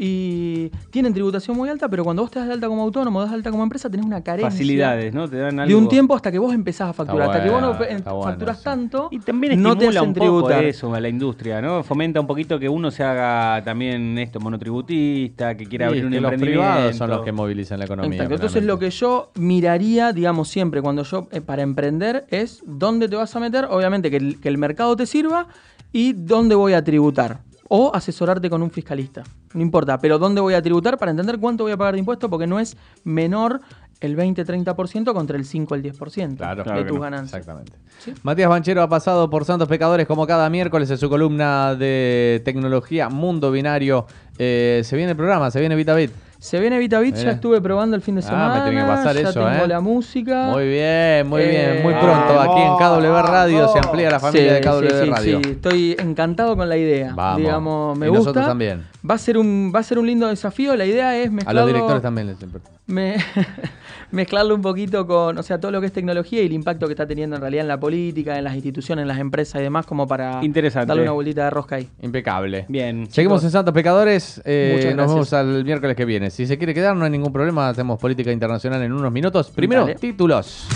y 0.00 0.70
tienen 0.90 1.12
tributación 1.12 1.56
muy 1.56 1.68
alta, 1.68 1.88
pero 1.88 2.04
cuando 2.04 2.22
vos 2.22 2.30
te 2.30 2.38
das 2.38 2.46
de 2.46 2.54
alta 2.54 2.68
como 2.68 2.82
autónomo, 2.82 3.20
das 3.20 3.30
de 3.30 3.34
alta 3.36 3.50
como 3.50 3.64
empresa, 3.64 3.90
tenés 3.90 4.06
una 4.06 4.22
carencia. 4.22 4.48
Facilidades, 4.50 5.12
¿no? 5.12 5.28
Te 5.28 5.36
dan 5.38 5.56
De 5.56 5.62
algo. 5.62 5.76
un 5.78 5.88
tiempo 5.88 6.14
hasta 6.14 6.30
que 6.30 6.38
vos 6.38 6.54
empezás 6.54 6.90
a 6.90 6.92
facturar. 6.92 7.26
Está 7.26 7.32
hasta 7.38 7.44
que 7.44 7.50
vos 7.50 7.60
no 7.60 7.74
bueno, 7.74 8.22
facturas 8.22 8.62
tanto, 8.62 9.08
Y 9.10 9.18
también 9.18 9.60
no 9.60 9.76
te 9.76 9.86
estimula 9.86 10.00
hacen 10.00 10.08
un 10.10 10.14
poco 10.14 10.24
tributar. 10.44 10.64
eso 10.64 10.94
a 10.94 11.00
la 11.00 11.08
industria, 11.08 11.60
¿no? 11.60 11.82
Fomenta 11.82 12.20
un 12.20 12.28
poquito 12.28 12.60
que 12.60 12.68
uno 12.68 12.92
se 12.92 13.02
haga 13.02 13.62
también 13.64 14.16
esto 14.18 14.38
monotributista, 14.38 15.56
que 15.56 15.66
quiera 15.66 15.86
Sí, 15.86 15.88
abrir 15.88 16.04
un 16.06 16.12
que 16.12 16.20
los 16.20 16.32
emprendimiento. 16.32 16.72
privados 16.72 16.96
son 16.96 17.10
los 17.10 17.24
que 17.24 17.32
movilizan 17.32 17.78
la 17.80 17.86
economía. 17.86 18.12
Exacto. 18.14 18.34
Entonces 18.36 18.62
lo 18.64 18.78
que 18.78 18.90
yo 18.90 19.32
miraría, 19.34 20.12
digamos, 20.12 20.48
siempre 20.48 20.80
cuando 20.80 21.02
yo, 21.02 21.26
eh, 21.32 21.40
para 21.40 21.62
emprender, 21.62 22.24
es 22.30 22.62
dónde 22.66 23.08
te 23.08 23.16
vas 23.16 23.34
a 23.34 23.40
meter, 23.40 23.64
obviamente 23.68 24.10
que 24.10 24.16
el, 24.18 24.40
que 24.40 24.48
el 24.48 24.58
mercado 24.58 24.94
te 24.94 25.06
sirva 25.06 25.48
y 25.92 26.12
dónde 26.12 26.54
voy 26.54 26.74
a 26.74 26.84
tributar. 26.84 27.40
O 27.68 27.90
asesorarte 27.94 28.48
con 28.48 28.62
un 28.62 28.70
fiscalista. 28.70 29.24
No 29.54 29.62
importa, 29.62 29.98
pero 29.98 30.18
dónde 30.18 30.40
voy 30.40 30.54
a 30.54 30.62
tributar 30.62 30.98
para 30.98 31.10
entender 31.10 31.38
cuánto 31.38 31.64
voy 31.64 31.72
a 31.72 31.76
pagar 31.76 31.94
de 31.94 32.00
impuestos, 32.00 32.28
porque 32.28 32.46
no 32.46 32.60
es 32.60 32.76
menor 33.04 33.60
el 34.00 34.16
20-30% 34.16 35.12
contra 35.12 35.36
el 35.36 35.44
5 35.44 35.74
el 35.74 35.82
10% 35.82 36.36
Claro, 36.36 36.56
de 36.58 36.62
claro 36.64 36.86
tus 36.86 36.96
no. 36.96 37.00
ganancias. 37.02 37.40
Exactamente. 37.40 37.72
Sí. 37.98 38.14
Matías 38.22 38.48
Banchero 38.48 38.82
ha 38.82 38.88
pasado 38.88 39.28
por 39.28 39.44
Santos 39.44 39.66
Pecadores 39.68 40.06
como 40.06 40.26
cada 40.26 40.48
miércoles 40.50 40.88
en 40.90 40.98
su 40.98 41.08
columna 41.08 41.74
de 41.74 42.40
tecnología 42.44 43.08
Mundo 43.08 43.50
Binario. 43.50 44.06
Eh, 44.38 44.82
se 44.84 44.96
viene 44.96 45.10
el 45.12 45.16
programa, 45.16 45.50
se 45.50 45.58
viene 45.60 45.74
VitaBit. 45.74 46.12
Se 46.40 46.60
viene 46.60 46.78
VitaBit, 46.78 47.14
Mira. 47.16 47.24
ya 47.24 47.30
estuve 47.32 47.60
probando 47.60 47.96
el 47.96 48.02
fin 48.02 48.14
de 48.14 48.20
Ah, 48.20 48.24
me 48.24 48.30
semana. 48.30 48.64
tiene 48.64 48.80
que 48.80 48.86
pasar 48.86 49.14
ya 49.16 49.20
eso, 49.22 49.32
tengo 49.32 49.64
¿eh? 49.64 49.68
la 49.68 49.80
música. 49.80 50.44
Muy 50.44 50.68
bien, 50.68 51.26
muy 51.28 51.42
Eh, 51.42 51.48
bien. 51.48 51.82
Muy 51.82 51.94
ah, 51.94 52.00
pronto 52.00 52.40
aquí 52.40 52.60
en 52.60 52.74
KW 52.76 53.22
Radio 53.22 53.68
se 53.72 53.78
amplía 53.80 54.10
la 54.10 54.20
familia 54.20 54.52
de 54.54 54.60
KW 54.60 54.88
sí, 54.88 54.96
sí, 55.04 55.10
Radio. 55.10 55.40
sí, 55.44 55.50
estoy 55.50 55.96
encantado 55.98 56.56
con 56.56 56.68
la 56.68 56.76
idea. 56.76 57.12
Vamos. 57.14 57.38
Digamos, 57.38 57.98
me 57.98 58.06
Y 58.06 58.08
gusta. 58.10 58.20
nosotros 58.20 58.46
también. 58.46 58.84
Va 59.08 59.14
a 59.16 59.18
ser 59.18 59.36
un 59.36 59.72
va 59.74 59.80
a 59.80 59.82
ser 59.82 59.98
un 59.98 60.06
lindo 60.06 60.28
desafío. 60.28 60.76
La 60.76 60.86
idea 60.86 61.16
es 61.16 61.28
A 61.28 61.32
mezclarlo, 61.32 61.60
los 61.62 61.68
directores 61.70 62.02
también 62.02 62.26
les 62.28 62.40
importa. 62.40 62.70
me- 62.86 63.16
mezclarlo 64.10 64.54
un 64.54 64.62
poquito 64.62 65.06
con, 65.06 65.38
o 65.38 65.42
sea, 65.42 65.58
todo 65.60 65.70
lo 65.70 65.80
que 65.80 65.86
es 65.86 65.92
tecnología 65.92 66.42
y 66.42 66.46
el 66.46 66.52
impacto 66.52 66.86
que 66.86 66.92
está 66.92 67.06
teniendo 67.06 67.36
en 67.36 67.42
realidad 67.42 67.62
en 67.62 67.68
la 67.68 67.78
política, 67.80 68.36
en 68.38 68.44
las 68.44 68.54
instituciones, 68.54 69.02
en 69.02 69.08
las 69.08 69.18
empresas 69.18 69.60
y 69.60 69.64
demás, 69.64 69.86
como 69.86 70.06
para 70.06 70.44
Interesante. 70.44 70.86
darle 70.88 71.02
una 71.02 71.12
vueltita 71.12 71.44
de 71.44 71.50
rosca 71.50 71.76
ahí. 71.76 71.88
Impecable. 72.02 72.66
Bien. 72.68 73.06
Seguimos 73.10 73.42
en 73.44 73.50
Santos 73.50 73.74
Pecadores. 73.74 74.40
eh, 74.44 74.72
Muchas 74.76 74.94
nos 74.94 75.12
gracias. 75.12 75.14
vemos 75.14 75.32
al 75.58 75.64
miércoles 75.64 75.96
que 75.96 76.04
viene. 76.04 76.30
Si 76.30 76.46
se 76.46 76.58
quiere 76.58 76.74
quedar, 76.74 76.96
no 76.96 77.04
hay 77.04 77.10
ningún 77.10 77.32
problema. 77.32 77.68
Hacemos 77.68 77.98
política 77.98 78.32
internacional 78.32 78.82
en 78.82 78.92
unos 78.92 79.12
minutos. 79.12 79.50
Primero, 79.50 79.82
Dale. 79.82 79.94
títulos. 79.96 80.66